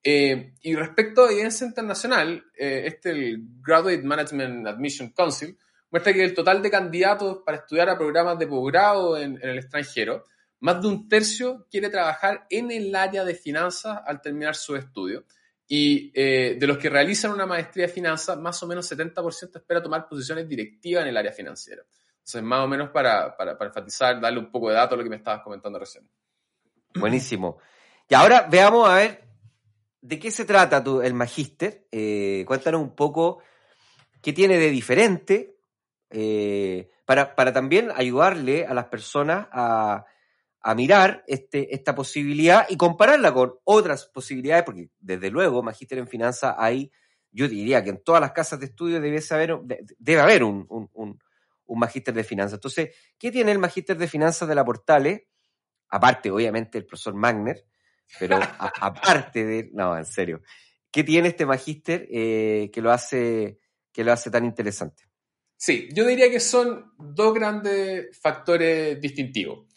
Eh, 0.05 0.53
y 0.63 0.75
respecto 0.77 1.25
a 1.25 1.33
evidencia 1.33 1.67
internacional, 1.67 2.45
eh, 2.57 2.83
este, 2.87 3.11
el 3.11 3.39
Graduate 3.61 4.03
Management 4.03 4.69
Admission 4.69 5.11
Council, 5.11 5.59
muestra 5.91 6.13
que 6.13 6.23
el 6.23 6.35
total 6.35 6.63
de 6.63 6.71
candidatos 6.71 7.39
para 7.45 7.59
estudiar 7.59 7.89
a 7.89 7.99
programas 7.99 8.39
de 8.39 8.47
posgrado 8.47 9.17
en 9.17 9.41
el 9.43 9.59
extranjero, 9.59 10.25
más 10.65 10.81
de 10.81 10.89
un 10.89 11.07
tercio 11.11 11.67
quiere 11.71 11.91
trabajar 11.91 12.47
en 12.49 12.71
el 12.71 12.97
área 12.97 13.23
de 13.23 13.35
finanzas 13.35 14.01
al 14.07 14.23
terminar 14.23 14.55
su 14.55 14.75
estudio. 14.75 15.27
Y 15.69 16.11
eh, 16.15 16.57
de 16.59 16.67
los 16.67 16.79
que 16.79 16.89
realizan 16.89 17.33
una 17.33 17.45
maestría 17.45 17.87
de 17.87 17.93
finanzas, 17.93 18.39
más 18.39 18.63
o 18.63 18.67
menos 18.67 18.91
70% 18.91 19.57
espera 19.57 19.83
tomar 19.83 20.09
posiciones 20.09 20.49
directivas 20.49 21.03
en 21.03 21.09
el 21.11 21.17
área 21.19 21.33
financiera. 21.33 21.83
Entonces, 22.15 22.43
más 22.43 22.65
o 22.65 22.67
menos 22.67 22.89
para, 22.89 23.37
para, 23.37 23.59
enfatizar, 23.61 24.19
darle 24.19 24.39
un 24.39 24.51
poco 24.51 24.71
de 24.71 24.77
dato 24.77 24.95
a 24.95 24.97
lo 24.97 25.05
que 25.05 25.11
me 25.11 25.17
estabas 25.17 25.43
comentando 25.43 25.79
recién. 25.79 26.09
Buenísimo. 26.95 27.59
Y 28.09 28.15
ahora 28.15 28.49
veamos 28.51 28.89
a 28.89 28.95
ver 28.95 29.23
de 30.01 30.19
qué 30.19 30.31
se 30.31 30.47
trata 30.47 30.83
tu, 30.83 31.03
el 31.03 31.13
magíster. 31.13 31.89
Eh, 31.93 32.43
cuéntanos 32.47 32.81
un 32.81 32.95
poco 32.95 33.43
qué 34.23 34.33
tiene 34.33 34.57
de 34.57 34.71
diferente 34.71 35.59
eh, 36.09 36.91
para, 37.05 37.35
para 37.35 37.53
también 37.53 37.91
ayudarle 37.95 38.65
a 38.65 38.73
las 38.73 38.87
personas 38.87 39.47
a, 39.53 40.07
a 40.67 40.75
mirar 40.75 41.23
este, 41.27 41.75
esta 41.75 41.95
posibilidad 41.95 42.67
y 42.71 42.79
compararla 42.79 43.35
con 43.35 43.53
otras 43.65 44.07
posibilidades, 44.07 44.65
porque 44.65 44.89
desde 44.99 45.31
luego, 45.31 45.63
magíster 45.63 45.99
en 45.99 46.09
finanzas 46.09 46.55
hay, 46.57 46.91
yo 47.31 47.47
diría 47.49 47.85
que 47.85 47.91
en 47.91 48.03
todas 48.03 48.23
las 48.23 48.33
casas 48.33 48.61
de 48.61 48.67
estudio 48.67 48.99
debe 48.99 49.23
haber, 49.29 49.59
debe 49.99 50.21
haber 50.23 50.43
un, 50.43 50.65
un, 50.71 50.89
un, 51.67 51.79
magíster 51.79 52.15
de 52.15 52.25
finanzas. 52.25 52.55
Entonces, 52.55 52.97
¿qué 53.19 53.31
tiene 53.31 53.53
el 53.53 53.59
magíster 53.59 53.99
de 53.99 54.09
finanzas 54.09 54.49
de 54.49 54.55
la 54.55 54.65
Portales? 54.65 55.25
Aparte, 55.91 56.31
obviamente, 56.31 56.79
el 56.79 56.87
profesor 56.87 57.13
Magner, 57.13 57.67
pero 58.19 58.39
aparte 58.81 59.45
de, 59.45 59.71
no, 59.75 59.99
en 59.99 60.07
serio, 60.07 60.41
¿qué 60.91 61.05
tiene 61.05 61.29
este 61.29 61.45
magíster 61.45 62.09
eh, 62.11 62.71
que, 62.73 62.81
lo 62.81 62.91
hace, 62.91 63.59
que 63.93 64.03
lo 64.03 64.13
hace 64.13 64.31
tan 64.31 64.47
interesante? 64.47 65.05
Sí, 65.59 65.91
yo 65.93 66.07
diría 66.07 66.31
que 66.31 66.41
son 66.41 66.95
dos 66.99 67.35
grandes 67.35 68.19
factores 68.19 68.99
distintivos. 68.99 69.74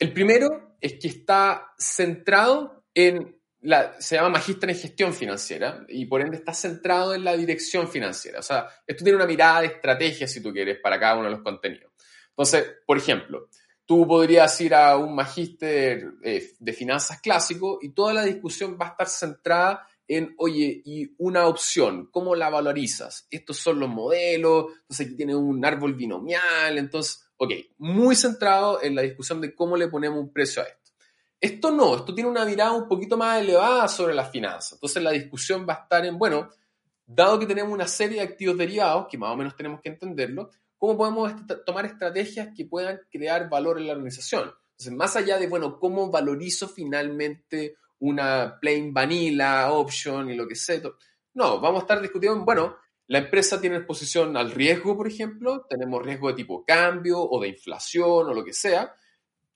El 0.00 0.14
primero 0.14 0.76
es 0.80 0.94
que 0.94 1.08
está 1.08 1.74
centrado 1.78 2.84
en 2.94 3.38
la, 3.60 4.00
se 4.00 4.16
llama 4.16 4.30
magíster 4.30 4.70
en 4.70 4.76
gestión 4.76 5.12
financiera 5.12 5.84
y 5.88 6.06
por 6.06 6.22
ende 6.22 6.38
está 6.38 6.54
centrado 6.54 7.14
en 7.14 7.22
la 7.22 7.36
dirección 7.36 7.86
financiera. 7.86 8.38
O 8.38 8.42
sea, 8.42 8.66
esto 8.86 9.04
tiene 9.04 9.16
una 9.16 9.26
mirada 9.26 9.60
de 9.60 9.66
estrategia, 9.66 10.26
si 10.26 10.42
tú 10.42 10.54
quieres, 10.54 10.78
para 10.82 10.98
cada 10.98 11.16
uno 11.16 11.24
de 11.24 11.32
los 11.32 11.42
contenidos. 11.42 11.92
Entonces, 12.30 12.64
por 12.86 12.96
ejemplo, 12.96 13.50
tú 13.84 14.06
podrías 14.08 14.58
ir 14.62 14.74
a 14.74 14.96
un 14.96 15.14
magíster 15.14 16.12
eh, 16.22 16.50
de 16.58 16.72
finanzas 16.72 17.20
clásico 17.20 17.78
y 17.82 17.90
toda 17.90 18.14
la 18.14 18.24
discusión 18.24 18.78
va 18.80 18.86
a 18.86 18.90
estar 18.92 19.08
centrada 19.08 19.86
en, 20.08 20.34
oye, 20.38 20.80
y 20.82 21.14
una 21.18 21.46
opción, 21.46 22.08
¿cómo 22.10 22.34
la 22.34 22.48
valorizas? 22.48 23.28
Estos 23.30 23.58
son 23.58 23.78
los 23.78 23.90
modelos, 23.90 24.72
entonces 24.80 25.06
aquí 25.06 25.16
tiene 25.16 25.36
un 25.36 25.62
árbol 25.62 25.94
binomial, 25.94 26.78
entonces 26.78 27.29
Ok, 27.42 27.52
muy 27.78 28.16
centrado 28.16 28.82
en 28.82 28.94
la 28.94 29.00
discusión 29.00 29.40
de 29.40 29.54
cómo 29.54 29.74
le 29.74 29.88
ponemos 29.88 30.18
un 30.18 30.30
precio 30.30 30.60
a 30.60 30.66
esto. 30.66 30.92
Esto 31.40 31.70
no, 31.70 31.96
esto 31.96 32.14
tiene 32.14 32.28
una 32.28 32.44
mirada 32.44 32.72
un 32.72 32.86
poquito 32.86 33.16
más 33.16 33.40
elevada 33.40 33.88
sobre 33.88 34.12
las 34.12 34.30
finanzas. 34.30 34.74
Entonces 34.74 35.02
la 35.02 35.10
discusión 35.10 35.64
va 35.66 35.72
a 35.72 35.82
estar 35.84 36.04
en, 36.04 36.18
bueno, 36.18 36.50
dado 37.06 37.38
que 37.38 37.46
tenemos 37.46 37.72
una 37.72 37.88
serie 37.88 38.18
de 38.18 38.24
activos 38.24 38.58
derivados, 38.58 39.06
que 39.10 39.16
más 39.16 39.32
o 39.32 39.36
menos 39.38 39.56
tenemos 39.56 39.80
que 39.80 39.88
entenderlo, 39.88 40.50
¿cómo 40.76 40.98
podemos 40.98 41.32
tomar 41.64 41.86
estrategias 41.86 42.50
que 42.54 42.66
puedan 42.66 43.00
crear 43.10 43.48
valor 43.48 43.78
en 43.78 43.86
la 43.86 43.94
organización? 43.94 44.52
Entonces, 44.72 44.92
más 44.92 45.16
allá 45.16 45.38
de, 45.38 45.46
bueno, 45.46 45.78
¿cómo 45.78 46.10
valorizo 46.10 46.68
finalmente 46.68 47.76
una 48.00 48.58
plain 48.60 48.92
vanilla 48.92 49.72
option 49.72 50.28
y 50.28 50.34
lo 50.34 50.46
que 50.46 50.56
sea? 50.56 50.82
No, 51.32 51.58
vamos 51.58 51.80
a 51.80 51.84
estar 51.84 52.02
discutiendo, 52.02 52.44
bueno, 52.44 52.76
la 53.10 53.18
empresa 53.18 53.60
tiene 53.60 53.78
exposición 53.78 54.36
al 54.36 54.52
riesgo, 54.52 54.96
por 54.96 55.08
ejemplo, 55.08 55.66
tenemos 55.68 56.00
riesgo 56.00 56.28
de 56.28 56.34
tipo 56.34 56.64
cambio 56.64 57.20
o 57.20 57.40
de 57.40 57.48
inflación 57.48 58.28
o 58.28 58.32
lo 58.32 58.44
que 58.44 58.52
sea. 58.52 58.94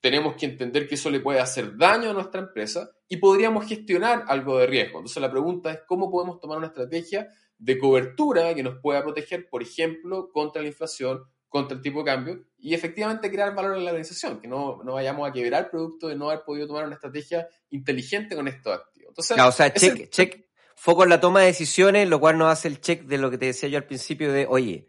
Tenemos 0.01 0.35
que 0.35 0.45
entender 0.45 0.89
que 0.89 0.95
eso 0.95 1.09
le 1.09 1.21
puede 1.21 1.39
hacer 1.39 1.77
daño 1.77 2.09
a 2.09 2.13
nuestra 2.13 2.41
empresa 2.41 2.91
y 3.07 3.15
podríamos 3.15 3.65
gestionar 3.65 4.25
algo 4.27 4.57
de 4.57 4.67
riesgo. 4.67 4.97
Entonces 4.99 5.21
la 5.21 5.31
pregunta 5.31 5.71
es 5.71 5.79
cómo 5.87 6.11
podemos 6.11 6.41
tomar 6.41 6.57
una 6.57 6.67
estrategia 6.67 7.29
de 7.57 7.77
cobertura 7.77 8.53
que 8.53 8.61
nos 8.61 8.79
pueda 8.81 9.01
proteger, 9.01 9.47
por 9.49 9.63
ejemplo, 9.63 10.27
contra 10.33 10.61
la 10.61 10.67
inflación, 10.67 11.23
contra 11.47 11.77
el 11.77 11.81
tipo 11.81 11.99
de 11.99 12.05
cambio 12.05 12.45
y 12.57 12.73
efectivamente 12.73 13.31
crear 13.31 13.55
valor 13.55 13.77
en 13.77 13.85
la 13.85 13.91
organización, 13.91 14.41
que 14.41 14.49
no, 14.49 14.83
no 14.83 14.95
vayamos 14.95 15.29
a 15.29 15.31
quebrar 15.31 15.71
producto 15.71 16.09
de 16.09 16.17
no 16.17 16.29
haber 16.29 16.43
podido 16.43 16.67
tomar 16.67 16.83
una 16.83 16.95
estrategia 16.95 17.47
inteligente 17.69 18.35
con 18.35 18.49
estos 18.49 18.73
activos. 18.73 19.11
Entonces, 19.11 19.39
o 19.39 19.51
sea, 19.53 19.73
check, 19.73 20.09
check, 20.09 20.44
foco 20.75 21.03
en 21.03 21.09
la 21.09 21.19
toma 21.19 21.41
de 21.41 21.47
decisiones, 21.47 22.07
lo 22.07 22.19
cual 22.19 22.37
nos 22.37 22.51
hace 22.51 22.67
el 22.67 22.81
check 22.81 23.03
de 23.03 23.17
lo 23.17 23.31
que 23.31 23.37
te 23.37 23.47
decía 23.47 23.69
yo 23.69 23.77
al 23.77 23.85
principio 23.85 24.31
de, 24.31 24.45
oye, 24.47 24.85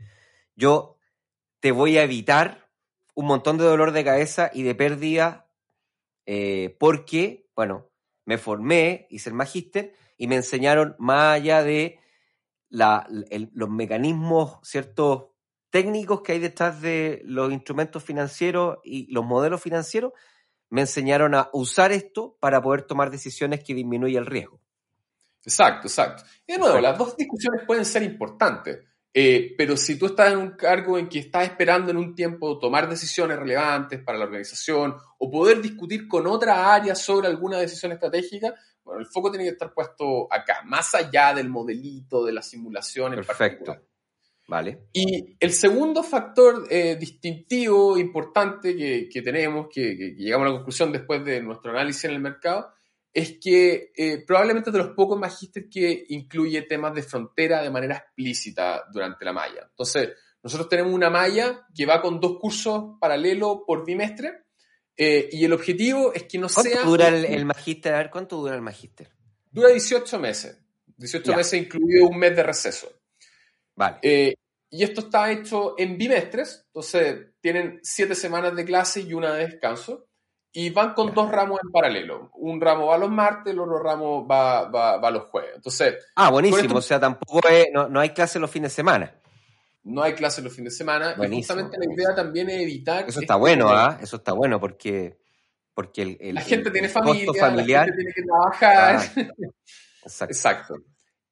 yo 0.55 0.99
te 1.61 1.72
voy 1.72 1.97
a 1.99 2.03
evitar 2.03 2.68
un 3.14 3.26
montón 3.26 3.57
de 3.57 3.64
dolor 3.64 3.93
de 3.93 4.05
cabeza 4.05 4.51
y 4.53 4.62
de 4.62 4.74
pérdida 4.74 5.49
eh, 6.26 6.76
porque, 6.78 7.49
bueno, 7.55 7.91
me 8.24 8.37
formé, 8.37 9.07
hice 9.11 9.30
el 9.30 9.34
magíster 9.34 9.95
y 10.18 10.26
me 10.26 10.37
enseñaron 10.37 10.97
más 10.99 11.37
allá 11.37 11.62
de 11.62 12.01
la, 12.68 13.07
los 13.55 13.70
mecanismos, 13.70 14.59
ciertos 14.62 15.28
técnicos 15.70 16.22
que 16.22 16.32
hay 16.32 16.39
detrás 16.41 16.80
de 16.80 17.22
los 17.24 17.53
instrumentos 17.53 18.03
financieros 18.03 18.78
y 18.84 19.11
los 19.12 19.24
modelos 19.24 19.62
financieros, 19.62 20.12
me 20.68 20.82
enseñaron 20.82 21.34
a 21.34 21.49
usar 21.53 21.93
esto 21.93 22.37
para 22.41 22.61
poder 22.61 22.82
tomar 22.82 23.11
decisiones 23.11 23.62
que 23.62 23.74
disminuyan 23.74 24.24
el 24.24 24.26
riesgo. 24.26 24.61
Exacto, 25.47 25.86
exacto. 25.86 26.24
Y 26.44 26.55
de 26.55 26.59
nuevo, 26.59 26.80
las 26.80 26.99
dos 26.99 27.16
discusiones 27.16 27.62
pueden 27.64 27.84
ser 27.84 28.03
importantes, 28.03 28.80
eh, 29.14 29.55
pero 29.57 29.76
si 29.76 29.97
tú 29.97 30.07
estás 30.07 30.32
en 30.32 30.38
un 30.38 30.51
cargo 30.51 30.99
en 30.99 31.09
que 31.09 31.20
estás 31.20 31.44
esperando 31.44 31.92
en 31.92 31.99
un 31.99 32.16
tiempo 32.16 32.59
tomar 32.59 32.88
decisiones 32.88 33.38
relevantes 33.38 34.03
para 34.03 34.18
la 34.18 34.24
organización 34.24 34.97
o 35.18 35.30
poder 35.30 35.62
discutir 35.62 36.09
con 36.09 36.26
otra 36.26 36.74
área 36.74 36.97
sobre 36.97 37.28
alguna 37.28 37.59
decisión 37.59 37.92
estratégica, 37.92 38.55
bueno, 38.82 39.01
el 39.01 39.07
foco 39.07 39.30
tiene 39.30 39.44
que 39.44 39.53
estar 39.53 39.72
puesto 39.72 40.26
acá, 40.32 40.62
más 40.64 40.94
allá 40.97 41.32
del 41.32 41.49
modelito, 41.49 42.24
de 42.24 42.32
la 42.32 42.42
simulación 42.42 43.14
en 43.14 43.24
Perfecto. 43.24 43.76
Vale. 44.49 44.88
Y 44.92 45.36
el 45.40 45.53
segundo 45.53 46.03
factor 46.03 46.66
eh, 46.70 46.97
distintivo 46.97 47.97
importante 47.99 48.76
que, 48.76 49.22
tenemos, 49.22 49.68
que, 49.72 49.97
que, 49.97 50.14
llegamos 50.16 50.47
a 50.47 50.51
la 50.51 50.57
conclusión 50.57 50.92
después 50.92 51.24
de 51.24 51.40
nuestro 51.40 51.70
análisis 51.70 52.05
en 52.05 52.12
el 52.12 52.20
mercado, 52.20 52.72
es 53.16 53.38
que 53.40 53.92
eh, 53.96 54.22
probablemente 54.26 54.70
de 54.70 54.76
los 54.76 54.88
pocos 54.88 55.18
magísteres 55.18 55.70
que 55.72 56.04
incluye 56.10 56.60
temas 56.62 56.94
de 56.94 57.02
frontera 57.02 57.62
de 57.62 57.70
manera 57.70 57.96
explícita 57.96 58.84
durante 58.92 59.24
la 59.24 59.32
malla. 59.32 59.66
Entonces, 59.70 60.10
nosotros 60.42 60.68
tenemos 60.68 60.92
una 60.92 61.08
malla 61.08 61.66
que 61.74 61.86
va 61.86 62.02
con 62.02 62.20
dos 62.20 62.38
cursos 62.38 62.98
paralelos 63.00 63.60
por 63.66 63.86
bimestre 63.86 64.42
eh, 64.94 65.30
y 65.32 65.46
el 65.46 65.54
objetivo 65.54 66.12
es 66.12 66.24
que 66.24 66.36
no 66.36 66.48
¿Cuánto 66.52 66.70
sea... 66.70 66.82
dura 66.82 67.08
el, 67.08 67.46
magíster? 67.46 67.94
A 67.94 67.98
ver, 67.98 68.10
¿cuánto 68.10 68.36
dura 68.36 68.54
el 68.54 68.60
magíster? 68.60 69.08
Dura 69.50 69.70
18 69.70 70.18
meses. 70.18 70.58
18 70.98 71.34
meses 71.34 71.54
incluido 71.54 72.08
un 72.08 72.18
mes 72.18 72.36
de 72.36 72.42
receso. 72.42 73.00
Vale. 73.76 73.96
Eh, 74.02 74.34
y 74.68 74.84
esto 74.84 75.00
está 75.00 75.32
hecho 75.32 75.74
en 75.78 75.96
bimestres, 75.96 76.64
entonces 76.66 77.28
tienen 77.40 77.80
7 77.82 78.14
semanas 78.14 78.54
de 78.54 78.66
clase 78.66 79.00
y 79.00 79.14
una 79.14 79.32
de 79.32 79.46
descanso 79.46 80.06
y 80.59 80.70
van 80.70 80.94
con 80.94 81.12
dos 81.12 81.30
ramos 81.30 81.61
en 81.62 81.70
paralelo. 81.70 82.30
Un 82.34 82.59
ramo 82.61 82.86
va 82.86 82.96
los 82.96 83.11
martes, 83.11 83.52
el 83.52 83.59
otro 83.59 83.78
ramo 83.78 84.26
va, 84.26 84.70
va, 84.70 84.96
va 84.96 85.11
los 85.11 85.24
jueves. 85.24 85.52
Entonces, 85.57 85.96
ah, 86.14 86.30
buenísimo, 86.30 86.78
o 86.78 86.80
sea, 86.80 86.98
tampoco 86.98 87.46
es, 87.46 87.66
no, 87.74 87.90
no 87.90 88.00
hay 88.00 88.11
clase 88.11 88.38
los 88.38 88.50
fines 88.50 88.72
de 88.72 88.76
semana 88.76 89.14
no 89.86 90.02
hay 90.02 90.14
clases 90.14 90.42
los 90.42 90.52
fines 90.52 90.72
de 90.72 90.78
semana. 90.78 91.14
Y 91.30 91.36
justamente 91.36 91.78
la 91.78 91.92
idea 91.92 92.12
también 92.12 92.50
es 92.50 92.61
evitar. 92.61 93.09
Eso 93.09 93.20
está 93.20 93.36
bueno, 93.36 93.68
¿ah? 93.68 93.96
Eso 94.02 94.16
está 94.16 94.32
bueno 94.32 94.59
porque, 94.59 95.16
porque 95.74 96.18
el, 96.18 96.34
la 96.34 96.40
gente 96.40 96.72
tiene 96.72 96.88
familia, 96.88 97.32
familiar, 97.38 97.86
la 97.86 97.94
gente 97.94 97.96
tiene 97.96 98.12
que 98.12 98.22
trabajar. 98.22 98.94
exacto. 100.02 100.34
exacto. 100.34 100.74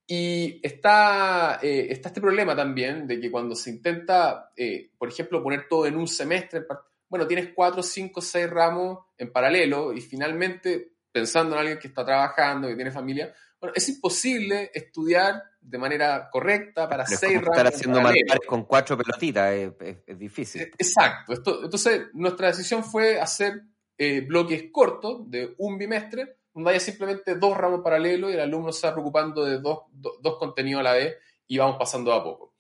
Y 0.07 0.61
está, 0.62 1.59
eh, 1.62 1.89
está 1.91 2.11
este 2.11 2.20
problema 2.20 2.55
también 2.55 3.09
de 3.09 3.18
que 3.18 3.29
cuando 3.29 3.57
se 3.57 3.70
intenta, 3.70 4.53
eh, 4.57 4.91
por 4.97 5.09
ejemplo, 5.09 5.43
poner 5.43 5.66
todo 5.68 5.87
en 5.87 5.97
un 5.97 6.07
semestre, 6.07 6.61
bueno, 7.09 7.27
tienes 7.27 7.51
cuatro, 7.55 7.83
cinco, 7.83 8.21
seis 8.21 8.49
ramos 8.49 8.99
en 9.17 9.33
paralelo 9.33 9.93
y 9.93 10.01
finalmente, 10.01 10.95
pensando 11.13 11.55
en 11.55 11.61
alguien 11.61 11.79
que 11.79 11.89
está 11.89 12.05
trabajando, 12.05 12.69
que 12.69 12.75
tiene 12.75 12.91
familia, 12.91 13.33
bueno, 13.61 13.73
es 13.77 13.89
imposible 13.89 14.71
estudiar 14.75 15.43
de 15.61 15.79
manera 15.79 16.29
correcta 16.31 16.89
para 16.89 17.07
seis 17.07 17.41
ramos. 17.41 17.57
Estar 17.57 17.67
haciendo 17.67 18.03
malabares 18.03 18.47
con 18.47 18.65
cuatro 18.65 18.99
pelotitas 18.99 19.55
es, 19.55 20.19
difícil. 20.19 20.63
E, 20.63 20.65
exacto. 20.79 21.33
Esto, 21.33 21.65
entonces, 21.65 22.09
nuestra 22.13 22.49
decisión 22.49 22.85
fue 22.85 23.19
hacer 23.19 23.63
eh, 23.97 24.21
bloques 24.21 24.65
cortos 24.71 25.31
de 25.31 25.55
un 25.59 25.79
bimestre, 25.79 26.39
donde 26.53 26.71
haya 26.71 26.81
simplemente 26.81 27.37
dos 27.37 27.57
ramos 27.57 27.81
paralelos 27.83 28.31
y 28.31 28.35
el 28.35 28.41
alumno 28.41 28.73
se 28.73 28.87
va 28.87 28.93
preocupando 28.93 29.45
de 29.45 29.59
dos, 29.61 29.85
dos 29.93 30.37
contenidos 30.39 30.81
a 30.81 30.85
la 30.85 30.93
vez 30.93 31.17
y 31.47 31.59
vamos 31.59 31.77
pasando 31.79 32.13
a 32.13 32.23
poco. 32.23 32.55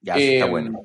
Ya, 0.00 0.16
está 0.16 0.46
eh, 0.46 0.50
bueno. 0.50 0.82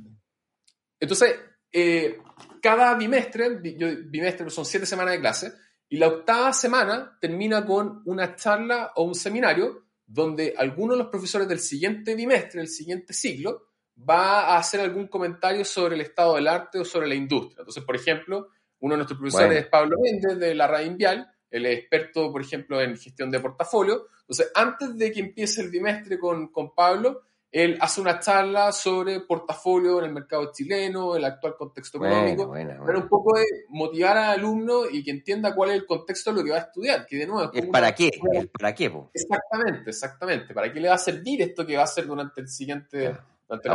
Entonces, 0.99 1.36
eh, 1.78 2.19
cada 2.61 2.95
bimestre, 2.95 3.49
bimestre 3.59 4.49
son 4.49 4.63
siete 4.63 4.86
semanas 4.86 5.13
de 5.13 5.19
clase, 5.19 5.53
y 5.89 5.97
la 5.97 6.07
octava 6.07 6.53
semana 6.53 7.17
termina 7.19 7.65
con 7.65 8.01
una 8.05 8.34
charla 8.38 8.93
o 8.95 9.03
un 9.03 9.13
seminario 9.13 9.84
donde 10.05 10.53
alguno 10.57 10.93
de 10.93 10.99
los 10.99 11.09
profesores 11.09 11.49
del 11.49 11.59
siguiente 11.59 12.15
bimestre, 12.15 12.61
del 12.61 12.69
siguiente 12.69 13.11
ciclo, 13.11 13.71
va 13.97 14.53
a 14.53 14.57
hacer 14.57 14.80
algún 14.80 15.07
comentario 15.07 15.65
sobre 15.65 15.95
el 15.95 16.01
estado 16.01 16.36
del 16.36 16.47
arte 16.47 16.80
o 16.80 16.86
sobre 16.86 17.07
la 17.07 17.15
industria. 17.15 17.59
Entonces, 17.59 17.84
por 17.84 17.97
ejemplo, 17.97 18.47
uno 18.80 18.93
de 18.93 18.97
nuestros 18.97 19.19
profesores 19.19 19.63
es 19.63 19.67
Pablo 19.67 19.97
Méndez 20.01 20.39
de 20.39 20.55
la 20.55 20.67
Radio 20.67 20.88
Invial, 20.88 21.30
es 21.49 21.61
experto, 21.65 22.32
por 22.32 22.41
ejemplo, 22.41 22.80
en 22.82 22.95
gestión 22.95 23.30
de 23.30 23.41
portafolio. 23.41 24.07
Entonces, 24.21 24.49
antes 24.55 24.97
de 24.97 25.11
que 25.11 25.19
empiece 25.19 25.61
el 25.61 25.69
bimestre 25.69 26.17
con, 26.17 26.47
con 26.53 26.73
Pablo, 26.73 27.23
él 27.55 27.77
hace 27.79 28.01
una 28.01 28.19
charla 28.19 28.73
sobre 28.73 29.21
portafolio 29.21 29.99
en 29.99 30.05
el 30.07 30.11
mercado 30.11 30.51
chileno, 30.51 31.15
el 31.15 31.23
actual 31.23 31.55
contexto 31.55 31.99
económico, 31.99 32.51
para 32.51 32.97
un 32.97 33.07
poco 33.07 33.39
de 33.39 33.45
motivar 33.69 34.17
al 34.17 34.39
alumno 34.39 34.81
y 34.91 35.01
que 35.01 35.11
entienda 35.11 35.55
cuál 35.55 35.69
es 35.69 35.77
el 35.77 35.85
contexto 35.85 36.31
de 36.31 36.35
lo 36.35 36.43
que 36.43 36.51
va 36.51 36.57
a 36.57 36.63
estudiar, 36.63 37.05
que 37.05 37.15
de 37.15 37.27
nuevo... 37.27 37.49
¿El 37.53 37.69
para 37.69 37.95
qué? 37.95 38.11
¿El 38.33 38.49
para 38.49 38.75
qué? 38.75 38.91
Exactamente, 39.13 39.89
exactamente. 39.89 40.53
¿Para 40.53 40.73
qué 40.73 40.81
le 40.81 40.89
va 40.89 40.95
a 40.95 40.97
servir 40.97 41.43
esto 41.43 41.65
que 41.65 41.77
va 41.77 41.83
a 41.83 41.85
hacer 41.85 42.05
durante 42.05 42.41
el 42.41 42.49
siguiente... 42.49 43.15
Durante 43.47 43.69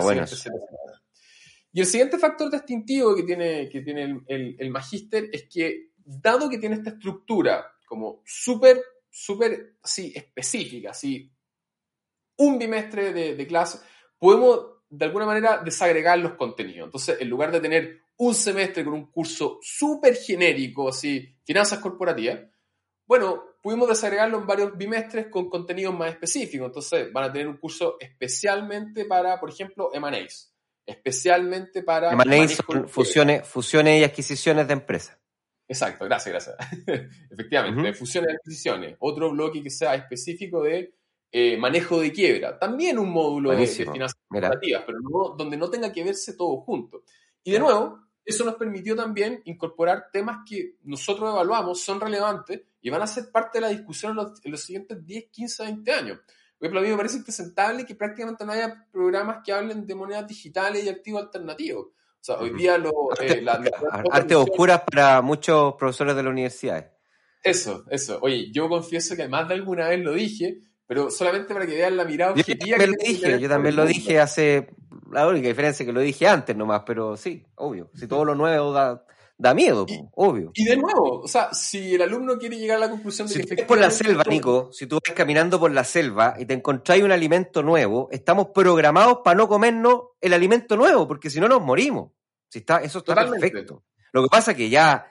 Y 1.72 1.80
el 1.80 1.86
siguiente 1.86 2.18
factor 2.18 2.50
distintivo 2.50 3.14
que 3.14 3.22
tiene, 3.22 3.66
que 3.70 3.80
tiene 3.80 4.22
el, 4.26 4.56
el, 4.58 4.70
magíster 4.70 5.30
es 5.32 5.48
que, 5.50 5.92
dado 6.04 6.50
que 6.50 6.58
tiene 6.58 6.74
esta 6.74 6.90
estructura 6.90 7.72
como 7.86 8.20
súper, 8.26 8.78
súper, 9.08 9.76
así, 9.82 10.12
específica, 10.14 10.90
así, 10.90 11.32
un 12.41 12.59
bimestre 12.59 13.12
de, 13.12 13.47
clase, 13.47 13.78
podemos 14.18 14.61
de 14.88 15.05
alguna 15.05 15.26
manera 15.26 15.59
desagregar 15.59 16.18
los 16.18 16.34
contenidos. 16.34 16.86
Entonces, 16.86 17.18
en 17.20 17.28
lugar 17.28 17.53
de 17.53 17.61
tener 17.61 18.01
un 18.16 18.34
semestre 18.34 18.82
con 18.82 18.95
un 18.95 19.11
curso 19.11 19.59
súper 19.61 20.16
genérico, 20.16 20.88
así, 20.88 21.36
finanzas 21.45 21.80
corporativas, 21.80 22.41
bueno, 23.07 23.43
pudimos 23.62 23.88
desagregarlo 23.88 24.38
en 24.38 24.47
varios 24.47 24.76
bimestres 24.76 25.26
con 25.26 25.51
contenidos 25.51 25.95
más 25.95 26.11
específicos. 26.12 26.68
Entonces, 26.68 27.12
van 27.12 27.24
a 27.24 27.32
tener 27.32 27.47
un 27.47 27.59
curso 27.59 27.97
especialmente 28.01 29.05
para, 29.05 29.38
por 29.38 29.51
ejemplo, 29.51 29.91
M&A's. 29.93 30.55
Especialmente 30.86 31.82
para... 31.82 32.12
M&A's 32.12 32.59
son 32.66 32.88
fusiones, 32.88 33.47
fusiones 33.47 34.01
y 34.01 34.05
adquisiciones 34.05 34.66
de 34.66 34.72
empresas. 34.72 35.18
Exacto, 35.68 36.07
gracias, 36.07 36.32
gracias. 36.32 36.57
Efectivamente, 37.30 37.93
fusiones 37.93 38.32
y 38.32 38.36
adquisiciones. 38.36 38.97
Otro 38.99 39.30
bloque 39.30 39.62
que 39.62 39.70
sea 39.70 39.95
específico 39.95 40.62
de 40.62 40.95
eh, 41.32 41.56
manejo 41.56 42.00
de 42.00 42.12
quiebra, 42.12 42.58
también 42.58 42.98
un 42.98 43.10
módulo 43.10 43.50
de, 43.52 43.66
finanzas 43.66 44.18
corporativas, 44.26 44.82
pero 44.84 44.98
donde 45.36 45.56
no 45.56 45.70
tenga 45.70 45.92
que 45.92 46.02
verse 46.02 46.34
todo 46.34 46.56
junto. 46.56 47.04
Y 47.44 47.52
de 47.52 47.60
nuevo, 47.60 48.00
eso 48.24 48.44
nos 48.44 48.56
permitió 48.56 48.96
también 48.96 49.40
incorporar 49.44 50.06
temas 50.12 50.38
que 50.48 50.76
nosotros 50.82 51.30
evaluamos, 51.30 51.80
son 51.82 52.00
relevantes 52.00 52.62
y 52.80 52.90
van 52.90 53.02
a 53.02 53.06
ser 53.06 53.30
parte 53.30 53.58
de 53.58 53.62
la 53.62 53.68
discusión 53.68 54.16
en 54.42 54.50
los, 54.50 54.60
siguientes 54.60 55.04
10, 55.06 55.26
15, 55.30 55.62
20 55.64 55.92
años. 55.92 56.18
Por 56.58 56.66
ejemplo, 56.66 56.80
a 56.80 56.82
mí 56.82 56.90
me 56.90 56.96
parece 56.96 57.18
impresentable 57.18 57.86
que 57.86 57.94
prácticamente 57.94 58.44
no 58.44 58.52
haya 58.52 58.86
programas 58.92 59.38
que 59.44 59.52
hablen 59.52 59.86
de 59.86 59.94
monedas 59.94 60.26
digitales 60.26 60.84
y 60.84 60.88
activos 60.88 61.22
alternativos. 61.22 61.86
O 61.86 62.22
sea, 62.22 62.36
hoy 62.36 62.50
día 62.50 62.76
lo... 62.76 62.90
Eh, 63.20 63.44
arte, 64.10 64.34
oscuras 64.34 64.82
para 64.82 65.22
muchos 65.22 65.74
profesores 65.74 66.14
de 66.16 66.22
la 66.22 66.30
universidad. 66.30 66.92
Eso, 67.42 67.84
eso. 67.88 68.18
Oye, 68.20 68.50
yo 68.52 68.68
confieso 68.68 69.16
que 69.16 69.26
más 69.28 69.48
de 69.48 69.54
alguna 69.54 69.88
vez 69.88 70.00
lo 70.00 70.12
dije, 70.12 70.60
pero 70.91 71.09
solamente 71.09 71.55
para 71.55 71.68
que 71.68 71.76
vean 71.76 71.97
la 71.97 72.05
mirada 72.05 72.34
yo 72.34 72.43
También 72.43 72.91
lo 72.91 72.97
dije, 72.97 73.38
yo 73.38 73.49
también 73.49 73.76
lo 73.76 73.86
dije 73.86 74.18
hace, 74.18 74.70
la 75.12 75.28
única 75.28 75.47
diferencia 75.47 75.84
es 75.84 75.86
que 75.86 75.93
lo 75.93 76.01
dije 76.01 76.26
antes 76.26 76.57
nomás, 76.57 76.82
pero 76.84 77.16
sí, 77.16 77.47
obvio, 77.55 77.93
si 77.95 78.09
todo 78.09 78.24
lo 78.24 78.34
nuevo 78.34 78.72
da, 78.72 79.07
da 79.38 79.55
miedo, 79.55 79.86
obvio. 80.16 80.51
Y 80.53 80.64
de 80.64 80.76
nuevo, 80.76 81.20
o 81.20 81.28
sea, 81.28 81.55
si 81.55 81.95
el 81.95 82.03
alumno 82.03 82.36
quiere 82.38 82.59
llegar 82.59 82.78
a 82.78 82.80
la 82.80 82.91
conclusión 82.91 83.28
de 83.28 83.34
si 83.34 83.45
que... 83.45 83.59
Si 83.59 83.62
por 83.62 83.78
la 83.78 83.88
selva, 83.88 84.24
Nico, 84.28 84.72
si 84.72 84.88
tú 84.88 84.97
vas 84.97 85.14
caminando 85.14 85.61
por 85.61 85.70
la 85.70 85.84
selva 85.84 86.34
y 86.36 86.45
te 86.45 86.55
encontráis 86.55 87.05
un 87.05 87.12
alimento 87.12 87.62
nuevo, 87.62 88.09
estamos 88.11 88.49
programados 88.53 89.18
para 89.22 89.36
no 89.36 89.47
comernos 89.47 90.07
el 90.20 90.32
alimento 90.32 90.76
nuevo, 90.76 91.07
porque 91.07 91.30
si 91.30 91.38
no 91.38 91.47
nos 91.47 91.62
morimos. 91.62 92.11
Si 92.49 92.59
está, 92.59 92.78
eso 92.78 92.99
está 92.99 93.14
perfecto. 93.14 93.84
Lo 94.11 94.24
que 94.24 94.28
pasa 94.28 94.51
es 94.51 94.57
que 94.57 94.68
ya, 94.68 95.07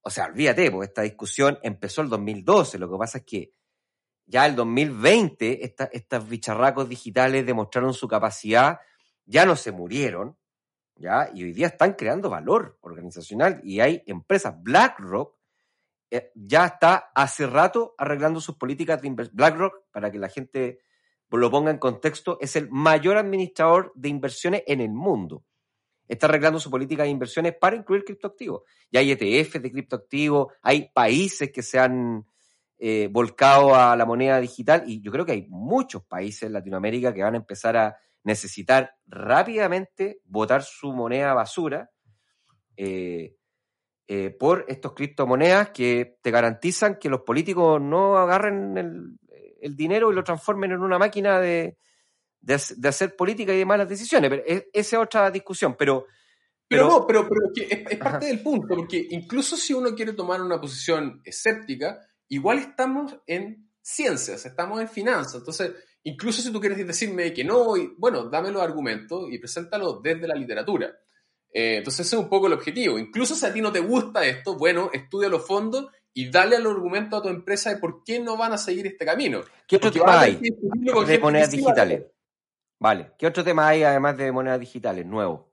o 0.00 0.10
sea, 0.10 0.26
olvídate, 0.26 0.70
porque 0.70 0.86
esta 0.86 1.02
discusión 1.02 1.58
empezó 1.64 2.02
el 2.02 2.08
2012, 2.08 2.78
lo 2.78 2.88
que 2.88 2.96
pasa 2.96 3.18
es 3.18 3.24
que 3.24 3.57
ya 4.28 4.46
el 4.46 4.54
2020 4.54 5.64
esta, 5.64 5.84
estos 5.90 6.28
bicharracos 6.28 6.88
digitales 6.88 7.46
demostraron 7.46 7.94
su 7.94 8.06
capacidad, 8.06 8.78
ya 9.24 9.46
no 9.46 9.56
se 9.56 9.72
murieron, 9.72 10.36
¿ya? 10.96 11.30
Y 11.34 11.44
hoy 11.44 11.52
día 11.52 11.68
están 11.68 11.94
creando 11.94 12.28
valor 12.28 12.78
organizacional 12.82 13.60
y 13.64 13.80
hay 13.80 14.02
empresas, 14.06 14.54
BlackRock 14.62 15.34
eh, 16.10 16.30
ya 16.34 16.66
está 16.66 17.10
hace 17.14 17.46
rato 17.46 17.94
arreglando 17.98 18.40
sus 18.40 18.56
políticas 18.56 19.00
de 19.00 19.08
inversión. 19.08 19.36
BlackRock, 19.36 19.84
para 19.90 20.10
que 20.10 20.18
la 20.18 20.28
gente 20.28 20.80
lo 21.30 21.50
ponga 21.50 21.70
en 21.70 21.78
contexto, 21.78 22.38
es 22.40 22.56
el 22.56 22.70
mayor 22.70 23.16
administrador 23.16 23.92
de 23.94 24.08
inversiones 24.08 24.62
en 24.66 24.80
el 24.80 24.90
mundo. 24.90 25.44
Está 26.06 26.26
arreglando 26.26 26.58
su 26.58 26.70
política 26.70 27.02
de 27.02 27.10
inversiones 27.10 27.54
para 27.58 27.76
incluir 27.76 28.04
criptoactivos. 28.04 28.62
Ya 28.90 29.00
hay 29.00 29.12
ETF 29.12 29.56
de 29.56 29.70
criptoactivos, 29.70 30.52
hay 30.62 30.90
países 30.90 31.50
que 31.52 31.62
se 31.62 31.78
han 31.78 32.24
eh, 32.80 33.08
volcado 33.10 33.74
a 33.74 33.96
la 33.96 34.06
moneda 34.06 34.38
digital 34.38 34.84
y 34.86 35.02
yo 35.02 35.10
creo 35.10 35.26
que 35.26 35.32
hay 35.32 35.46
muchos 35.48 36.04
países 36.04 36.44
en 36.44 36.52
Latinoamérica 36.52 37.12
que 37.12 37.24
van 37.24 37.34
a 37.34 37.38
empezar 37.38 37.76
a 37.76 37.96
necesitar 38.22 38.94
rápidamente 39.04 40.20
votar 40.26 40.62
su 40.62 40.92
moneda 40.92 41.34
basura 41.34 41.90
eh, 42.76 43.34
eh, 44.06 44.30
por 44.30 44.64
estos 44.68 44.92
criptomonedas 44.92 45.70
que 45.70 46.18
te 46.22 46.30
garantizan 46.30 47.00
que 47.00 47.08
los 47.08 47.22
políticos 47.22 47.80
no 47.80 48.16
agarren 48.16 49.18
el, 49.60 49.76
dinero 49.76 50.12
y 50.12 50.14
lo 50.14 50.22
transformen 50.22 50.70
en 50.70 50.80
una 50.80 50.98
máquina 50.98 51.40
de, 51.40 51.76
hacer 52.84 53.16
política 53.16 53.52
y 53.52 53.58
de 53.58 53.66
malas 53.66 53.88
decisiones. 53.88 54.30
Pero 54.30 54.44
esa 54.46 54.96
es 54.96 55.02
otra 55.02 55.32
discusión, 55.32 55.74
pero... 55.76 56.06
Pero, 56.70 56.86
no, 56.86 57.06
pero, 57.06 57.26
es, 57.56 57.98
parte 57.98 58.26
del 58.26 58.40
punto, 58.42 58.76
porque 58.76 59.08
incluso 59.10 59.56
si 59.56 59.72
uno 59.72 59.94
quiere 59.94 60.12
tomar 60.12 60.42
una 60.42 60.60
posición 60.60 61.22
escéptica, 61.24 61.98
igual 62.28 62.58
estamos 62.58 63.16
en 63.26 63.70
ciencias, 63.80 64.44
estamos 64.46 64.80
en 64.80 64.88
finanzas. 64.88 65.36
Entonces, 65.36 65.72
incluso 66.02 66.42
si 66.42 66.52
tú 66.52 66.60
quieres 66.60 66.86
decirme 66.86 67.32
que 67.32 67.44
no, 67.44 67.74
bueno, 67.96 68.28
dame 68.28 68.50
los 68.50 68.62
argumentos 68.62 69.26
y 69.30 69.38
preséntalo 69.38 70.00
desde 70.02 70.28
la 70.28 70.34
literatura. 70.34 70.94
Eh, 71.52 71.78
entonces, 71.78 72.06
ese 72.06 72.16
es 72.16 72.22
un 72.22 72.28
poco 72.28 72.46
el 72.46 72.52
objetivo. 72.52 72.98
Incluso 72.98 73.34
si 73.34 73.46
a 73.46 73.52
ti 73.52 73.60
no 73.60 73.72
te 73.72 73.80
gusta 73.80 74.24
esto, 74.24 74.56
bueno, 74.56 74.90
estudia 74.92 75.28
los 75.28 75.46
fondos 75.46 75.86
y 76.12 76.30
dale 76.30 76.56
al 76.56 76.66
argumento 76.66 77.16
a 77.16 77.22
tu 77.22 77.28
empresa 77.28 77.70
de 77.70 77.76
por 77.76 78.02
qué 78.04 78.20
no 78.20 78.36
van 78.36 78.52
a 78.52 78.58
seguir 78.58 78.86
este 78.86 79.04
camino. 79.04 79.40
¿Qué 79.66 79.76
otro 79.76 79.90
tema 79.90 80.20
hay 80.20 80.36
de 80.36 81.18
monedas 81.18 81.50
digitales? 81.50 82.06
Vale. 82.78 83.12
¿Qué 83.18 83.26
otro 83.26 83.42
tema 83.42 83.68
hay 83.68 83.82
además 83.82 84.16
de 84.16 84.30
monedas 84.32 84.60
digitales 84.60 85.06
nuevo? 85.06 85.47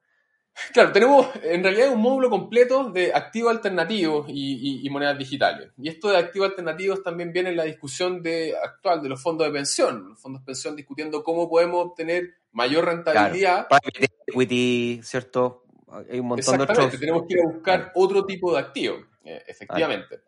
Claro, 0.71 0.91
tenemos 0.91 1.27
en 1.43 1.63
realidad 1.63 1.91
un 1.91 2.01
módulo 2.01 2.29
completo 2.29 2.89
de 2.89 3.13
activos 3.13 3.51
alternativos 3.51 4.25
y, 4.29 4.87
monedas 4.89 5.17
digitales. 5.17 5.71
Y 5.77 5.89
esto 5.89 6.09
de 6.09 6.17
activos 6.17 6.49
alternativos 6.49 7.03
también 7.03 7.33
viene 7.33 7.49
en 7.49 7.57
la 7.57 7.63
discusión 7.63 8.21
de, 8.23 8.55
actual 8.57 9.01
de 9.01 9.09
los 9.09 9.21
fondos 9.21 9.47
de 9.47 9.53
pensión. 9.53 10.09
Los 10.09 10.21
fondos 10.21 10.41
de 10.41 10.45
pensión 10.45 10.75
discutiendo 10.75 11.23
cómo 11.23 11.49
podemos 11.49 11.85
obtener 11.87 12.35
mayor 12.53 12.85
rentabilidad. 12.85 13.67
Private 13.67 14.09
equity, 14.27 15.01
¿cierto? 15.03 15.65
Hay 16.09 16.19
un 16.19 16.27
montón 16.27 16.57
de 16.57 16.63
otros. 16.63 16.99
tenemos 16.99 17.23
que 17.27 17.33
ir 17.33 17.41
a 17.41 17.47
buscar 17.47 17.91
otro 17.95 18.25
tipo 18.25 18.53
de 18.53 18.59
activos, 18.59 19.01
eh, 19.23 19.43
efectivamente. 19.47 20.21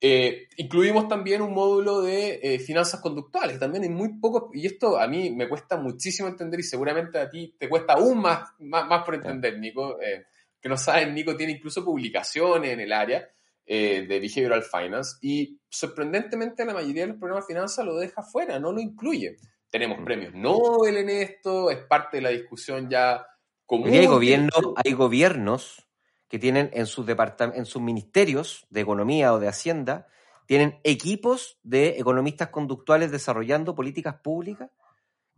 Eh, 0.00 0.48
incluimos 0.58 1.08
también 1.08 1.40
un 1.40 1.54
módulo 1.54 2.02
de 2.02 2.38
eh, 2.42 2.58
finanzas 2.58 3.00
conductuales. 3.00 3.58
También 3.58 3.84
hay 3.84 3.90
muy 3.90 4.18
pocos, 4.18 4.50
y 4.52 4.66
esto 4.66 4.98
a 4.98 5.06
mí 5.08 5.30
me 5.30 5.48
cuesta 5.48 5.76
muchísimo 5.76 6.28
entender 6.28 6.60
y 6.60 6.64
seguramente 6.64 7.18
a 7.18 7.30
ti 7.30 7.54
te 7.58 7.68
cuesta 7.68 7.94
aún 7.94 8.20
más, 8.20 8.50
más, 8.58 9.04
por 9.04 9.14
entender, 9.14 9.58
Nico. 9.58 10.00
Eh, 10.00 10.26
que 10.60 10.68
no 10.68 10.76
saben, 10.76 11.14
Nico 11.14 11.36
tiene 11.36 11.52
incluso 11.52 11.84
publicaciones 11.84 12.72
en 12.72 12.80
el 12.80 12.92
área 12.92 13.28
de 13.68 14.06
Behavioral 14.06 14.62
Finance 14.62 15.16
y 15.22 15.60
sorprendentemente 15.68 16.64
la 16.64 16.72
mayoría 16.72 17.02
de 17.02 17.08
los 17.08 17.16
programas 17.16 17.48
de 17.48 17.52
finanzas 17.52 17.84
lo 17.84 17.96
deja 17.96 18.22
fuera, 18.22 18.60
no 18.60 18.72
lo 18.72 18.80
incluye. 18.80 19.36
Tenemos 19.70 20.00
mm. 20.00 20.04
premios 20.04 20.34
Nobel 20.34 20.96
en 20.98 21.10
esto, 21.10 21.70
es 21.70 21.78
parte 21.78 22.18
de 22.18 22.22
la 22.22 22.28
discusión 22.30 22.88
ya 22.88 23.26
común. 23.64 23.90
hay, 23.92 24.06
gobiernos, 24.06 24.74
hay 24.84 24.92
gobiernos 24.92 25.85
que 26.28 26.38
tienen 26.38 26.70
en 26.72 26.86
sus, 26.86 27.06
en 27.08 27.66
sus 27.66 27.82
ministerios 27.82 28.66
de 28.70 28.80
economía 28.80 29.32
o 29.32 29.38
de 29.38 29.48
hacienda, 29.48 30.06
tienen 30.46 30.80
equipos 30.84 31.58
de 31.62 31.98
economistas 31.98 32.48
conductuales 32.48 33.10
desarrollando 33.10 33.74
políticas 33.74 34.16
públicas 34.20 34.70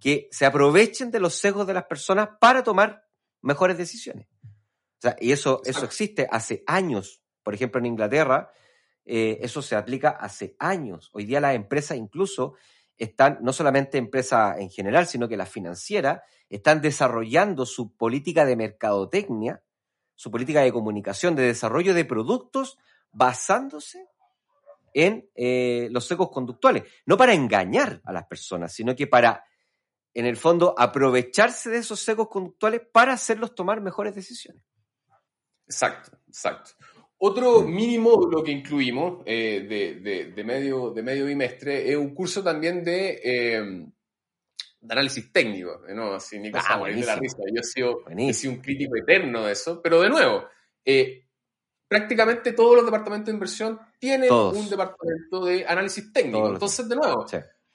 que 0.00 0.28
se 0.30 0.46
aprovechen 0.46 1.10
de 1.10 1.20
los 1.20 1.34
sesgos 1.34 1.66
de 1.66 1.74
las 1.74 1.84
personas 1.84 2.28
para 2.40 2.62
tomar 2.62 3.06
mejores 3.42 3.76
decisiones. 3.76 4.28
O 4.44 5.00
sea, 5.00 5.16
y 5.20 5.32
eso, 5.32 5.60
eso 5.64 5.84
existe 5.84 6.28
hace 6.30 6.62
años. 6.66 7.22
Por 7.42 7.54
ejemplo, 7.54 7.78
en 7.78 7.86
Inglaterra, 7.86 8.50
eh, 9.04 9.38
eso 9.42 9.62
se 9.62 9.76
aplica 9.76 10.10
hace 10.10 10.56
años. 10.58 11.10
Hoy 11.12 11.24
día 11.24 11.40
las 11.40 11.54
empresas 11.54 11.96
incluso 11.96 12.54
están, 12.96 13.38
no 13.40 13.52
solamente 13.52 13.96
empresas 13.96 14.58
en 14.58 14.70
general, 14.70 15.06
sino 15.06 15.28
que 15.28 15.36
las 15.36 15.48
financieras, 15.48 16.20
están 16.48 16.80
desarrollando 16.80 17.64
su 17.66 17.94
política 17.96 18.44
de 18.44 18.56
mercadotecnia 18.56 19.62
su 20.18 20.32
política 20.32 20.62
de 20.62 20.72
comunicación, 20.72 21.36
de 21.36 21.44
desarrollo 21.44 21.94
de 21.94 22.04
productos 22.04 22.76
basándose 23.12 24.04
en 24.92 25.30
eh, 25.36 25.86
los 25.92 26.08
secos 26.08 26.28
conductuales, 26.30 26.82
no 27.06 27.16
para 27.16 27.34
engañar 27.34 28.00
a 28.04 28.12
las 28.12 28.26
personas, 28.26 28.72
sino 28.72 28.96
que 28.96 29.06
para, 29.06 29.44
en 30.12 30.26
el 30.26 30.36
fondo, 30.36 30.74
aprovecharse 30.76 31.70
de 31.70 31.78
esos 31.78 32.00
secos 32.00 32.26
conductuales 32.26 32.82
para 32.92 33.12
hacerlos 33.12 33.54
tomar 33.54 33.80
mejores 33.80 34.12
decisiones. 34.12 34.60
Exacto, 35.66 36.18
exacto. 36.26 36.72
Otro 37.18 37.60
mm. 37.60 37.72
mínimo 37.72 38.26
lo 38.28 38.42
que 38.42 38.50
incluimos 38.50 39.22
eh, 39.24 40.32
de, 40.34 40.44
medio, 40.44 40.90
de 40.90 41.02
medio 41.04 41.26
bimestre 41.26 41.88
es 41.88 41.96
un 41.96 42.12
curso 42.12 42.42
también 42.42 42.82
de 42.82 43.20
eh, 43.22 43.86
de 44.80 44.92
análisis 44.92 45.32
técnico, 45.32 45.80
¿no? 45.88 46.14
Así, 46.14 46.38
Nico 46.38 46.58
ah, 46.60 46.78
de 46.84 46.94
la 47.04 47.16
risa. 47.16 47.38
Yo 47.52 47.60
he 47.60 47.64
sido, 47.64 47.98
he 48.08 48.32
sido, 48.32 48.52
un 48.52 48.60
crítico 48.60 48.96
eterno 48.96 49.46
de 49.46 49.52
eso, 49.52 49.80
pero 49.82 50.00
de 50.00 50.08
nuevo, 50.08 50.44
eh, 50.84 51.24
prácticamente 51.88 52.52
todos 52.52 52.76
los 52.76 52.84
departamentos 52.84 53.26
de 53.26 53.32
inversión 53.32 53.80
tienen 53.98 54.32
un 54.32 54.68
departamento 54.68 55.44
de 55.44 55.66
análisis 55.66 56.12
técnico. 56.12 56.48
Entonces, 56.48 56.88
de 56.88 56.96
nuevo, 56.96 57.26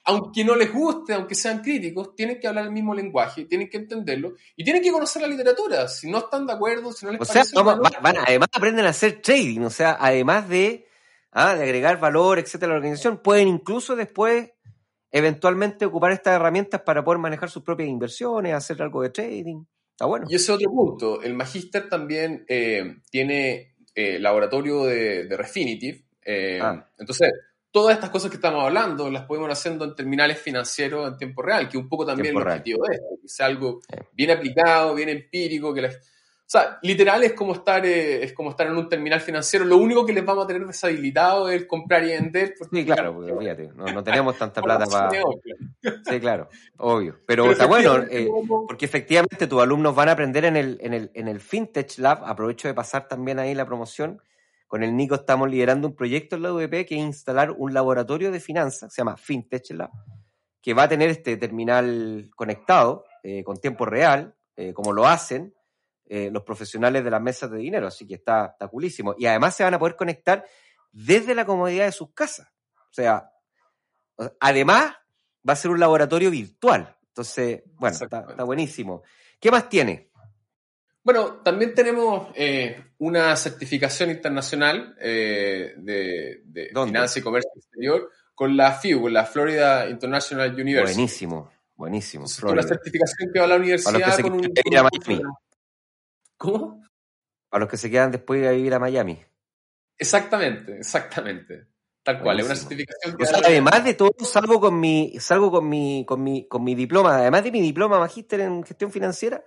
aunque 0.04 0.44
no 0.44 0.54
les 0.54 0.72
guste, 0.72 1.14
aunque 1.14 1.34
sean 1.34 1.62
críticos, 1.62 2.14
tienen 2.14 2.38
que 2.38 2.46
hablar 2.46 2.66
el 2.66 2.72
mismo 2.72 2.94
lenguaje, 2.94 3.46
tienen 3.46 3.68
que 3.68 3.78
entenderlo 3.78 4.34
y 4.54 4.62
tienen 4.62 4.82
que 4.82 4.92
conocer 4.92 5.22
la 5.22 5.28
literatura. 5.28 5.88
Si 5.88 6.10
no 6.10 6.18
están 6.18 6.46
de 6.46 6.52
acuerdo, 6.52 6.92
si 6.92 7.06
no 7.06 7.12
les 7.12 7.20
o 7.20 7.24
Sea, 7.24 7.44
además 8.26 8.48
aprenden 8.52 8.86
a 8.86 8.90
hacer 8.90 9.20
trading, 9.22 9.62
o 9.62 9.70
sea, 9.70 9.96
además 9.98 10.48
de, 10.48 10.86
ah, 11.32 11.54
de 11.54 11.64
agregar 11.64 11.98
valor, 11.98 12.38
etcétera, 12.38 12.72
a 12.72 12.74
la 12.74 12.78
organización, 12.78 13.18
pueden 13.18 13.48
incluso 13.48 13.96
después 13.96 14.50
eventualmente 15.14 15.86
ocupar 15.86 16.10
estas 16.10 16.34
herramientas 16.34 16.82
para 16.82 17.04
poder 17.04 17.20
manejar 17.20 17.48
sus 17.48 17.62
propias 17.62 17.88
inversiones, 17.88 18.52
hacer 18.52 18.82
algo 18.82 19.00
de 19.00 19.10
trading. 19.10 19.62
Está 19.92 20.06
bueno. 20.06 20.26
Y 20.28 20.34
ese 20.34 20.50
otro 20.50 20.68
punto, 20.72 21.22
el 21.22 21.34
Magister 21.34 21.88
también 21.88 22.44
eh, 22.48 22.96
tiene 23.12 23.76
eh, 23.94 24.18
laboratorio 24.18 24.86
de, 24.86 25.28
Refinitiv. 25.36 26.04
Eh, 26.20 26.58
ah. 26.60 26.90
Entonces, 26.98 27.30
todas 27.70 27.94
estas 27.94 28.10
cosas 28.10 28.28
que 28.28 28.38
estamos 28.38 28.64
hablando 28.64 29.08
las 29.08 29.24
podemos 29.24 29.46
ir 29.46 29.52
haciendo 29.52 29.84
en 29.84 29.94
terminales 29.94 30.40
financieros 30.40 31.06
en 31.06 31.16
tiempo 31.16 31.42
real, 31.42 31.68
que 31.68 31.78
un 31.78 31.88
poco 31.88 32.04
también 32.04 32.36
el 32.36 32.42
objetivo 32.42 32.84
de 32.88 32.96
esto, 32.96 33.06
que 33.22 33.28
sea 33.28 33.46
algo 33.46 33.82
bien 34.10 34.32
aplicado, 34.32 34.96
bien 34.96 35.10
empírico, 35.10 35.72
que 35.72 35.82
las 35.82 35.94
o 35.94 36.00
sea, 36.58 36.78
literal 36.82 37.24
es 37.24 37.32
como 37.32 37.52
estar 37.52 37.84
eh, 37.84 38.22
es 38.22 38.32
como 38.32 38.50
estar 38.50 38.66
en 38.66 38.76
un 38.76 38.88
terminal 38.88 39.20
financiero. 39.20 39.64
Lo 39.64 39.76
único 39.76 40.06
que 40.06 40.12
les 40.12 40.24
vamos 40.24 40.44
a 40.44 40.46
tener 40.46 40.64
deshabilitado 40.66 41.48
es 41.48 41.64
comprar 41.66 42.04
y 42.04 42.10
vender. 42.10 42.54
sí, 42.70 42.84
claro, 42.84 43.14
porque 43.14 43.34
fíjate, 43.34 43.70
no, 43.74 44.04
tenemos 44.04 44.38
tanta 44.38 44.62
plata 44.62 44.86
para. 44.86 45.10
Sí, 45.80 46.20
claro, 46.20 46.48
obvio. 46.76 47.18
Pero, 47.26 47.50
está 47.50 47.66
bueno, 47.66 47.96
eh, 48.10 48.28
porque 48.68 48.84
efectivamente 48.84 49.46
tus 49.46 49.60
alumnos 49.60 49.94
van 49.94 50.08
a 50.08 50.12
aprender 50.12 50.44
en 50.44 50.56
el, 50.56 50.78
en, 50.80 50.94
el, 50.94 51.10
en 51.14 51.28
el 51.28 51.40
FinTech 51.40 51.98
Lab. 51.98 52.24
Aprovecho 52.24 52.68
de 52.68 52.74
pasar 52.74 53.08
también 53.08 53.38
ahí 53.38 53.54
la 53.54 53.66
promoción. 53.66 54.22
Con 54.68 54.82
el 54.82 54.96
Nico 54.96 55.16
estamos 55.16 55.50
liderando 55.50 55.88
un 55.88 55.94
proyecto 55.94 56.36
en 56.36 56.42
la 56.42 56.52
UDP 56.52 56.86
que 56.86 56.94
es 56.94 57.00
instalar 57.00 57.50
un 57.50 57.74
laboratorio 57.74 58.30
de 58.30 58.40
finanzas, 58.40 58.92
se 58.92 59.00
llama 59.00 59.16
FinTech 59.16 59.70
Lab, 59.70 59.90
que 60.62 60.74
va 60.74 60.84
a 60.84 60.88
tener 60.88 61.10
este 61.10 61.36
terminal 61.36 62.30
conectado 62.34 63.04
eh, 63.22 63.44
con 63.44 63.56
tiempo 63.56 63.84
real, 63.84 64.34
como 64.72 64.92
lo 64.92 65.08
hacen 65.08 65.52
eh, 66.16 66.30
los 66.30 66.44
profesionales 66.44 67.02
de 67.02 67.10
las 67.10 67.20
mesas 67.20 67.50
de 67.50 67.58
dinero, 67.58 67.88
así 67.88 68.06
que 68.06 68.14
está, 68.14 68.50
está 68.52 68.68
culísimo. 68.68 69.16
Y 69.18 69.26
además 69.26 69.56
se 69.56 69.64
van 69.64 69.74
a 69.74 69.80
poder 69.80 69.96
conectar 69.96 70.44
desde 70.92 71.34
la 71.34 71.44
comodidad 71.44 71.86
de 71.86 71.90
sus 71.90 72.12
casas. 72.14 72.46
O 72.76 72.92
sea, 72.92 73.32
además 74.38 74.94
va 75.48 75.54
a 75.54 75.56
ser 75.56 75.72
un 75.72 75.80
laboratorio 75.80 76.30
virtual. 76.30 76.96
Entonces, 77.08 77.64
bueno, 77.74 77.96
está, 78.00 78.44
buenísimo. 78.44 79.02
¿Qué 79.40 79.50
más 79.50 79.68
tiene? 79.68 80.12
Bueno, 81.02 81.40
también 81.42 81.74
tenemos 81.74 82.28
eh, 82.36 82.92
una 82.98 83.34
certificación 83.34 84.10
internacional 84.10 84.96
eh, 85.00 85.74
de, 85.78 86.42
de 86.44 86.68
finanzas 86.68 87.16
y 87.16 87.22
comercio 87.22 87.50
exterior 87.56 88.08
con 88.36 88.56
la 88.56 88.70
FIU, 88.72 89.02
con 89.02 89.12
la 89.12 89.24
Florida 89.26 89.88
International 89.90 90.54
University. 90.54 90.94
Buenísimo, 90.94 91.50
buenísimo. 91.74 92.26
Una 92.44 92.62
certificación 92.62 93.32
que 93.32 93.40
va 93.40 93.46
a 93.46 93.48
la 93.48 93.56
universidad 93.56 94.20
con 94.20 94.34
un, 94.34 94.52
¿Cómo? 96.44 96.82
A 97.50 97.58
los 97.58 97.68
que 97.68 97.76
se 97.76 97.90
quedan 97.90 98.10
después 98.10 98.42
de 98.42 98.54
vivir 98.54 98.74
a 98.74 98.78
Miami. 98.78 99.18
Exactamente, 99.96 100.76
exactamente. 100.78 101.68
Tal 102.02 102.20
cual, 102.20 102.38
es 102.40 102.46
una 102.46 102.54
certificación 102.54 103.16
que 103.16 103.24
además 103.24 103.82
de 103.82 103.94
todo, 103.94 104.14
salgo 104.24 104.60
con 104.60 104.78
mi, 104.78 105.14
salgo 105.18 105.50
con 105.50 105.66
mi, 105.66 106.04
con 106.04 106.22
mi, 106.22 106.46
con 106.46 106.62
mi 106.62 106.74
diploma, 106.74 107.16
además 107.16 107.44
de 107.44 107.50
mi 107.50 107.62
diploma 107.62 107.98
magíster 107.98 108.40
en 108.40 108.62
gestión 108.62 108.92
financiera, 108.92 109.42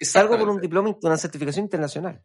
salgo 0.00 0.36
con 0.36 0.48
un 0.48 0.60
diploma, 0.60 0.96
una 1.00 1.16
certificación 1.16 1.66
internacional. 1.66 2.20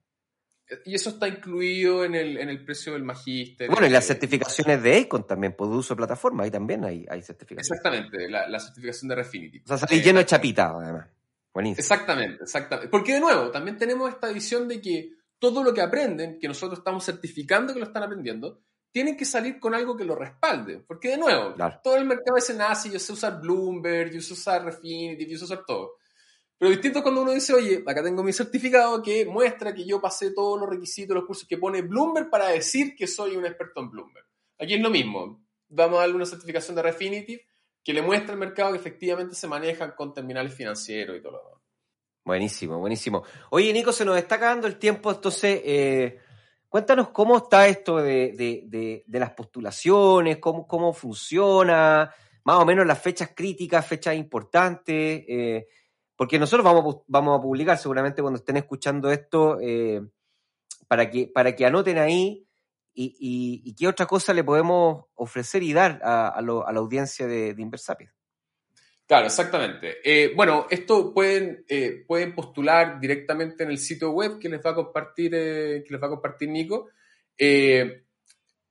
Y 0.84 0.95
eso 0.95 1.11
está 1.11 1.28
incluido 1.28 2.03
en 2.03 2.15
el, 2.15 2.38
en 2.38 2.49
el 2.49 2.65
precio 2.65 2.93
del 2.93 3.03
magíster. 3.03 3.70
Bueno, 3.70 3.86
y 3.86 3.89
las 3.89 4.05
certificaciones 4.05 4.82
de 4.82 4.97
Econ 4.97 5.28
también, 5.28 5.53
por 5.53 5.70
uso 5.70 5.93
de 5.93 5.97
plataforma, 5.97 6.43
ahí 6.43 6.51
también 6.51 6.84
hay, 6.84 7.05
hay 7.07 7.22
certificaciones. 7.22 7.70
Exactamente, 7.70 8.28
la, 8.30 8.59
certificación 8.59 9.09
de 9.09 9.15
Refinity. 9.15 9.59
O 9.59 9.68
sea, 9.68 9.78
salí 9.78 10.01
lleno 10.01 10.20
de 10.20 10.26
chapita, 10.26 10.74
además. 10.76 11.07
Exactamente, 11.56 12.43
exactamente. 12.43 12.89
Porque 12.89 13.14
de 13.14 13.20
nuevo, 13.20 13.50
también 13.50 13.78
tenemos 13.78 14.10
esta 14.10 14.28
visión 14.30 14.68
de 14.68 14.80
que 14.82 15.12
todo 15.39 15.64
lo 15.64 15.74
que 15.74 15.82
aprenden, 15.82 16.39
que 16.39 16.48
nosotros 16.48 16.80
estamos 16.80 17.04
certificando 17.04 17.74
que 17.74 17.80
lo 17.80 17.86
están 17.86 18.04
aprendiendo, 18.04 18.62
tienen 18.91 19.16
que 19.16 19.26
salir 19.26 19.60
con 19.60 19.76
algo 19.76 19.95
que 19.95 20.06
lo 20.06 20.16
respalde. 20.16 20.80
Porque 20.80 21.10
de 21.10 21.18
nuevo, 21.18 21.56
todo 21.84 21.98
el 21.98 22.06
mercado 22.06 22.38
ese 22.38 22.54
nace, 22.54 22.89
yo 22.89 23.00
sé 23.00 23.14
usar 23.14 23.39
Bloomberg, 23.39 24.12
yo 24.12 24.22
sé 24.22 24.34
usar 24.34 24.64
Refinitiv, 24.64 25.28
yo 25.28 25.38
sé 25.38 25.45
usar 25.45 25.66
todo. 25.66 25.98
Pero 26.58 26.72
distinto 26.72 27.04
cuando 27.04 27.22
uno 27.22 27.32
dice, 27.32 27.54
oye, 27.54 27.84
acá 27.86 28.02
tengo 28.02 28.24
mi 28.24 28.34
certificado 28.34 29.02
que 29.04 29.26
muestra 29.26 29.74
que 29.74 29.86
yo 29.86 30.02
pasé 30.02 30.32
todos 30.32 30.60
los 30.60 30.68
requisitos, 30.68 31.16
los 31.16 31.26
cursos 31.26 31.48
que 31.48 31.58
pone 31.58 31.84
Bloomberg 31.84 32.32
para 32.32 32.48
decir 32.48 32.95
que 32.95 33.06
soy 33.06 33.36
un 33.36 33.45
experto 33.45 33.82
en 33.82 33.91
Bloomberg. 33.91 34.26
Aquí 34.60 34.74
es 34.74 34.82
lo 34.82 34.89
mismo. 34.89 35.45
Vamos 35.70 35.98
a 35.98 36.02
darle 36.02 36.16
una 36.16 36.26
certificación 36.26 36.76
de 36.76 36.82
Refinitiv 36.82 37.39
que 37.88 37.94
le 37.94 38.02
muestra 38.02 38.34
al 38.34 38.40
mercado 38.40 38.74
que 38.74 38.80
efectivamente 38.80 39.34
se 39.34 39.48
manejan 39.48 39.94
con 39.96 40.14
terminales 40.14 40.54
financieros 40.54 41.16
y 41.16 41.22
todo 41.22 41.32
lo 41.32 41.38
demás. 41.38 41.62
Buenísimo, 42.26 42.80
buenísimo. 42.80 43.24
Oye, 43.50 43.72
Nico, 43.72 43.94
se 43.94 44.04
nos 44.04 44.18
está 44.18 44.36
acabando 44.36 44.68
el 44.68 44.78
tiempo, 44.78 45.10
entonces, 45.10 45.62
eh, 45.64 46.20
cuéntanos 46.68 47.12
cómo 47.12 47.38
está 47.38 47.66
esto 47.70 47.96
de, 47.96 49.06
las 49.08 49.32
postulaciones, 49.32 50.38
cómo, 50.40 50.68
cómo, 50.68 50.92
funciona, 50.92 52.14
más 52.44 52.58
o 52.58 52.66
menos 52.66 52.86
las 52.86 53.02
fechas 53.02 53.32
críticas, 53.34 53.88
fechas 53.88 54.18
importantes, 54.18 55.24
eh, 55.26 55.68
porque 56.18 56.38
nosotros 56.38 56.66
vamos, 56.66 57.04
vamos 57.08 57.40
a 57.40 57.42
publicar 57.42 57.78
seguramente 57.78 58.22
cuando 58.22 58.40
estén 58.40 58.58
escuchando 58.58 59.10
esto, 59.10 59.60
eh, 59.62 60.02
para, 60.90 61.10
que, 61.10 61.28
para 61.28 61.56
que 61.56 61.66
anoten 61.66 62.00
ahí 62.00 62.47
y, 63.00 63.76
qué 63.76 63.88
otra 63.88 64.06
cosa 64.06 64.34
le 64.34 64.43
podemos 64.43 65.06
ofrecer 65.16 65.62
y 65.62 65.74
dar 65.74 66.00
a, 66.04 66.41
la 66.41 66.80
audiencia 66.80 67.28
de, 67.28 67.54
de. 67.54 68.10
Claro, 69.06 69.28
exactamente. 69.28 69.98
Eh, 70.04 70.34
bueno, 70.36 70.68
esto 70.70 71.14
pueden, 71.14 71.64
eh, 71.70 72.04
pueden 72.06 72.34
postular 72.34 73.00
directamente 73.00 73.64
en 73.64 73.70
el 73.70 73.78
sitio 73.78 74.12
web 74.12 74.39
que 74.39 74.50
les 74.50 74.60
va 74.66 74.72
a 74.72 74.76
compartir, 74.76 75.34
eh, 75.34 75.84
que 75.86 75.93
les 75.93 76.02
va 76.02 76.08
a 76.08 76.12
compartir 76.12 76.50
Nico. 76.50 76.89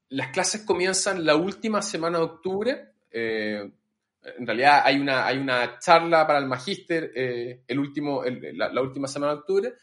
las 0.09 0.29
clases 0.33 0.63
comienzan 0.63 1.25
la 1.25 1.37
última 1.37 1.81
semana 1.81 2.19
de 2.19 2.25
octubre. 2.25 2.93
en 3.13 4.47
realidad 4.47 4.83
hay 4.85 4.99
una, 4.99 5.27
hay 5.27 5.39
una 5.39 5.79
charla 5.79 6.27
para 6.27 6.41
el 6.41 6.47
magíster 6.47 7.13
el 7.15 7.79
último, 7.79 8.23
la, 8.25 8.83
última 8.83 9.09
semana 9.09 9.33
de 9.33 9.39
octubre. 9.39 9.75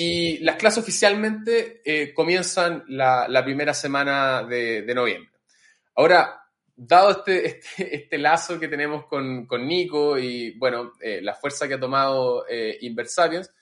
Y 0.00 0.38
las 0.38 0.54
clases 0.54 0.82
oficialmente 0.82 2.12
comienzan 2.14 2.84
la, 2.86 3.42
primera 3.44 3.74
semana 3.74 4.44
de, 4.44 4.92
noviembre. 4.94 5.32
Ahora, 5.96 6.38
dado 6.78 7.10
este, 7.10 7.46
este, 7.58 7.96
este 7.96 8.18
lazo 8.18 8.58
que 8.58 8.68
tenemos 8.68 9.06
con, 9.06 9.46
con 9.46 9.66
Nico 9.66 10.16
y, 10.16 10.56
bueno, 10.58 10.92
eh, 11.00 11.20
la 11.20 11.34
fuerza 11.34 11.66
que 11.66 11.74
ha 11.74 11.80
tomado 11.80 12.46
eh, 12.48 12.78
Inversapiens, 12.82 13.52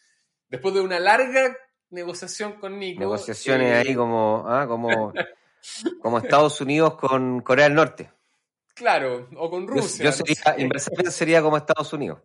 después 0.48 0.74
de 0.74 0.80
una 0.80 1.00
larga 1.00 1.56
negociación 1.90 2.54
con 2.54 2.78
Nico... 2.78 3.00
Negociaciones 3.00 3.72
eh, 3.72 3.88
ahí 3.88 3.94
como, 3.94 4.44
ah, 4.46 4.66
como, 4.66 5.12
como 6.02 6.18
Estados 6.18 6.60
Unidos 6.60 6.96
con 6.96 7.40
Corea 7.40 7.64
del 7.64 7.74
Norte. 7.74 8.10
Claro, 8.74 9.28
o 9.36 9.50
con 9.50 9.66
Yo, 9.66 9.72
Rusia. 9.72 10.04
yo 10.04 10.12
sería, 10.12 10.34
sé. 10.34 10.54
Inversapiens 10.58 11.14
sería 11.14 11.40
como 11.40 11.56
Estados 11.56 11.90
Unidos. 11.94 12.18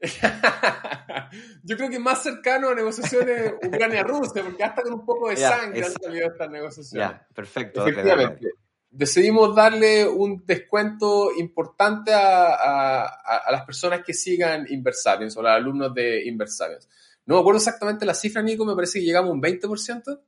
Yo 1.64 1.76
creo 1.76 1.90
que 1.90 1.98
más 1.98 2.22
cercano 2.22 2.68
a 2.70 2.74
negociaciones 2.74 3.54
Ucrania-Rusia, 3.66 4.42
porque 4.44 4.64
hasta 4.64 4.82
con 4.82 4.92
un 4.94 5.04
poco 5.04 5.28
de 5.28 5.36
sangre 5.36 5.84
han 5.84 5.92
salido 5.92 6.26
estas 6.28 6.50
negociaciones. 6.50 7.10
Ya, 7.10 7.26
perfecto. 7.34 7.86
Efectivamente. 7.86 8.50
Decidimos 8.90 9.54
darle 9.54 10.08
un 10.08 10.42
descuento 10.46 11.30
importante 11.36 12.12
a, 12.14 12.54
a- 12.54 13.04
a- 13.04 13.36
a 13.46 13.52
las 13.52 13.64
personas 13.64 14.00
que 14.04 14.14
sigan 14.14 14.66
Inversapiens 14.70 15.36
o 15.36 15.42
los 15.42 15.50
alumnos 15.52 15.92
de 15.92 16.24
Inversapiens. 16.26 16.88
No 17.26 17.34
me 17.34 17.40
acuerdo 17.40 17.58
exactamente 17.58 18.06
la 18.06 18.14
cifra, 18.14 18.40
Nico, 18.40 18.64
me 18.64 18.74
parece 18.74 18.98
que 19.00 19.04
llegamos 19.04 19.30
a 19.30 19.34
un 19.34 19.42
20%. 19.42 20.02
dale. 20.06 20.20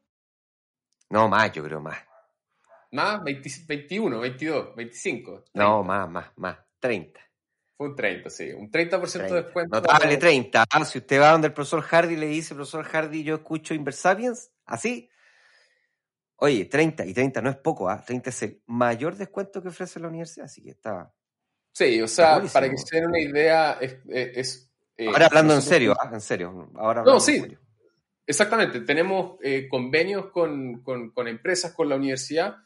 No, 1.08 1.28
más, 1.28 1.50
yo 1.52 1.64
creo 1.64 1.80
más. 1.80 1.96
Más, 2.92 3.22
20 3.24 3.50
21, 3.66 4.20
22, 4.20 4.76
25. 4.76 5.44
No, 5.54 5.82
30. 5.82 5.82
más, 5.84 6.10
más, 6.10 6.26
más. 6.36 6.58
30. 6.80 7.20
Fue 7.80 7.88
un 7.88 7.96
30, 7.96 8.28
sí. 8.28 8.50
Un 8.52 8.70
30%, 8.70 9.10
30. 9.10 9.34
de 9.34 9.42
descuento. 9.42 9.76
Notable 9.80 10.18
30. 10.18 10.64
Ah, 10.70 10.84
si 10.84 10.98
usted 10.98 11.18
va 11.18 11.30
donde 11.32 11.46
el 11.46 11.54
profesor 11.54 11.80
Hardy 11.80 12.14
le 12.14 12.26
dice, 12.26 12.54
profesor 12.54 12.84
Hardy, 12.84 13.24
yo 13.24 13.36
escucho 13.36 13.72
Inversapiens, 13.72 14.50
así. 14.66 15.08
Oye, 16.36 16.66
30, 16.66 17.06
y 17.06 17.14
30 17.14 17.40
no 17.40 17.48
es 17.48 17.56
poco, 17.56 17.88
¿ah? 17.88 18.04
30 18.06 18.28
es 18.28 18.42
el 18.42 18.62
mayor 18.66 19.16
descuento 19.16 19.62
que 19.62 19.68
ofrece 19.68 19.98
la 19.98 20.08
universidad, 20.08 20.44
así 20.44 20.62
que 20.62 20.72
está. 20.72 21.10
Sí, 21.72 22.02
o 22.02 22.06
sea, 22.08 22.42
para 22.52 22.68
que 22.68 22.76
se 22.76 22.96
den 22.96 23.06
una 23.06 23.18
idea, 23.18 23.78
es... 23.80 24.70
eh, 24.98 25.06
Ahora 25.08 25.24
hablando 25.28 25.54
en 25.54 25.62
serio, 25.62 25.94
¿ah? 25.98 26.10
En 26.12 26.20
serio. 26.20 26.70
Ahora 26.76 27.02
No, 27.02 27.18
sí. 27.18 27.36
en 27.36 27.42
serio. 27.44 27.60
Exactamente, 28.26 28.80
tenemos 28.82 29.38
eh, 29.42 29.66
convenios 29.70 30.26
con, 30.26 30.82
con- 30.82 31.12
con 31.12 31.28
empresas, 31.28 31.72
con 31.72 31.88
la 31.88 31.96
universidad. 31.96 32.56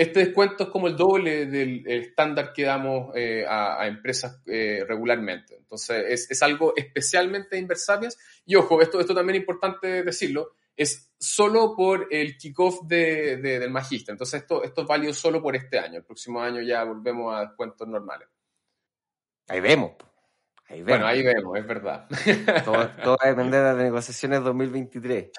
Este 0.00 0.20
descuento 0.20 0.64
es 0.64 0.70
como 0.70 0.86
el 0.86 0.96
doble 0.96 1.44
del 1.44 1.86
el 1.86 2.00
estándar 2.00 2.54
que 2.54 2.62
damos 2.62 3.14
eh, 3.14 3.44
a, 3.46 3.86
empresas 3.86 4.40
eh, 4.46 4.82
regularmente. 4.88 5.56
Entonces, 5.56 6.26
es, 6.30 6.42
algo 6.42 6.72
especialmente 6.74 7.58
de. 7.58 8.16
Y 8.46 8.54
ojo, 8.54 8.80
esto, 8.80 8.98
esto 8.98 9.14
también 9.14 9.36
es 9.36 9.40
importante 9.42 10.02
decirlo, 10.02 10.52
es 10.74 11.12
solo 11.18 11.76
por 11.76 12.08
el 12.10 12.38
kickoff 12.38 12.80
de, 12.86 13.36
de- 13.36 13.58
del 13.58 13.70
magíster. 13.70 14.14
Entonces, 14.14 14.40
esto, 14.40 14.64
esto 14.64 14.80
es 14.80 14.86
válido 14.86 15.12
solo 15.12 15.42
por 15.42 15.54
este 15.54 15.78
año. 15.78 15.98
El 15.98 16.04
próximo 16.04 16.40
año 16.40 16.62
ya 16.62 16.82
volvemos 16.84 17.36
a 17.36 17.40
descuentos 17.40 17.86
normales. 17.86 18.26
Ahí 19.48 19.60
vemos. 19.60 19.96
Ahí. 20.70 20.82
Bueno, 20.84 21.04
ahí 21.06 21.22
vemos, 21.22 21.58
es 21.58 21.66
verdad. 21.66 22.06
Todo, 22.64 22.88
todo 23.02 23.16
va 23.20 23.26
a 23.26 23.28
depender 23.28 23.60
de 23.60 23.66
las 23.72 23.76
negociaciones 23.76 24.44
2023. 24.44 25.30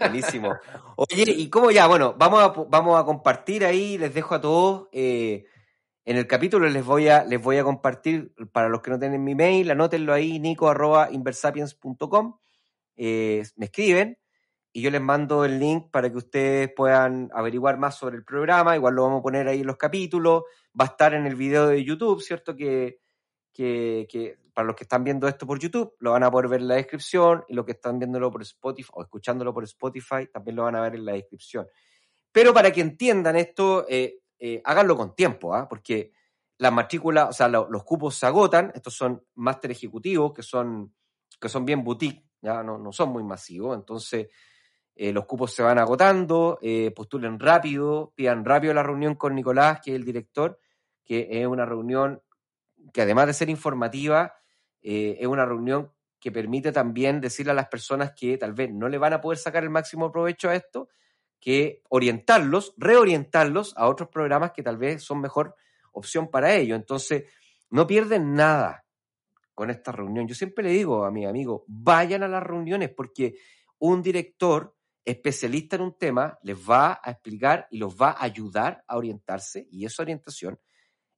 Buenísimo. 0.00 0.54
Oye, 0.96 1.24
¿y 1.30 1.50
cómo 1.50 1.70
ya? 1.70 1.86
Bueno, 1.86 2.14
vamos 2.18 2.42
a, 2.42 2.48
vamos 2.68 2.98
a 2.98 3.04
compartir 3.04 3.66
ahí, 3.66 3.98
les 3.98 4.14
dejo 4.14 4.34
a 4.34 4.40
todos. 4.40 4.88
eh, 4.92 5.44
en 6.04 6.16
el 6.16 6.26
capítulo 6.26 6.68
les 6.68 6.84
voy, 6.84 7.08
a, 7.08 7.22
les 7.24 7.40
voy 7.40 7.58
a 7.58 7.64
compartir, 7.64 8.34
para 8.52 8.68
los 8.68 8.80
que 8.82 8.90
no 8.90 8.98
tienen 8.98 9.22
mi 9.22 9.34
mail, 9.36 9.70
anótenlo 9.70 10.12
ahí, 10.12 10.40
nico.inversapiens.com. 10.40 12.38
Eh, 12.96 13.42
me 13.56 13.66
escriben 13.66 14.18
y 14.72 14.82
yo 14.82 14.90
les 14.90 15.00
mando 15.00 15.44
el 15.44 15.60
link 15.60 15.90
para 15.90 16.10
que 16.10 16.16
ustedes 16.16 16.72
puedan 16.74 17.30
averiguar 17.34 17.78
más 17.78 17.96
sobre 17.96 18.16
el 18.16 18.24
programa. 18.24 18.74
Igual 18.74 18.94
lo 18.94 19.02
vamos 19.04 19.20
a 19.20 19.22
poner 19.22 19.46
ahí 19.48 19.60
en 19.60 19.66
los 19.66 19.76
capítulos. 19.76 20.42
Va 20.78 20.86
a 20.86 20.88
estar 20.88 21.14
en 21.14 21.26
el 21.26 21.36
video 21.36 21.68
de 21.68 21.84
YouTube, 21.84 22.20
¿cierto? 22.22 22.56
Que, 22.56 22.98
que, 23.52 24.06
que 24.10 24.38
para 24.54 24.66
los 24.66 24.76
que 24.76 24.84
están 24.84 25.04
viendo 25.04 25.26
esto 25.28 25.46
por 25.46 25.58
YouTube, 25.58 25.94
lo 25.98 26.12
van 26.12 26.22
a 26.24 26.30
poder 26.30 26.48
ver 26.48 26.60
en 26.60 26.68
la 26.68 26.74
descripción 26.76 27.44
y 27.48 27.54
los 27.54 27.64
que 27.64 27.72
están 27.72 27.98
viéndolo 27.98 28.30
por 28.30 28.42
Spotify 28.42 28.90
o 28.94 29.02
escuchándolo 29.02 29.52
por 29.54 29.64
Spotify, 29.64 30.26
también 30.32 30.56
lo 30.56 30.64
van 30.64 30.76
a 30.76 30.80
ver 30.82 30.94
en 30.94 31.04
la 31.04 31.12
descripción. 31.12 31.66
Pero 32.30 32.52
para 32.54 32.70
que 32.72 32.80
entiendan 32.80 33.36
esto, 33.36 33.86
eh, 33.88 34.20
eh, 34.38 34.60
háganlo 34.64 34.96
con 34.96 35.14
tiempo, 35.14 35.54
¿ah? 35.54 35.68
porque 35.68 36.12
las 36.58 36.72
matrículas, 36.72 37.28
o 37.30 37.32
sea, 37.32 37.48
lo- 37.48 37.68
los 37.70 37.84
cupos 37.84 38.14
se 38.14 38.26
agotan, 38.26 38.72
estos 38.74 38.94
son 38.94 39.24
máster 39.34 39.70
ejecutivos 39.70 40.32
que 40.32 40.42
son, 40.42 40.94
que 41.40 41.48
son 41.48 41.64
bien 41.64 41.82
boutique, 41.82 42.24
ya 42.40 42.62
no, 42.62 42.78
no 42.78 42.92
son 42.92 43.10
muy 43.10 43.22
masivos, 43.22 43.76
entonces 43.76 44.28
eh, 44.94 45.12
los 45.12 45.24
cupos 45.24 45.52
se 45.54 45.62
van 45.62 45.78
agotando, 45.78 46.58
postulen 46.94 47.38
rápido, 47.40 48.12
pidan 48.14 48.44
rápido 48.44 48.74
la 48.74 48.82
reunión 48.82 49.14
con 49.14 49.34
Nicolás, 49.34 49.80
que 49.82 49.92
es 49.92 49.96
el 49.96 50.04
director, 50.04 50.58
que 51.04 51.28
es 51.30 51.46
una 51.46 51.64
reunión 51.64 52.22
que 52.92 53.02
además 53.02 53.26
de 53.26 53.32
ser 53.34 53.48
informativa, 53.48 54.34
eh, 54.82 55.16
es 55.20 55.26
una 55.26 55.46
reunión 55.46 55.92
que 56.18 56.30
permite 56.30 56.72
también 56.72 57.20
decirle 57.20 57.52
a 57.52 57.56
las 57.56 57.68
personas 57.68 58.12
que 58.12 58.38
tal 58.38 58.52
vez 58.52 58.72
no 58.72 58.88
le 58.88 58.98
van 58.98 59.12
a 59.12 59.20
poder 59.20 59.38
sacar 59.38 59.64
el 59.64 59.70
máximo 59.70 60.12
provecho 60.12 60.48
a 60.48 60.54
esto, 60.54 60.88
que 61.40 61.82
orientarlos, 61.88 62.74
reorientarlos 62.76 63.76
a 63.76 63.88
otros 63.88 64.08
programas 64.08 64.52
que 64.52 64.62
tal 64.62 64.76
vez 64.76 65.02
son 65.02 65.20
mejor 65.20 65.56
opción 65.92 66.30
para 66.30 66.54
ellos. 66.54 66.76
Entonces, 66.76 67.24
no 67.70 67.86
pierden 67.86 68.34
nada 68.34 68.84
con 69.54 69.70
esta 69.70 69.92
reunión. 69.92 70.28
Yo 70.28 70.34
siempre 70.34 70.64
le 70.64 70.70
digo 70.70 71.04
a 71.04 71.10
mi 71.10 71.26
amigo, 71.26 71.64
vayan 71.66 72.22
a 72.22 72.28
las 72.28 72.42
reuniones 72.42 72.90
porque 72.90 73.36
un 73.78 74.02
director 74.02 74.76
especialista 75.04 75.76
en 75.76 75.82
un 75.82 75.98
tema 75.98 76.38
les 76.42 76.56
va 76.56 77.00
a 77.02 77.10
explicar 77.10 77.66
y 77.70 77.78
los 77.78 77.96
va 77.96 78.10
a 78.10 78.24
ayudar 78.24 78.84
a 78.86 78.96
orientarse 78.96 79.66
y 79.70 79.84
esa 79.84 80.02
orientación 80.02 80.60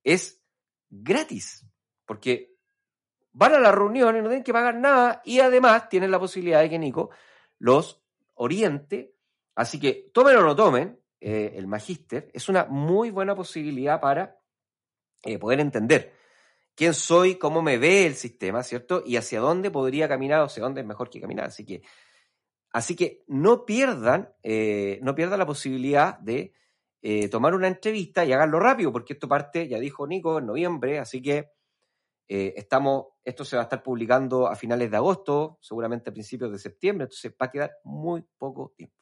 es 0.03 0.43
gratis, 0.89 1.67
porque 2.07 2.54
van 3.35 3.55
a 3.55 3.61
la 3.61 3.71
reunión 3.71 4.17
y 4.17 4.21
no 4.21 4.29
tienen 4.29 4.45
que 4.45 4.53
pagar 4.53 4.77
nada 4.77 5.21
y 5.25 5.41
además 5.41 5.89
tienen 5.89 6.11
la 6.11 6.19
posibilidad 6.19 6.61
de 6.61 6.71
que 6.71 6.79
Nico 6.79 7.11
los 7.59 8.03
oriente. 8.35 9.15
Así 9.55 9.79
que 9.79 10.11
tomen 10.13 10.37
o 10.37 10.43
no 10.43 10.57
tomen, 10.57 10.99
eh, 11.21 11.53
el 11.57 11.67
magíster 11.67 12.31
es 12.33 12.49
una 12.49 12.65
muy 12.65 13.11
buena 13.11 13.35
posibilidad 13.35 14.01
para 14.01 14.39
eh, 15.25 15.39
poder 15.39 15.61
entender 15.61 16.13
quién 16.75 16.95
soy, 16.95 17.37
cómo 17.37 17.63
me 17.63 17.79
ve 17.79 18.07
el 18.07 18.15
sistema, 18.15 18.63
¿cierto? 18.63 19.03
Y 19.05 19.17
hacia 19.17 19.41
dónde 19.41 19.71
podría 19.71 20.09
caminar 20.09 20.41
o 20.41 20.45
hacia 20.45 20.63
dónde 20.63 20.81
es 20.81 20.87
mejor 20.87 21.11
que 21.11 21.21
caminar. 21.21 21.47
Así 21.47 21.65
que, 21.65 21.83
así 22.73 22.97
que 22.97 23.25
no 23.27 23.65
pierdan, 23.65 24.33
eh, 24.43 24.99
no 25.03 25.15
pierdan 25.15 25.39
la 25.39 25.47
posibilidad 25.47 26.19
de 26.19 26.53
eh, 27.03 27.29
tomar 27.29 27.55
una 27.55 27.69
entrevista 27.69 28.25
y 28.25 28.33
haganlo 28.33 28.59
rápido, 28.61 28.93
porque 28.93 29.13
esto 29.13 29.29
parte, 29.29 29.69
ya 29.69 29.79
dijo 29.79 30.07
Nico, 30.07 30.39
en 30.39 30.47
noviembre, 30.47 30.99
así 30.99 31.21
que 31.21 31.51
eh, 32.27 32.55
estamos, 32.57 33.07
esto 33.23 33.45
se 33.45 33.57
va 33.57 33.63
a 33.63 33.65
estar 33.65 33.83
publicando 33.83 34.47
a 34.47 34.57
finales 34.57 34.91
de 34.91 34.97
agosto, 34.97 35.59
seguramente 35.61 36.11
a 36.11 36.13
principios 36.13 36.51
de 36.51 36.59
septiembre, 36.59 37.05
entonces 37.05 37.33
va 37.33 37.47
a 37.47 37.51
quedar 37.51 37.73
muy 37.85 38.23
poco 38.39 38.73
tiempo. 38.77 38.97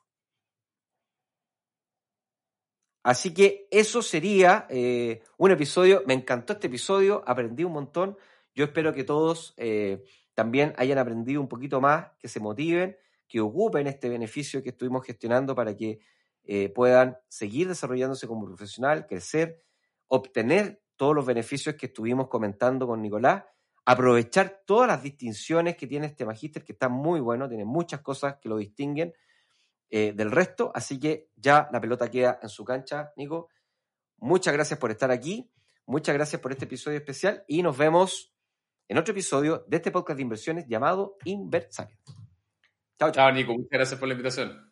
Así 3.05 3.35
que 3.35 3.67
eso 3.71 4.01
sería 4.01 4.67
eh, 4.71 5.23
un 5.37 5.51
episodio. 5.51 6.05
Me 6.07 6.15
encantó 6.15 6.53
este 6.53 6.69
episodio, 6.69 7.25
aprendí 7.27 7.65
un 7.65 7.73
montón. 7.73 8.17
Yo 8.55 8.65
espero 8.65 8.95
que 8.95 9.03
todos 9.03 9.55
eh, 9.57 10.05
también 10.35 10.73
hayan 10.77 10.99
aprendido 10.99 11.41
un 11.41 11.49
poquito 11.49 11.81
más, 11.81 12.13
que 12.19 12.29
se 12.29 12.39
motiven, 12.39 12.97
que 13.27 13.41
ocupen 13.41 13.89
este 13.89 14.09
beneficio 14.09 14.63
que 14.63 14.71
estuvimos 14.71 15.05
gestionando 15.05 15.55
para 15.55 15.77
que 15.77 16.01
puedan 16.75 17.17
seguir 17.29 17.69
desarrollándose 17.69 18.27
como 18.27 18.45
profesional, 18.45 19.07
crecer, 19.07 19.63
obtener 20.09 20.83
todos 21.03 21.17
los 21.17 21.27
beneficios 21.27 21.75
que 21.75 21.87
estuvimos 21.87 22.29
comentando 22.29 22.87
con 22.87 23.03
Nicolás, 23.03 23.43
aprovechar 23.85 24.63
todas 24.65 24.87
las 24.87 25.03
distinciones 25.03 25.77
que 25.77 25.89
tiene 25.89 26.07
este 26.07 26.25
magíster, 26.25 26.63
que 26.63 26.75
está 26.75 26.89
muy 26.89 27.19
bueno, 27.19 27.49
tiene 27.49 27.65
muchas 27.65 28.03
cosas 28.03 28.37
que 28.41 28.49
lo 28.49 28.57
distinguen 28.57 29.13
eh, 29.91 30.13
del 30.15 30.31
resto, 30.31 30.71
así 30.73 31.01
que 31.01 31.33
ya 31.35 31.69
la 31.73 31.81
pelota 31.81 32.09
queda 32.09 32.39
en 32.41 32.49
su 32.49 32.65
cancha, 32.65 33.13
Nico. 33.17 33.49
Muchas 34.19 34.55
gracias 34.55 34.79
por 34.79 34.93
estar 34.93 35.11
aquí, 35.11 35.51
muchas 35.87 36.15
gracias 36.15 36.41
por 36.41 36.53
este 36.53 36.67
episodio 36.67 36.99
especial 36.99 37.43
y 37.49 37.65
nos 37.65 37.77
vemos 37.77 38.33
en 38.87 38.97
otro 38.97 39.11
episodio 39.11 39.65
de 39.67 39.79
este 39.79 39.91
podcast 39.91 40.19
de 40.19 40.23
inversiones 40.23 40.69
llamado 40.69 41.17
Inversario. 41.25 41.99
Chao, 42.97 43.11
chao. 43.11 43.13
Chao, 43.13 43.33
Nico. 43.33 43.55
Muchas 43.55 43.73
gracias 43.73 43.99
por 43.99 44.07
la 44.07 44.15
invitación. 44.15 44.72